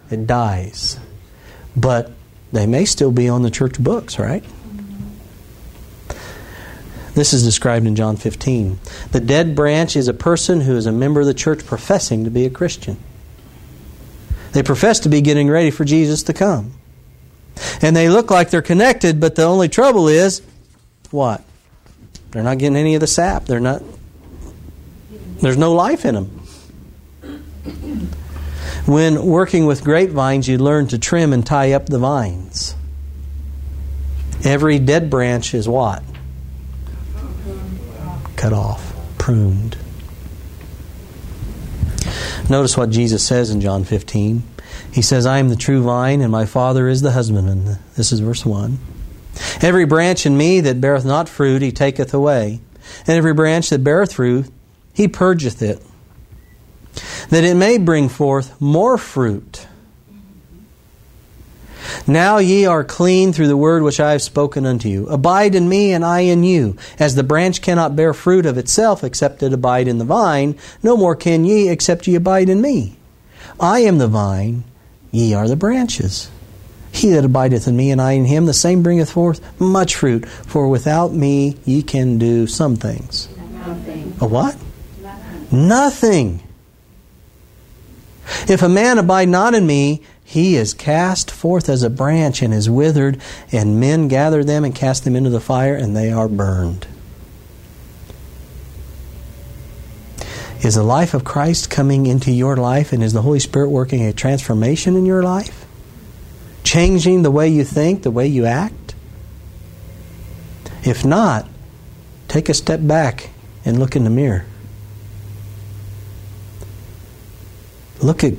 It 0.09 0.26
dies. 0.26 0.97
But 1.78 2.11
they 2.51 2.66
may 2.66 2.86
still 2.86 3.11
be 3.11 3.30
on 3.30 3.43
the 3.43 3.51
church 3.51 3.78
books, 3.78 4.18
right? 4.18 4.43
This 7.13 7.32
is 7.32 7.43
described 7.43 7.86
in 7.86 7.95
John 7.95 8.18
15. 8.18 8.80
The 9.11 9.20
dead 9.20 9.55
branch 9.55 9.95
is 9.95 10.07
a 10.07 10.16
person 10.16 10.61
who 10.61 10.76
is 10.76 10.88
a 10.88 10.91
member 10.91 11.20
of 11.20 11.28
the 11.28 11.36
church 11.36 11.63
professing 11.63 12.24
to 12.24 12.32
be 12.32 12.47
a 12.47 12.49
Christian. 12.49 12.97
They 14.53 14.63
profess 14.63 14.99
to 15.01 15.09
be 15.09 15.22
getting 15.22 15.47
ready 15.47 15.70
for 15.70 15.86
Jesus 15.86 16.24
to 16.24 16.34
come. 16.34 16.74
And 17.84 17.95
they 17.95 18.09
look 18.09 18.32
like 18.32 18.49
they're 18.49 18.63
connected, 18.63 19.20
but 19.20 19.36
the 19.36 19.43
only 19.43 19.70
trouble 19.70 20.07
is 20.07 20.41
what? 21.11 21.43
They're 22.32 22.41
not 22.41 22.57
getting 22.57 22.78
any 22.78 22.95
of 22.95 23.01
the 23.01 23.05
sap. 23.05 23.45
They're 23.45 23.59
not 23.59 23.84
there's 25.41 25.57
no 25.57 25.73
life 25.73 26.05
in 26.05 26.15
them. 26.15 26.41
When 28.86 29.25
working 29.25 29.65
with 29.65 29.83
grapevines, 29.83 30.47
you 30.47 30.57
learn 30.57 30.88
to 30.89 30.99
trim 30.99 31.33
and 31.33 31.45
tie 31.45 31.71
up 31.71 31.88
the 31.88 31.97
vines. 31.97 32.75
Every 34.43 34.77
dead 34.77 35.09
branch 35.09 35.53
is 35.55 35.67
what? 35.67 36.03
Cut 38.36 38.53
off, 38.53 38.95
pruned. 39.17 39.77
Notice 42.47 42.77
what 42.77 42.91
Jesus 42.91 43.25
says 43.25 43.49
in 43.49 43.59
John 43.59 43.83
15. 43.83 44.43
He 44.91 45.01
says, 45.01 45.25
I 45.25 45.39
am 45.39 45.49
the 45.49 45.55
true 45.55 45.81
vine, 45.81 46.21
and 46.21 46.31
my 46.31 46.45
Father 46.45 46.88
is 46.88 47.01
the 47.01 47.11
husbandman. 47.11 47.79
This 47.95 48.11
is 48.11 48.19
verse 48.19 48.45
1. 48.45 48.77
Every 49.61 49.86
branch 49.86 50.25
in 50.25 50.38
me 50.38 50.61
that 50.61 50.79
beareth 50.79 51.05
not 51.05 51.27
fruit, 51.27 51.61
he 51.63 51.71
taketh 51.71 52.13
away. 52.13 52.61
And 53.07 53.17
every 53.17 53.33
branch 53.33 53.69
that 53.71 53.83
beareth 53.83 54.13
fruit, 54.13 54.45
he 54.95 55.07
purgeth 55.07 55.61
it, 55.61 55.79
that 57.29 57.43
it 57.43 57.55
may 57.55 57.77
bring 57.77 58.09
forth 58.09 58.59
more 58.59 58.97
fruit. 58.97 59.67
Now 62.07 62.37
ye 62.37 62.65
are 62.65 62.83
clean 62.83 63.33
through 63.33 63.47
the 63.47 63.57
word 63.57 63.83
which 63.83 63.99
I 63.99 64.11
have 64.11 64.21
spoken 64.21 64.65
unto 64.65 64.89
you. 64.89 65.07
Abide 65.07 65.53
in 65.53 65.69
me, 65.69 65.91
and 65.91 66.03
I 66.03 66.21
in 66.21 66.43
you. 66.43 66.77
As 66.97 67.15
the 67.15 67.23
branch 67.23 67.61
cannot 67.61 67.95
bear 67.95 68.13
fruit 68.13 68.45
of 68.45 68.57
itself 68.57 69.03
except 69.03 69.43
it 69.43 69.53
abide 69.53 69.87
in 69.87 69.97
the 69.97 70.05
vine, 70.05 70.57
no 70.81 70.97
more 70.97 71.15
can 71.15 71.45
ye 71.45 71.69
except 71.69 72.07
ye 72.07 72.15
abide 72.15 72.49
in 72.49 72.61
me. 72.61 72.95
I 73.59 73.79
am 73.79 73.97
the 73.97 74.07
vine, 74.07 74.63
ye 75.11 75.33
are 75.33 75.47
the 75.47 75.55
branches. 75.55 76.29
He 76.91 77.09
that 77.09 77.25
abideth 77.25 77.67
in 77.67 77.75
me, 77.75 77.91
and 77.91 78.01
I 78.01 78.13
in 78.13 78.25
him, 78.25 78.45
the 78.45 78.53
same 78.53 78.81
bringeth 78.81 79.11
forth 79.11 79.41
much 79.59 79.95
fruit. 79.95 80.25
For 80.25 80.69
without 80.69 81.11
me 81.11 81.57
ye 81.65 81.83
can 81.83 82.17
do 82.17 82.47
some 82.47 82.77
things. 82.77 83.27
A 84.21 84.25
what? 84.25 84.55
Nothing. 85.55 86.43
If 88.49 88.61
a 88.61 88.67
man 88.67 88.97
abide 88.97 89.29
not 89.29 89.55
in 89.55 89.65
me, 89.65 90.01
he 90.23 90.57
is 90.57 90.73
cast 90.73 91.31
forth 91.31 91.69
as 91.69 91.81
a 91.81 91.89
branch 91.89 92.41
and 92.41 92.53
is 92.53 92.69
withered, 92.69 93.21
and 93.51 93.79
men 93.79 94.09
gather 94.09 94.43
them 94.43 94.65
and 94.65 94.75
cast 94.75 95.05
them 95.05 95.15
into 95.15 95.29
the 95.29 95.39
fire, 95.39 95.75
and 95.75 95.95
they 95.95 96.11
are 96.11 96.27
burned. 96.27 96.87
Is 100.61 100.75
the 100.75 100.83
life 100.83 101.13
of 101.13 101.23
Christ 101.23 101.69
coming 101.69 102.05
into 102.05 102.31
your 102.31 102.57
life, 102.57 102.91
and 102.91 103.01
is 103.01 103.13
the 103.13 103.21
Holy 103.21 103.39
Spirit 103.39 103.69
working 103.69 104.03
a 104.03 104.11
transformation 104.11 104.97
in 104.97 105.05
your 105.05 105.23
life? 105.23 105.65
Changing 106.63 107.21
the 107.21 107.31
way 107.31 107.47
you 107.47 107.63
think, 107.63 108.03
the 108.03 108.11
way 108.11 108.27
you 108.27 108.45
act? 108.45 108.95
If 110.83 111.05
not, 111.05 111.47
take 112.27 112.49
a 112.49 112.53
step 112.53 112.79
back 112.83 113.29
and 113.63 113.79
look 113.79 113.95
in 113.95 114.03
the 114.03 114.09
mirror. 114.09 114.45
Look 118.01 118.23
at 118.23 118.33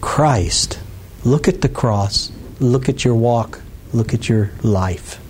Christ. 0.00 0.78
Look 1.24 1.48
at 1.48 1.60
the 1.60 1.68
cross. 1.68 2.32
Look 2.58 2.88
at 2.88 3.04
your 3.04 3.14
walk. 3.14 3.60
Look 3.92 4.14
at 4.14 4.28
your 4.28 4.50
life. 4.62 5.20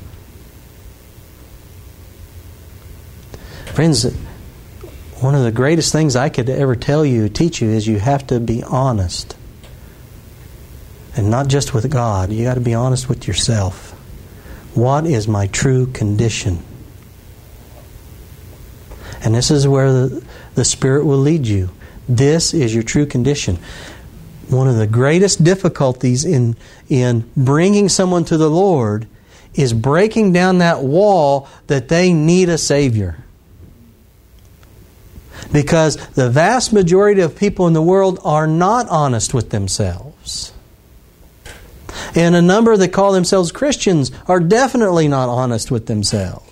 Friends, 3.74 4.12
one 5.20 5.34
of 5.34 5.44
the 5.44 5.52
greatest 5.52 5.92
things 5.92 6.16
I 6.16 6.28
could 6.28 6.48
ever 6.48 6.74
tell 6.74 7.04
you, 7.04 7.28
teach 7.28 7.61
you, 7.61 7.70
is 7.70 7.86
you 7.86 7.98
have 7.98 8.26
to 8.28 8.40
be 8.40 8.62
honest. 8.62 9.36
And 11.16 11.30
not 11.30 11.48
just 11.48 11.74
with 11.74 11.90
God, 11.90 12.32
you 12.32 12.44
got 12.44 12.54
to 12.54 12.61
be 12.61 12.74
honest 12.74 13.08
with 13.08 13.26
yourself. 13.26 13.92
What 14.74 15.06
is 15.06 15.26
my 15.26 15.46
true 15.48 15.86
condition? 15.86 16.62
And 19.22 19.34
this 19.34 19.50
is 19.50 19.68
where 19.68 19.92
the, 19.92 20.24
the 20.54 20.64
Spirit 20.64 21.04
will 21.04 21.18
lead 21.18 21.46
you. 21.46 21.70
This 22.11 22.52
is 22.52 22.74
your 22.74 22.82
true 22.82 23.06
condition. 23.06 23.56
One 24.48 24.66
of 24.66 24.74
the 24.74 24.88
greatest 24.88 25.44
difficulties 25.44 26.24
in, 26.24 26.56
in 26.88 27.30
bringing 27.36 27.88
someone 27.88 28.24
to 28.24 28.36
the 28.36 28.50
Lord 28.50 29.06
is 29.54 29.72
breaking 29.72 30.32
down 30.32 30.58
that 30.58 30.82
wall 30.82 31.48
that 31.68 31.88
they 31.88 32.12
need 32.12 32.48
a 32.48 32.58
Savior. 32.58 33.24
Because 35.52 35.96
the 36.14 36.28
vast 36.28 36.72
majority 36.72 37.20
of 37.20 37.36
people 37.36 37.68
in 37.68 37.74
the 37.74 37.82
world 37.82 38.18
are 38.24 38.48
not 38.48 38.88
honest 38.88 39.32
with 39.32 39.50
themselves. 39.50 40.52
And 42.16 42.34
a 42.34 42.42
number 42.42 42.76
that 42.76 42.92
call 42.92 43.12
themselves 43.12 43.52
Christians 43.52 44.11
are 44.26 44.40
definitely 44.40 45.06
not 45.06 45.28
honest 45.28 45.70
with 45.70 45.86
themselves. 45.86 46.49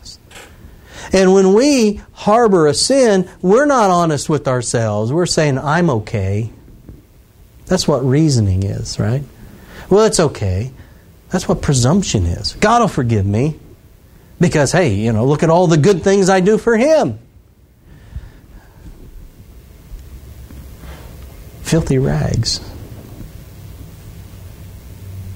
And 1.13 1.33
when 1.33 1.55
we 1.55 2.01
harbor 2.13 2.67
a 2.67 2.75
sin, 2.75 3.29
we're 3.41 3.67
not 3.67 3.91
honest 3.91 4.29
with 4.29 4.47
ourselves. 4.47 5.13
We're 5.13 5.27
saying, 5.27 5.59
I'm 5.59 5.91
okay. 5.91 6.51
That's 7.67 7.87
what 7.87 8.05
reasoning 8.05 8.63
is, 8.63 8.99
right? 8.99 9.23
Well, 9.91 10.05
it's 10.05 10.21
okay. 10.21 10.73
That's 11.31 11.49
what 11.49 11.63
presumption 11.63 12.25
is. 12.25 12.55
God 12.55 12.81
will 12.81 12.89
forgive 12.89 13.27
me 13.27 13.59
because, 14.41 14.73
hey, 14.73 14.95
you 14.95 15.13
know, 15.13 15.25
look 15.27 15.43
at 15.43 15.51
all 15.51 15.67
the 15.67 15.77
good 15.77 16.03
things 16.03 16.29
I 16.29 16.41
do 16.41 16.59
for 16.59 16.77
Him. 16.77 17.19
Filthy 21.63 21.99
rags. 21.99 22.61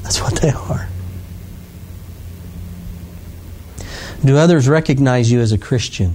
That's 0.02 0.20
what 0.20 0.40
they 0.40 0.50
are. 0.50 0.88
Do 4.24 4.36
others 4.36 4.68
recognize 4.68 5.30
you 5.30 5.40
as 5.40 5.52
a 5.52 5.58
Christian? 5.58 6.14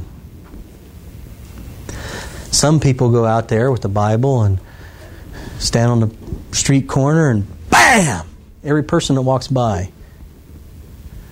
Some 2.52 2.80
people 2.80 3.12
go 3.12 3.26
out 3.26 3.50
there 3.50 3.72
with 3.72 3.82
the 3.82 3.90
Bible 3.90 4.44
and 4.44 4.60
stand 5.60 5.92
on 5.92 6.00
the 6.00 6.16
street 6.56 6.88
corner 6.88 7.30
and 7.30 7.46
bam! 7.70 8.26
Every 8.64 8.84
person 8.84 9.16
that 9.16 9.24
walks 9.24 9.48
by. 9.48 9.92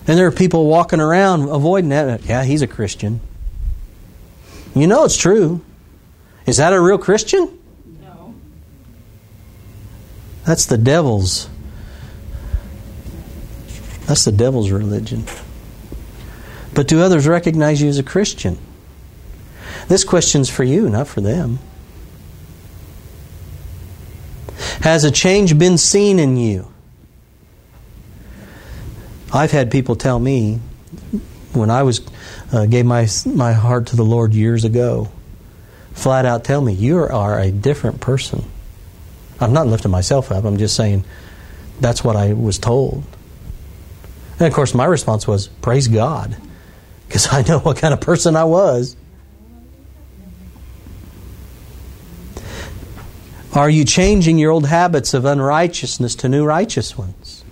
And 0.06 0.18
there 0.18 0.26
are 0.26 0.32
people 0.32 0.66
walking 0.66 1.00
around 1.00 1.48
avoiding 1.48 1.90
that. 1.90 2.24
Yeah, 2.24 2.44
he's 2.44 2.62
a 2.62 2.66
Christian. 2.66 3.20
You 4.74 4.86
know 4.86 5.04
it's 5.04 5.16
true. 5.16 5.62
Is 6.46 6.58
that 6.58 6.72
a 6.72 6.80
real 6.80 6.98
Christian? 6.98 7.58
No. 8.02 8.34
That's 10.44 10.66
the 10.66 10.78
devil's. 10.78 11.48
That's 14.06 14.24
the 14.24 14.32
devil's 14.32 14.70
religion. 14.70 15.24
But 16.76 16.88
do 16.88 17.00
others 17.00 17.26
recognize 17.26 17.80
you 17.80 17.88
as 17.88 17.98
a 17.98 18.02
Christian? 18.02 18.58
This 19.88 20.04
question's 20.04 20.50
for 20.50 20.62
you, 20.62 20.90
not 20.90 21.08
for 21.08 21.22
them. 21.22 21.58
Has 24.82 25.02
a 25.02 25.10
change 25.10 25.58
been 25.58 25.78
seen 25.78 26.18
in 26.18 26.36
you? 26.36 26.70
I've 29.32 29.52
had 29.52 29.70
people 29.70 29.96
tell 29.96 30.18
me 30.18 30.60
when 31.54 31.70
I 31.70 31.82
was 31.82 32.02
uh, 32.52 32.66
gave 32.66 32.84
my 32.84 33.08
my 33.24 33.54
heart 33.54 33.86
to 33.88 33.96
the 33.96 34.04
Lord 34.04 34.34
years 34.34 34.64
ago, 34.64 35.10
flat 35.94 36.26
out 36.26 36.44
tell 36.44 36.60
me 36.60 36.74
you 36.74 36.98
are 36.98 37.40
a 37.40 37.50
different 37.50 38.02
person. 38.02 38.44
I'm 39.40 39.54
not 39.54 39.66
lifting 39.66 39.90
myself 39.90 40.30
up. 40.30 40.44
I'm 40.44 40.58
just 40.58 40.76
saying 40.76 41.04
that's 41.80 42.04
what 42.04 42.16
I 42.16 42.34
was 42.34 42.58
told. 42.58 43.02
And 44.38 44.46
of 44.46 44.52
course, 44.52 44.74
my 44.74 44.84
response 44.84 45.26
was, 45.26 45.48
"Praise 45.48 45.88
God," 45.88 46.36
because 47.06 47.32
I 47.32 47.42
know 47.42 47.58
what 47.58 47.76
kind 47.76 47.94
of 47.94 48.00
person 48.00 48.36
I 48.36 48.44
was. 48.44 48.96
Are 53.52 53.70
you 53.70 53.84
changing 53.84 54.38
your 54.38 54.50
old 54.50 54.66
habits 54.66 55.14
of 55.14 55.24
unrighteousness 55.24 56.14
to 56.16 56.28
new 56.28 56.44
righteous 56.44 56.98
ones? 56.98 57.42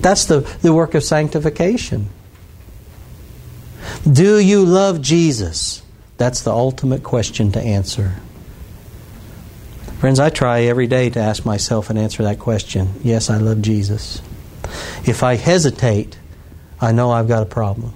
That's 0.00 0.24
the, 0.24 0.40
the 0.62 0.72
work 0.72 0.94
of 0.94 1.04
sanctification. 1.04 2.08
Do 4.10 4.38
you 4.38 4.64
love 4.64 5.02
Jesus? 5.02 5.82
That's 6.16 6.42
the 6.42 6.52
ultimate 6.52 7.02
question 7.02 7.52
to 7.52 7.60
answer. 7.60 8.14
Friends, 9.98 10.18
I 10.20 10.30
try 10.30 10.62
every 10.62 10.86
day 10.86 11.10
to 11.10 11.20
ask 11.20 11.44
myself 11.44 11.90
and 11.90 11.98
answer 11.98 12.22
that 12.22 12.38
question. 12.38 12.94
Yes, 13.02 13.28
I 13.28 13.38
love 13.38 13.62
Jesus. 13.62 14.22
If 15.04 15.22
I 15.22 15.36
hesitate, 15.36 16.18
I 16.80 16.92
know 16.92 17.10
I've 17.10 17.28
got 17.28 17.42
a 17.42 17.46
problem. 17.46 17.94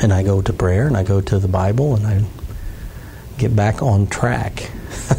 And 0.00 0.12
I 0.12 0.22
go 0.22 0.42
to 0.42 0.52
prayer 0.52 0.86
and 0.86 0.96
I 0.96 1.04
go 1.04 1.20
to 1.20 1.38
the 1.38 1.48
Bible 1.48 1.94
and 1.94 2.06
I 2.06 2.24
get 3.38 3.54
back 3.54 3.82
on 3.82 4.06
track. 4.06 4.54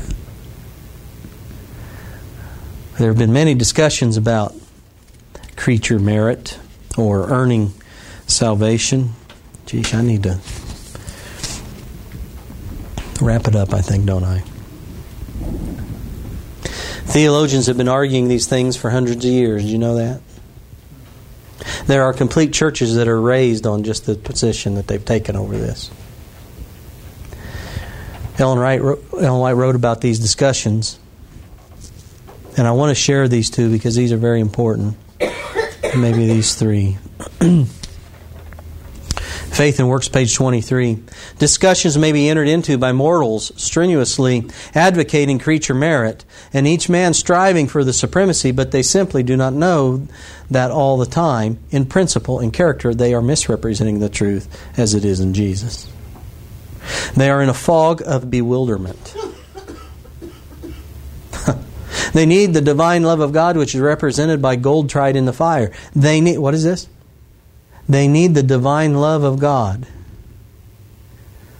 there 2.97 3.09
have 3.09 3.17
been 3.17 3.33
many 3.33 3.53
discussions 3.53 4.17
about 4.17 4.53
creature 5.55 5.99
merit 5.99 6.59
or 6.97 7.29
earning 7.29 7.71
salvation. 8.27 9.13
Geesh, 9.67 9.93
I 9.93 10.01
need 10.01 10.23
to 10.23 10.39
wrap 13.23 13.47
it 13.47 13.55
up, 13.55 13.73
I 13.73 13.81
think, 13.81 14.05
don't 14.05 14.23
I? 14.23 14.43
Theologians 17.05 17.67
have 17.67 17.77
been 17.77 17.87
arguing 17.87 18.27
these 18.27 18.47
things 18.47 18.75
for 18.75 18.89
hundreds 18.89 19.23
of 19.23 19.31
years. 19.31 19.63
Do 19.63 19.69
you 19.69 19.77
know 19.77 19.95
that? 19.95 20.19
There 21.87 22.03
are 22.03 22.13
complete 22.13 22.53
churches 22.53 22.95
that 22.95 23.07
are 23.07 23.19
raised 23.19 23.67
on 23.67 23.83
just 23.83 24.05
the 24.05 24.15
position 24.15 24.75
that 24.75 24.87
they've 24.87 25.03
taken 25.03 25.35
over 25.35 25.57
this. 25.57 25.91
Ellen 28.39 28.59
White, 28.59 28.81
wrote, 28.81 29.03
Ellen 29.13 29.41
White 29.41 29.51
wrote 29.53 29.75
about 29.75 30.01
these 30.01 30.19
discussions, 30.19 30.97
and 32.57 32.67
I 32.67 32.71
want 32.71 32.89
to 32.89 32.95
share 32.95 33.27
these 33.27 33.49
two 33.49 33.69
because 33.69 33.95
these 33.95 34.11
are 34.11 34.17
very 34.17 34.39
important. 34.39 34.97
Maybe 35.97 36.25
these 36.25 36.55
three. 36.55 36.97
Faith 39.53 39.77
and 39.77 39.87
Works, 39.87 40.09
page 40.09 40.33
23. 40.33 41.03
Discussions 41.37 41.95
may 41.95 42.11
be 42.11 42.27
entered 42.27 42.47
into 42.47 42.75
by 42.79 42.91
mortals 42.91 43.51
strenuously 43.55 44.49
advocating 44.73 45.37
creature 45.37 45.75
merit, 45.75 46.25
and 46.53 46.65
each 46.65 46.89
man 46.89 47.13
striving 47.13 47.67
for 47.67 47.83
the 47.83 47.93
supremacy, 47.93 48.49
but 48.49 48.71
they 48.71 48.81
simply 48.81 49.21
do 49.21 49.37
not 49.37 49.53
know 49.53 50.07
that 50.49 50.71
all 50.71 50.97
the 50.97 51.05
time. 51.05 51.59
In 51.69 51.85
principle 51.85 52.39
and 52.39 52.51
character, 52.51 52.95
they 52.95 53.13
are 53.13 53.21
misrepresenting 53.21 53.99
the 53.99 54.09
truth 54.09 54.49
as 54.75 54.95
it 54.95 55.05
is 55.05 55.19
in 55.19 55.35
Jesus. 55.35 55.87
They 57.15 57.29
are 57.29 57.43
in 57.43 57.49
a 57.49 57.53
fog 57.53 58.01
of 58.03 58.31
bewilderment. 58.31 59.15
they 62.13 62.25
need 62.25 62.55
the 62.55 62.61
divine 62.61 63.03
love 63.03 63.19
of 63.19 63.31
God, 63.31 63.55
which 63.55 63.75
is 63.75 63.81
represented 63.81 64.41
by 64.41 64.55
gold 64.55 64.89
tried 64.89 65.15
in 65.15 65.25
the 65.25 65.31
fire. 65.31 65.71
They 65.95 66.21
need, 66.21 66.39
what 66.39 66.55
is 66.55 66.63
this? 66.63 66.89
They 67.87 68.07
need 68.07 68.33
the 68.33 68.43
divine 68.43 68.95
love 68.95 69.23
of 69.23 69.39
God. 69.39 69.85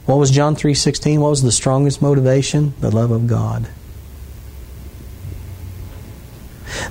What 0.06 0.18
was 0.18 0.30
John 0.30 0.54
3:16? 0.54 1.20
What 1.20 1.30
was 1.30 1.42
the 1.42 1.52
strongest 1.52 2.02
motivation? 2.02 2.74
The 2.80 2.90
love 2.90 3.10
of 3.10 3.26
God. 3.26 3.68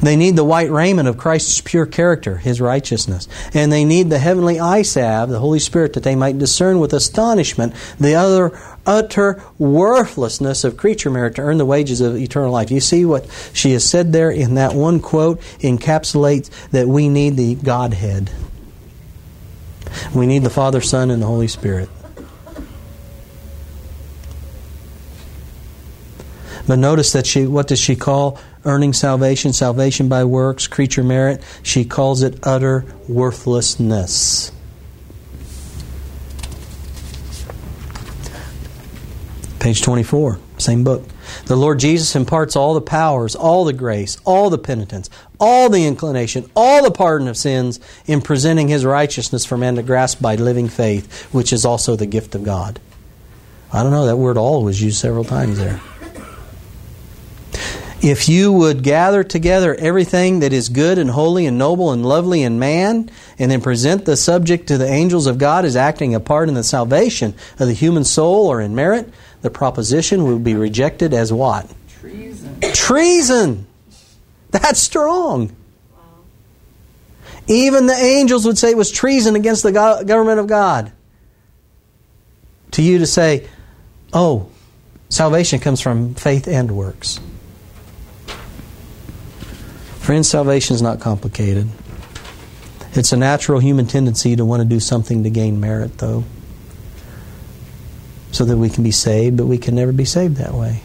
They 0.01 0.15
need 0.15 0.35
the 0.35 0.43
white 0.43 0.71
raiment 0.71 1.07
of 1.07 1.17
Christ's 1.17 1.61
pure 1.61 1.85
character, 1.85 2.37
his 2.37 2.61
righteousness. 2.61 3.27
And 3.53 3.71
they 3.71 3.85
need 3.85 4.09
the 4.09 4.19
heavenly 4.19 4.59
eye 4.59 4.81
salve, 4.81 5.29
the 5.29 5.39
Holy 5.39 5.59
Spirit, 5.59 5.93
that 5.93 6.03
they 6.03 6.15
might 6.15 6.37
discern 6.37 6.79
with 6.79 6.93
astonishment 6.93 7.73
the 7.99 8.15
other 8.15 8.57
utter 8.85 9.41
worthlessness 9.57 10.63
of 10.63 10.77
creature 10.77 11.09
merit 11.09 11.35
to 11.35 11.41
earn 11.41 11.57
the 11.57 11.65
wages 11.65 12.01
of 12.01 12.15
eternal 12.15 12.51
life. 12.51 12.71
You 12.71 12.79
see 12.79 13.05
what 13.05 13.25
she 13.53 13.71
has 13.73 13.83
said 13.83 14.13
there 14.13 14.31
in 14.31 14.55
that 14.55 14.73
one 14.73 14.99
quote 14.99 15.39
encapsulates 15.59 16.49
that 16.71 16.87
we 16.87 17.09
need 17.09 17.37
the 17.37 17.55
Godhead. 17.55 18.31
We 20.13 20.25
need 20.25 20.43
the 20.43 20.49
Father, 20.49 20.81
Son, 20.81 21.11
and 21.11 21.21
the 21.21 21.27
Holy 21.27 21.47
Spirit. 21.47 21.89
But 26.67 26.79
notice 26.79 27.11
that 27.11 27.27
she, 27.27 27.45
what 27.45 27.67
does 27.67 27.79
she 27.79 27.95
call 27.95 28.39
earning 28.63 28.93
salvation, 28.93 29.51
salvation 29.51 30.07
by 30.07 30.23
works, 30.23 30.67
creature 30.67 31.03
merit? 31.03 31.43
She 31.61 31.83
calls 31.83 32.23
it 32.23 32.39
utter 32.43 32.85
worthlessness. 33.07 34.51
Page 39.59 39.81
24, 39.81 40.39
same 40.57 40.83
book. 40.83 41.03
The 41.45 41.55
Lord 41.55 41.79
Jesus 41.79 42.15
imparts 42.15 42.55
all 42.55 42.73
the 42.73 42.81
powers, 42.81 43.35
all 43.35 43.65
the 43.65 43.73
grace, 43.73 44.17
all 44.25 44.49
the 44.49 44.57
penitence, 44.57 45.09
all 45.43 45.69
the 45.69 45.85
inclination, 45.85 46.49
all 46.55 46.81
the 46.83 46.91
pardon 46.91 47.27
of 47.27 47.35
sins 47.35 47.81
in 48.05 48.21
presenting 48.21 48.69
His 48.69 48.85
righteousness 48.85 49.43
for 49.43 49.57
man 49.57 49.75
to 49.75 49.83
grasp 49.83 50.21
by 50.21 50.35
living 50.35 50.69
faith, 50.69 51.23
which 51.33 51.51
is 51.51 51.65
also 51.65 51.97
the 51.97 52.05
gift 52.05 52.33
of 52.33 52.45
God. 52.45 52.79
I 53.73 53.83
don't 53.83 53.91
know, 53.91 54.05
that 54.05 54.15
word 54.15 54.37
all 54.37 54.63
was 54.63 54.81
used 54.81 54.99
several 54.99 55.25
times 55.25 55.57
there. 55.57 55.81
If 58.01 58.29
you 58.29 58.53
would 58.53 58.83
gather 58.83 59.23
together 59.23 59.75
everything 59.75 60.39
that 60.39 60.53
is 60.53 60.69
good 60.69 60.97
and 60.97 61.09
holy 61.09 61.45
and 61.45 61.57
noble 61.57 61.91
and 61.91 62.05
lovely 62.05 62.43
in 62.43 62.57
man, 62.59 63.09
and 63.37 63.51
then 63.51 63.59
present 63.59 64.05
the 64.05 64.15
subject 64.15 64.67
to 64.67 64.77
the 64.77 64.87
angels 64.87 65.27
of 65.27 65.37
God 65.37 65.65
as 65.65 65.75
acting 65.75 66.15
a 66.15 66.21
part 66.21 66.47
in 66.47 66.55
the 66.55 66.63
salvation 66.63 67.33
of 67.59 67.67
the 67.67 67.73
human 67.73 68.05
soul 68.05 68.47
or 68.47 68.61
in 68.61 68.75
merit, 68.75 69.09
the 69.41 69.49
proposition 69.49 70.23
would 70.23 70.43
be 70.43 70.55
rejected 70.55 71.13
as 71.13 71.33
what? 71.33 71.69
Treason. 71.99 72.61
Treason! 72.61 73.67
That's 74.53 74.79
strong. 74.79 75.55
Even 77.47 77.87
the 77.87 77.93
angels 77.95 78.45
would 78.45 78.57
say 78.57 78.69
it 78.69 78.77
was 78.77 78.91
treason 78.91 79.35
against 79.35 79.63
the 79.63 79.71
go- 79.71 80.03
government 80.03 80.39
of 80.39 80.47
God. 80.47 80.91
To 82.71 82.83
you 82.83 82.99
to 82.99 83.07
say, 83.07 83.47
oh, 84.13 84.49
salvation 85.09 85.59
comes 85.59 85.81
from 85.81 86.13
faith 86.13 86.47
and 86.47 86.71
works. 86.71 87.19
Friends, 89.97 90.29
salvation 90.29 90.75
is 90.75 90.81
not 90.81 90.99
complicated. 90.99 91.67
It's 92.93 93.11
a 93.11 93.17
natural 93.17 93.59
human 93.59 93.87
tendency 93.87 94.35
to 94.35 94.45
want 94.45 94.61
to 94.61 94.67
do 94.67 94.79
something 94.79 95.23
to 95.23 95.31
gain 95.31 95.59
merit, 95.59 95.97
though, 95.97 96.25
so 98.31 98.45
that 98.45 98.57
we 98.57 98.69
can 98.69 98.83
be 98.83 98.91
saved, 98.91 99.35
but 99.35 99.47
we 99.47 99.57
can 99.57 99.73
never 99.73 99.91
be 99.91 100.05
saved 100.05 100.37
that 100.37 100.53
way. 100.53 100.81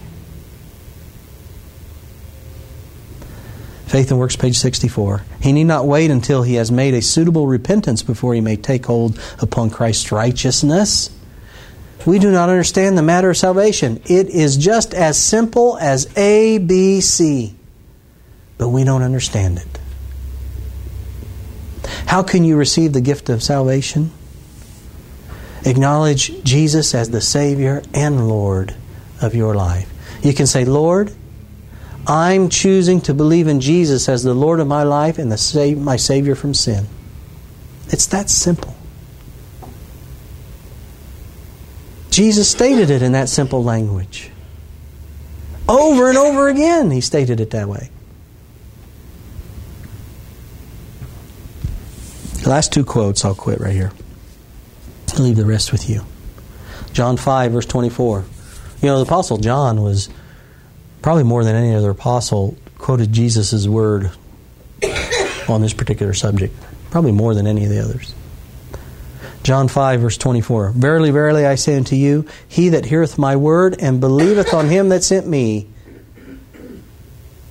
Faith 3.89 4.11
and 4.11 4.21
Works, 4.21 4.37
page 4.37 4.59
64. 4.59 5.23
He 5.41 5.53
need 5.53 5.65
not 5.65 5.87
wait 5.87 6.11
until 6.11 6.43
he 6.43 6.55
has 6.57 6.71
made 6.71 6.93
a 6.93 7.01
suitable 7.01 7.47
repentance 7.47 8.03
before 8.03 8.35
he 8.35 8.41
may 8.43 8.57
take 8.57 8.85
hold 8.85 9.19
upon 9.41 9.71
Christ's 9.71 10.13
righteousness. 10.13 11.11
We 12.05 12.19
do 12.19 12.31
not 12.31 12.51
understand 12.51 12.99
the 12.99 13.03
matter 13.03 13.31
of 13.31 13.39
salvation. 13.39 14.03
It 14.05 14.29
is 14.29 14.59
just 14.59 14.93
as 14.93 15.19
simple 15.19 15.79
as 15.79 16.07
A, 16.19 16.59
B, 16.59 17.01
C, 17.01 17.55
but 18.59 18.69
we 18.69 18.85
don't 18.85 19.03
understand 19.03 19.59
it. 19.59 19.81
How 22.07 22.23
can 22.23 22.45
you 22.45 22.57
receive 22.57 22.93
the 22.93 23.01
gift 23.01 23.31
of 23.31 23.43
salvation? 23.43 24.11
Acknowledge 25.65 26.43
Jesus 26.45 26.95
as 26.95 27.11
the 27.11 27.21
Savior 27.23 27.83
and 27.95 28.29
Lord 28.29 28.75
of 29.23 29.35
your 29.35 29.55
life. 29.55 29.91
You 30.23 30.35
can 30.35 30.47
say, 30.47 30.65
Lord, 30.65 31.13
I'm 32.09 32.49
choosing 32.49 33.03
to 33.03 33.13
believe 33.13 33.49
in 33.49 33.61
Jesus 33.61 34.09
as 34.09 34.23
the 34.23 34.33
Lord 34.33 34.61
of 34.61 34.67
my 34.67 34.83
life 34.83 35.19
and 35.19 35.31
the 35.31 35.37
save, 35.37 35.79
my 35.79 35.97
Savior 35.97 36.35
from 36.35 36.55
sin. 36.55 36.87
It's 37.89 38.07
that 38.07 38.31
simple. 38.31 38.75
Jesus 42.11 42.51
stated 42.51 42.89
it 42.89 43.03
in 43.03 43.13
that 43.13 43.29
simple 43.29 43.63
language. 43.63 44.31
Over 45.69 46.09
and 46.09 46.17
over 46.17 46.49
again, 46.49 46.91
he 46.91 47.03
stated 47.03 47.41
it 47.41 47.51
that 47.51 47.69
way. 47.69 47.91
The 52.43 52.49
last 52.49 52.73
two 52.73 52.85
quotes, 52.85 53.25
I'll 53.27 53.35
quit 53.35 53.61
right 53.61 53.75
here. 53.75 53.93
I'll 55.15 55.25
leave 55.25 55.37
the 55.37 55.45
rest 55.45 55.73
with 55.73 55.91
you. 55.91 56.07
John 56.93 57.19
5, 57.19 57.53
verse 57.53 57.67
24. 57.67 58.25
You 58.81 58.89
know, 58.89 58.97
the 58.97 59.05
Apostle 59.05 59.37
John 59.37 59.83
was 59.83 60.09
probably 61.03 61.25
more 61.25 61.45
than 61.45 61.57
any 61.57 61.75
other 61.75 61.91
apostle 61.91 62.57
quoted 62.79 63.13
Jesus' 63.13 63.67
word 63.67 64.11
on 65.49 65.61
this 65.61 65.73
particular 65.73 66.15
subject. 66.15 66.55
Probably 66.91 67.13
more 67.13 67.35
than 67.35 67.47
any 67.47 67.65
of 67.65 67.71
the 67.71 67.81
others. 67.81 68.15
John 69.43 69.69
5, 69.69 70.01
verse 70.01 70.19
24. 70.19 70.71
Verily, 70.71 71.11
verily, 71.11 71.47
I 71.47 71.55
say 71.55 71.77
unto 71.77 71.97
you, 71.97 72.27
he 72.49 72.71
that 72.71 72.85
heareth 72.85 73.19
my 73.19 73.37
word 73.37 73.77
and 73.79 74.01
believeth 74.01 74.53
on 74.53 74.69
him 74.69 74.91
that 74.91 75.05
sent 75.05 75.27
me 75.27 75.69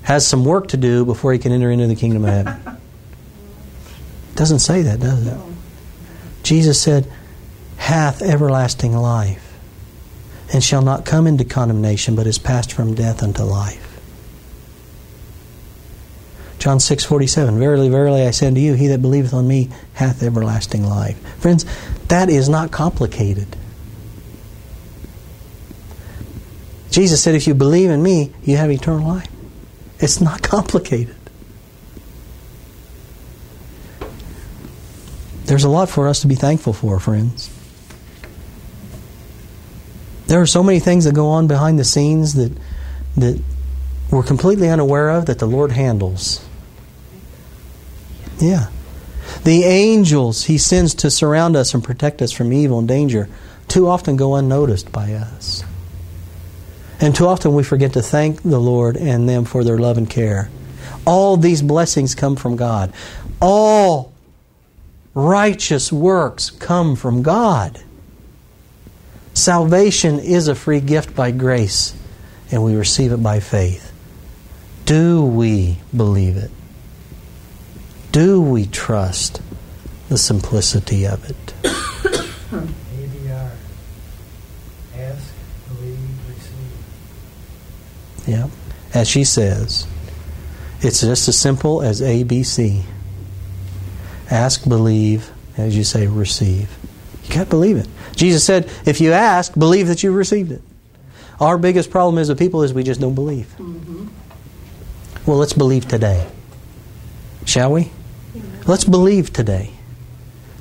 has 0.03 0.25
some 0.25 0.45
work 0.45 0.69
to 0.69 0.77
do 0.77 1.03
before 1.05 1.33
he 1.33 1.39
can 1.39 1.51
enter 1.51 1.69
into 1.69 1.87
the 1.87 1.95
kingdom 1.95 2.23
of 2.23 2.29
heaven. 2.29 2.77
Doesn't 4.35 4.59
say 4.59 4.83
that, 4.83 4.99
does 4.99 5.27
it? 5.27 5.37
Jesus 6.43 6.79
said, 6.79 7.11
hath 7.77 8.21
everlasting 8.21 8.95
life 8.95 9.46
and 10.53 10.63
shall 10.63 10.81
not 10.81 11.05
come 11.05 11.27
into 11.27 11.43
condemnation, 11.43 12.15
but 12.15 12.27
is 12.27 12.37
passed 12.37 12.71
from 12.71 12.93
death 12.93 13.21
unto 13.21 13.43
life. 13.43 13.83
John 16.59 16.79
6:47 16.79 17.59
Verily 17.59 17.89
verily 17.89 18.23
I 18.23 18.31
say 18.31 18.47
unto 18.47 18.59
you 18.59 18.73
he 18.73 18.87
that 18.87 19.01
believeth 19.01 19.33
on 19.33 19.47
me 19.47 19.69
hath 19.93 20.23
everlasting 20.23 20.85
life. 20.85 21.17
Friends, 21.39 21.65
that 22.07 22.29
is 22.29 22.49
not 22.49 22.71
complicated. 22.71 23.55
Jesus 26.89 27.21
said 27.21 27.35
if 27.35 27.45
you 27.45 27.53
believe 27.53 27.89
in 27.89 28.01
me, 28.01 28.33
you 28.43 28.57
have 28.57 28.71
eternal 28.71 29.07
life. 29.07 29.29
It's 29.99 30.19
not 30.19 30.41
complicated. 30.43 31.15
There's 35.45 35.63
a 35.63 35.69
lot 35.69 35.89
for 35.89 36.07
us 36.07 36.21
to 36.21 36.27
be 36.27 36.35
thankful 36.35 36.73
for, 36.73 36.99
friends. 36.99 37.49
There 40.27 40.41
are 40.41 40.47
so 40.47 40.61
many 40.61 40.79
things 40.79 41.05
that 41.05 41.15
go 41.15 41.29
on 41.29 41.47
behind 41.47 41.79
the 41.79 41.83
scenes 41.83 42.35
that 42.35 42.51
that 43.15 43.41
we're 44.11 44.23
completely 44.23 44.69
unaware 44.69 45.09
of 45.09 45.25
that 45.25 45.39
the 45.39 45.47
Lord 45.47 45.71
handles. 45.71 46.45
Yeah. 48.39 48.67
The 49.43 49.63
angels 49.63 50.45
he 50.45 50.57
sends 50.57 50.93
to 50.95 51.11
surround 51.11 51.55
us 51.55 51.73
and 51.73 51.83
protect 51.83 52.21
us 52.21 52.31
from 52.31 52.53
evil 52.53 52.79
and 52.79 52.87
danger 52.87 53.27
too 53.67 53.87
often 53.87 54.15
go 54.15 54.35
unnoticed 54.35 54.91
by 54.91 55.13
us. 55.13 55.63
And 56.99 57.13
too 57.15 57.27
often 57.27 57.53
we 57.53 57.63
forget 57.63 57.93
to 57.93 58.01
thank 58.01 58.41
the 58.43 58.59
Lord 58.59 58.95
and 58.95 59.27
them 59.27 59.45
for 59.45 59.63
their 59.63 59.77
love 59.77 59.97
and 59.97 60.09
care. 60.09 60.49
All 61.05 61.37
these 61.37 61.61
blessings 61.61 62.15
come 62.15 62.35
from 62.35 62.55
God. 62.55 62.93
All 63.41 64.13
righteous 65.13 65.91
works 65.91 66.49
come 66.49 66.95
from 66.95 67.21
God. 67.23 67.83
Salvation 69.37 70.17
is 70.17 70.47
a 70.47 70.55
free 70.55 70.79
gift 70.79 71.15
by 71.15 71.29
grace, 71.29 71.95
and 72.49 72.63
we 72.63 72.75
receive 72.75 73.11
it 73.11 73.21
by 73.21 73.39
faith. 73.39 73.93
Do 74.85 75.23
we 75.23 75.77
believe 75.95 76.37
it? 76.37 76.49
Do 78.11 78.41
we 78.41 78.65
trust 78.65 79.39
the 80.09 80.17
simplicity 80.17 81.05
of 81.05 81.23
it? 81.29 81.53
ABR. 81.61 83.51
Ask, 84.95 85.33
believe, 85.67 85.99
receive. 86.27 86.83
Yeah. 88.25 88.47
As 88.95 89.07
she 89.07 89.23
says, 89.23 89.85
it's 90.81 91.01
just 91.01 91.27
as 91.27 91.37
simple 91.37 91.83
as 91.83 92.01
ABC. 92.01 92.81
Ask, 94.31 94.67
believe, 94.67 95.29
as 95.57 95.77
you 95.77 95.83
say, 95.83 96.07
receive. 96.07 96.75
You 97.25 97.35
got 97.35 97.43
to 97.43 97.49
believe 97.51 97.77
it. 97.77 97.87
Jesus 98.17 98.43
said, 98.43 98.69
if 98.85 98.99
you 98.99 99.13
ask, 99.13 99.53
believe 99.53 99.87
that 99.87 100.03
you've 100.03 100.15
received 100.15 100.51
it. 100.51 100.61
Our 101.39 101.57
biggest 101.57 101.91
problem 101.91 102.17
as 102.17 102.29
a 102.29 102.35
people 102.35 102.63
is 102.63 102.73
we 102.73 102.83
just 102.83 102.99
don't 102.99 103.15
believe. 103.15 103.47
Mm-hmm. 103.57 104.07
Well, 105.25 105.37
let's 105.37 105.53
believe 105.53 105.87
today. 105.87 106.27
Shall 107.45 107.71
we? 107.71 107.91
Let's 108.65 108.83
believe 108.83 109.31
today. 109.31 109.71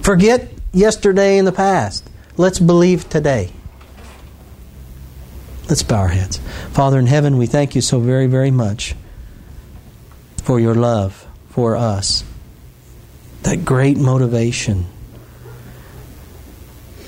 Forget 0.03 0.53
yesterday 0.73 1.39
and 1.39 1.47
the 1.49 1.53
past. 1.53 2.09
Let's 2.37 2.61
believe 2.61 3.09
today. 3.09 3.51
Let's 5.69 5.83
bow 5.83 6.01
our 6.01 6.09
heads. 6.09 6.39
Father 6.73 6.99
in 6.99 7.07
heaven, 7.07 7.39
we 7.39 7.47
thank 7.47 7.75
you 7.75 7.81
so 7.81 7.99
very, 7.99 8.27
very 8.27 8.51
much 8.51 8.95
for 10.43 10.61
your 10.61 10.75
love 10.75 11.27
for 11.51 11.75
us. 11.75 12.23
That 13.43 13.65
great 13.65 13.97
motivation. 13.97 14.87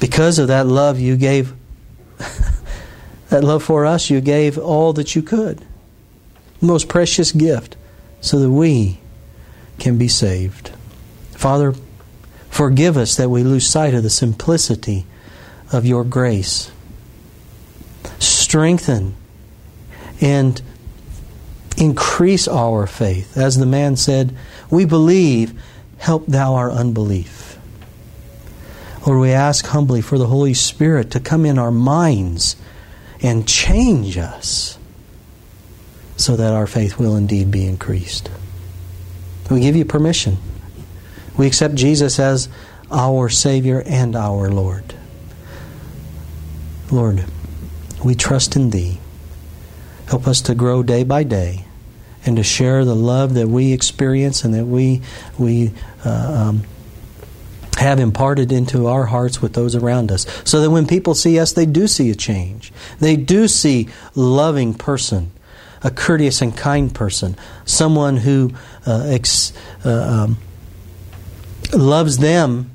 Because 0.00 0.38
of 0.38 0.48
that 0.48 0.66
love 0.66 0.98
you 0.98 1.16
gave, 1.16 1.52
that 3.28 3.44
love 3.44 3.62
for 3.62 3.84
us, 3.84 4.10
you 4.10 4.20
gave 4.20 4.58
all 4.58 4.92
that 4.94 5.14
you 5.14 5.22
could. 5.22 5.64
Most 6.60 6.88
precious 6.88 7.32
gift, 7.32 7.76
so 8.20 8.38
that 8.38 8.50
we 8.50 8.98
can 9.78 9.98
be 9.98 10.08
saved. 10.08 10.72
Father, 11.32 11.74
forgive 12.50 12.96
us 12.96 13.16
that 13.16 13.30
we 13.30 13.44
lose 13.44 13.66
sight 13.66 13.94
of 13.94 14.02
the 14.02 14.10
simplicity 14.10 15.06
of 15.72 15.86
your 15.86 16.04
grace. 16.04 16.70
Strengthen 18.18 19.14
and 20.20 20.60
increase 21.76 22.48
our 22.48 22.86
faith. 22.86 23.36
As 23.36 23.56
the 23.56 23.66
man 23.66 23.96
said, 23.96 24.36
We 24.70 24.84
believe, 24.84 25.60
help 25.98 26.26
thou 26.26 26.54
our 26.54 26.70
unbelief. 26.70 27.37
Lord, 29.08 29.20
we 29.22 29.30
ask 29.30 29.64
humbly 29.64 30.02
for 30.02 30.18
the 30.18 30.26
Holy 30.26 30.52
Spirit 30.52 31.12
to 31.12 31.20
come 31.20 31.46
in 31.46 31.58
our 31.58 31.70
minds 31.70 32.56
and 33.22 33.48
change 33.48 34.18
us 34.18 34.78
so 36.18 36.36
that 36.36 36.52
our 36.52 36.66
faith 36.66 36.98
will 36.98 37.16
indeed 37.16 37.50
be 37.50 37.64
increased. 37.64 38.28
We 39.50 39.60
give 39.60 39.76
you 39.76 39.86
permission. 39.86 40.36
We 41.38 41.46
accept 41.46 41.74
Jesus 41.74 42.18
as 42.18 42.50
our 42.90 43.30
Savior 43.30 43.82
and 43.86 44.14
our 44.14 44.50
Lord. 44.50 44.94
Lord, 46.90 47.24
we 48.04 48.14
trust 48.14 48.56
in 48.56 48.68
Thee. 48.68 48.98
Help 50.08 50.26
us 50.26 50.42
to 50.42 50.54
grow 50.54 50.82
day 50.82 51.02
by 51.02 51.22
day 51.22 51.64
and 52.26 52.36
to 52.36 52.42
share 52.42 52.84
the 52.84 52.94
love 52.94 53.32
that 53.34 53.48
we 53.48 53.72
experience 53.72 54.44
and 54.44 54.52
that 54.52 54.66
we 54.66 55.00
we 55.38 55.72
uh, 56.04 56.50
um, 56.50 56.62
have 57.78 57.98
imparted 57.98 58.52
into 58.52 58.86
our 58.86 59.06
hearts 59.06 59.40
with 59.40 59.54
those 59.54 59.74
around 59.74 60.12
us, 60.12 60.26
so 60.44 60.60
that 60.60 60.70
when 60.70 60.86
people 60.86 61.14
see 61.14 61.38
us, 61.38 61.52
they 61.52 61.66
do 61.66 61.86
see 61.86 62.10
a 62.10 62.14
change. 62.14 62.72
They 63.00 63.16
do 63.16 63.48
see 63.48 63.88
loving 64.14 64.74
person, 64.74 65.30
a 65.82 65.90
courteous 65.90 66.42
and 66.42 66.56
kind 66.56 66.94
person, 66.94 67.36
someone 67.64 68.16
who 68.16 68.52
uh, 68.86 69.04
ex, 69.06 69.52
uh, 69.84 70.26
um, 70.26 70.38
loves 71.72 72.18
them 72.18 72.70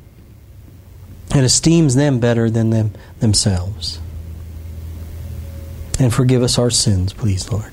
and 1.32 1.46
esteems 1.46 1.96
them 1.96 2.20
better 2.20 2.50
than 2.50 2.70
them 2.70 2.92
themselves. 3.20 4.00
And 6.00 6.14
forgive 6.14 6.44
us 6.44 6.58
our 6.58 6.70
sins, 6.70 7.14
please, 7.14 7.52
Lord. 7.52 7.72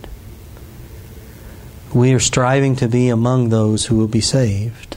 We 1.93 2.13
are 2.13 2.21
striving 2.21 2.77
to 2.77 2.89
be 2.89 3.09
among 3.09 3.49
those 3.49 3.87
who 3.87 3.97
will 3.97 4.09
be 4.09 4.21
saved, 4.21 4.90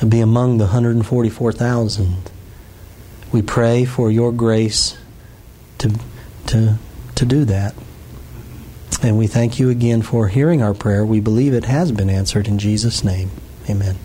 to 0.00 0.06
be 0.06 0.20
among 0.20 0.58
the 0.58 0.64
144,000. 0.64 2.30
We 3.32 3.42
pray 3.42 3.84
for 3.84 4.10
your 4.10 4.32
grace 4.32 4.96
to, 5.78 5.98
to, 6.46 6.78
to 7.14 7.24
do 7.24 7.44
that. 7.46 7.74
And 9.02 9.18
we 9.18 9.26
thank 9.26 9.58
you 9.58 9.68
again 9.68 10.02
for 10.02 10.28
hearing 10.28 10.62
our 10.62 10.74
prayer. 10.74 11.04
We 11.04 11.20
believe 11.20 11.52
it 11.52 11.64
has 11.64 11.92
been 11.92 12.10
answered 12.10 12.48
in 12.48 12.58
Jesus' 12.58 13.04
name. 13.04 13.30
Amen. 13.68 13.96